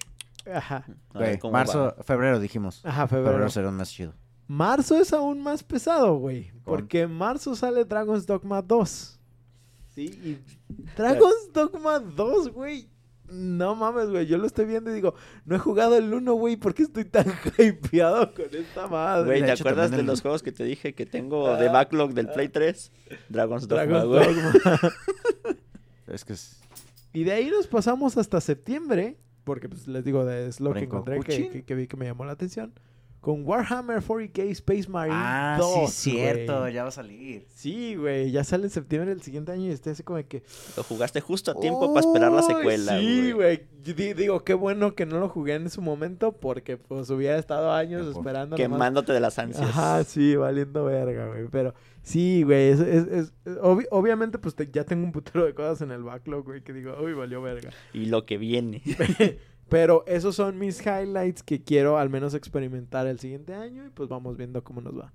Ajá, 0.53 0.85
Güey, 1.13 1.39
marzo, 1.51 1.93
va. 1.97 2.03
febrero 2.03 2.39
dijimos. 2.39 2.81
ajá, 2.85 3.07
Febrero 3.07 3.31
febrero. 3.31 3.49
será 3.49 3.69
un 3.69 3.75
mes 3.77 3.89
chido. 3.91 4.13
Marzo 4.47 4.97
es 4.99 5.13
aún 5.13 5.41
más 5.41 5.63
pesado, 5.63 6.15
güey. 6.17 6.51
Porque 6.65 7.01
en 7.01 7.11
marzo 7.13 7.55
sale 7.55 7.85
Dragon's 7.85 8.25
Dogma 8.25 8.61
2. 8.61 9.19
Sí, 9.95 10.05
y 10.05 10.37
Dragon's 10.97 11.49
Dogma 11.53 11.99
2, 11.99 12.49
güey. 12.49 12.89
No 13.33 13.75
mames, 13.75 14.09
güey. 14.09 14.25
Yo 14.27 14.37
lo 14.37 14.45
estoy 14.45 14.65
viendo 14.65 14.91
y 14.91 14.93
digo, 14.93 15.15
no 15.45 15.55
he 15.55 15.59
jugado 15.59 15.97
el 15.97 16.13
1, 16.13 16.33
güey. 16.33 16.55
¿Por 16.55 16.73
qué 16.73 16.83
estoy 16.83 17.05
tan 17.05 17.25
hypeado 17.57 18.33
con 18.33 18.45
esta 18.53 18.87
madre? 18.87 19.25
Güey, 19.25 19.41
de 19.41 19.47
¿te 19.47 19.53
hecho, 19.53 19.63
acuerdas 19.63 19.91
de 19.91 19.99
el- 19.99 20.05
los 20.05 20.21
juegos 20.21 20.43
que 20.43 20.51
te 20.51 20.63
dije 20.63 20.93
que 20.93 21.05
tengo 21.05 21.55
de 21.57 21.69
backlog 21.69 22.13
del 22.13 22.29
Play 22.29 22.49
3? 22.49 22.91
Dragon's 23.29 23.67
Dogma, 23.67 23.85
Dragon's 23.85 24.07
güey. 24.07 24.35
Dogma. 24.35 24.79
Es 26.07 26.25
que 26.25 26.33
es. 26.33 26.59
y 27.13 27.23
de 27.23 27.31
ahí 27.31 27.49
nos 27.49 27.67
pasamos 27.67 28.17
hasta 28.17 28.39
septiembre. 28.41 29.17
Porque, 29.45 29.67
pues, 29.67 29.87
les 29.89 30.05
digo, 30.05 30.29
es 30.29 30.59
lo 30.61 30.71
que 30.73 30.79
encontré 30.79 31.19
que, 31.19 31.49
que- 31.49 31.63
que 31.63 31.75
vi 31.75 31.87
que 31.87 31.97
me 31.97 32.05
llamó 32.05 32.23
la 32.25 32.31
atención. 32.33 32.71
Con 33.23 33.47
Warhammer 33.47 34.01
40k 34.01 34.49
Space 34.51 34.89
Marine 34.89 35.15
Ah, 35.17 35.55
2, 35.57 35.89
sí, 35.89 36.11
cierto. 36.11 36.67
Ya 36.67 36.83
va 36.83 36.89
a 36.89 36.91
salir. 36.91 37.45
Sí, 37.55 37.95
güey. 37.95 38.31
Ya 38.31 38.43
sale 38.43 38.65
en 38.65 38.69
septiembre 38.69 39.11
del 39.11 39.21
siguiente 39.21 39.53
año 39.53 39.63
y 39.69 39.71
estoy 39.71 39.93
así 39.93 40.03
como 40.03 40.17
de 40.17 40.25
que... 40.25 40.43
Lo 40.75 40.83
jugaste 40.83 41.21
justo 41.21 41.51
a 41.51 41.57
tiempo 41.57 41.93
para 41.93 42.05
esperar 42.05 42.33
la 42.33 42.41
secuela, 42.43 42.99
Sí, 42.99 43.31
güey. 43.31 43.63
Digo, 43.81 44.43
qué 44.43 44.53
bueno 44.53 44.93
que 44.93 45.05
no 45.05 45.21
lo 45.21 45.29
jugué 45.29 45.55
en 45.55 45.69
su 45.69 45.81
momento 45.81 46.33
porque 46.33 46.75
pues 46.75 47.09
hubiera 47.11 47.37
estado 47.37 47.71
años 47.71 48.05
esperando. 48.07 48.57
nomás. 48.57 48.57
Quemándote 48.57 49.13
de 49.13 49.21
las 49.21 49.39
ansias. 49.39 49.69
Ajá, 49.69 50.03
sí, 50.03 50.35
valiendo 50.35 50.83
verga, 50.83 51.27
güey. 51.27 51.47
Pero 51.49 51.73
sí, 52.01 52.43
güey. 52.43 52.71
Es, 52.71 52.79
es- 52.81 53.07
es- 53.07 53.33
obvi- 53.61 53.87
obviamente, 53.91 54.37
pues 54.37 54.53
te- 54.53 54.69
ya 54.69 54.83
tengo 54.83 55.05
un 55.05 55.13
putero 55.13 55.45
de 55.45 55.53
cosas 55.53 55.81
en 55.81 55.91
el 55.91 56.03
backlog, 56.03 56.43
güey, 56.43 56.61
que 56.61 56.73
digo, 56.73 56.93
uy, 57.01 57.13
valió 57.13 57.41
verga. 57.41 57.69
Y 57.93 58.07
lo 58.07 58.25
que 58.25 58.37
viene. 58.37 58.81
Pero 59.73 60.03
esos 60.05 60.35
son 60.35 60.59
mis 60.59 60.85
highlights 60.85 61.41
que 61.41 61.63
quiero 61.63 61.97
al 61.97 62.11
menos 62.11 62.35
experimentar 62.35 63.07
el 63.07 63.17
siguiente 63.17 63.55
año 63.55 63.83
y 63.87 63.89
pues 63.89 64.07
vamos 64.07 64.37
viendo 64.37 64.63
cómo 64.63 64.81
nos 64.81 64.95
va. 64.95 65.11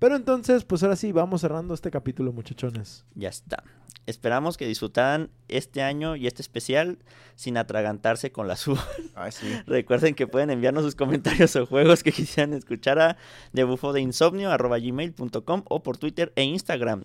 Pero 0.00 0.16
entonces, 0.16 0.64
pues 0.64 0.82
ahora 0.82 0.96
sí, 0.96 1.12
vamos 1.12 1.42
cerrando 1.42 1.74
este 1.74 1.92
capítulo, 1.92 2.32
muchachones. 2.32 3.04
Ya 3.14 3.28
está. 3.28 3.62
Esperamos 4.06 4.56
que 4.56 4.66
disfrutaran 4.66 5.30
este 5.46 5.82
año 5.82 6.16
y 6.16 6.26
este 6.26 6.42
especial 6.42 6.98
sin 7.36 7.56
atragantarse 7.56 8.32
con 8.32 8.48
las 8.48 8.66
uvas. 8.66 8.84
Ay, 9.14 9.30
sí. 9.30 9.46
Recuerden 9.68 10.16
que 10.16 10.26
pueden 10.26 10.50
enviarnos 10.50 10.82
sus 10.82 10.96
comentarios 10.96 11.54
o 11.54 11.64
juegos 11.66 12.02
que 12.02 12.10
quisieran 12.10 12.52
escuchar 12.54 12.98
a 12.98 13.16
debufo 13.52 13.92
de 13.92 14.00
insomnio 14.00 14.50
arroba 14.50 14.80
gmail.com 14.80 15.62
o 15.68 15.82
por 15.84 15.98
Twitter 15.98 16.32
e 16.34 16.42
Instagram 16.42 17.04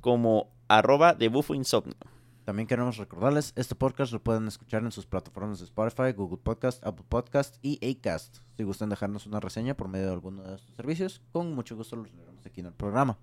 como 0.00 0.50
arroba 0.66 1.14
debufo 1.14 1.54
insomnio. 1.54 1.94
También 2.44 2.66
queremos 2.66 2.96
recordarles, 2.96 3.52
este 3.54 3.74
podcast 3.74 4.12
lo 4.12 4.22
pueden 4.22 4.48
escuchar 4.48 4.82
en 4.82 4.90
sus 4.90 5.06
plataformas 5.06 5.58
de 5.58 5.66
Spotify, 5.66 6.12
Google 6.16 6.38
Podcast, 6.38 6.84
Apple 6.84 7.04
Podcast 7.08 7.56
y 7.62 7.78
Acast. 7.86 8.38
Si 8.56 8.64
gustan 8.64 8.88
dejarnos 8.88 9.26
una 9.26 9.40
reseña 9.40 9.76
por 9.76 9.88
medio 9.88 10.06
de 10.06 10.12
alguno 10.12 10.42
de 10.42 10.56
estos 10.56 10.74
servicios, 10.74 11.20
con 11.32 11.54
mucho 11.54 11.76
gusto 11.76 11.96
los 11.96 12.12
leeremos 12.12 12.44
aquí 12.46 12.60
en 12.60 12.66
el 12.66 12.72
programa. 12.72 13.18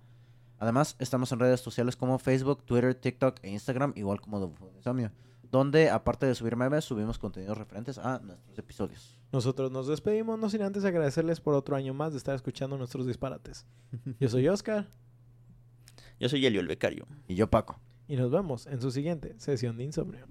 Además, 0.58 0.96
estamos 0.98 1.30
en 1.32 1.40
redes 1.40 1.60
sociales 1.60 1.96
como 1.96 2.18
Facebook, 2.18 2.64
Twitter, 2.64 2.94
TikTok 2.94 3.38
e 3.42 3.50
Instagram, 3.50 3.92
igual 3.96 4.20
como 4.20 4.54
Insomnio, 4.76 5.12
donde 5.50 5.90
aparte 5.90 6.26
de 6.26 6.34
subir 6.34 6.56
memes, 6.56 6.84
subimos 6.84 7.18
contenidos 7.18 7.58
referentes 7.58 7.98
a 7.98 8.20
nuestros 8.20 8.58
episodios. 8.58 9.18
Nosotros 9.32 9.70
nos 9.70 9.86
despedimos, 9.86 10.38
no 10.38 10.48
sin 10.48 10.62
antes 10.62 10.84
agradecerles 10.84 11.40
por 11.40 11.54
otro 11.54 11.76
año 11.76 11.92
más 11.92 12.12
de 12.12 12.18
estar 12.18 12.34
escuchando 12.34 12.78
nuestros 12.78 13.06
disparates. 13.06 13.66
Yo 14.20 14.28
soy 14.28 14.48
Oscar 14.48 14.86
Yo 16.18 16.28
soy 16.28 16.46
Elio 16.46 16.60
el 16.60 16.68
Becario. 16.68 17.06
Y 17.26 17.34
yo, 17.34 17.48
Paco. 17.50 17.78
Y 18.08 18.16
nos 18.16 18.30
vemos 18.30 18.66
en 18.66 18.80
su 18.80 18.90
siguiente 18.90 19.34
sesión 19.38 19.76
de 19.76 19.84
insomnio. 19.84 20.26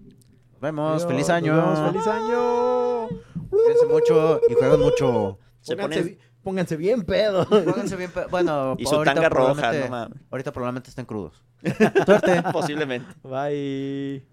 Nos 0.51 0.59
vemos, 0.61 0.91
Adiós, 1.03 1.07
feliz 1.07 1.27
nos 1.27 1.29
año. 1.29 1.55
vemos, 1.55 1.79
feliz 1.91 2.07
año. 2.07 3.07
Cuídense 3.49 3.85
mucho 3.89 4.41
y 4.49 4.53
jueguen 4.55 4.79
mucho. 4.81 5.39
Se 5.61 5.75
Pónganse, 5.75 6.01
ponen- 6.03 6.17
pónganse 6.43 6.75
bien 6.77 7.03
pedo. 7.03 7.45
Pónganse 7.47 7.95
bien. 7.95 8.11
pe- 8.11 8.25
Bueno, 8.29 8.75
Y 8.79 8.85
su 8.85 8.95
ahorita 8.95 9.13
tanga 9.13 9.29
roja, 9.29 9.71
no 9.73 9.89
mames. 9.89 10.19
Ahorita 10.31 10.51
probablemente 10.51 10.89
estén 10.89 11.05
crudos. 11.05 11.43
Suerte. 12.05 12.43
Posiblemente. 12.51 13.07
Bye. 13.23 14.25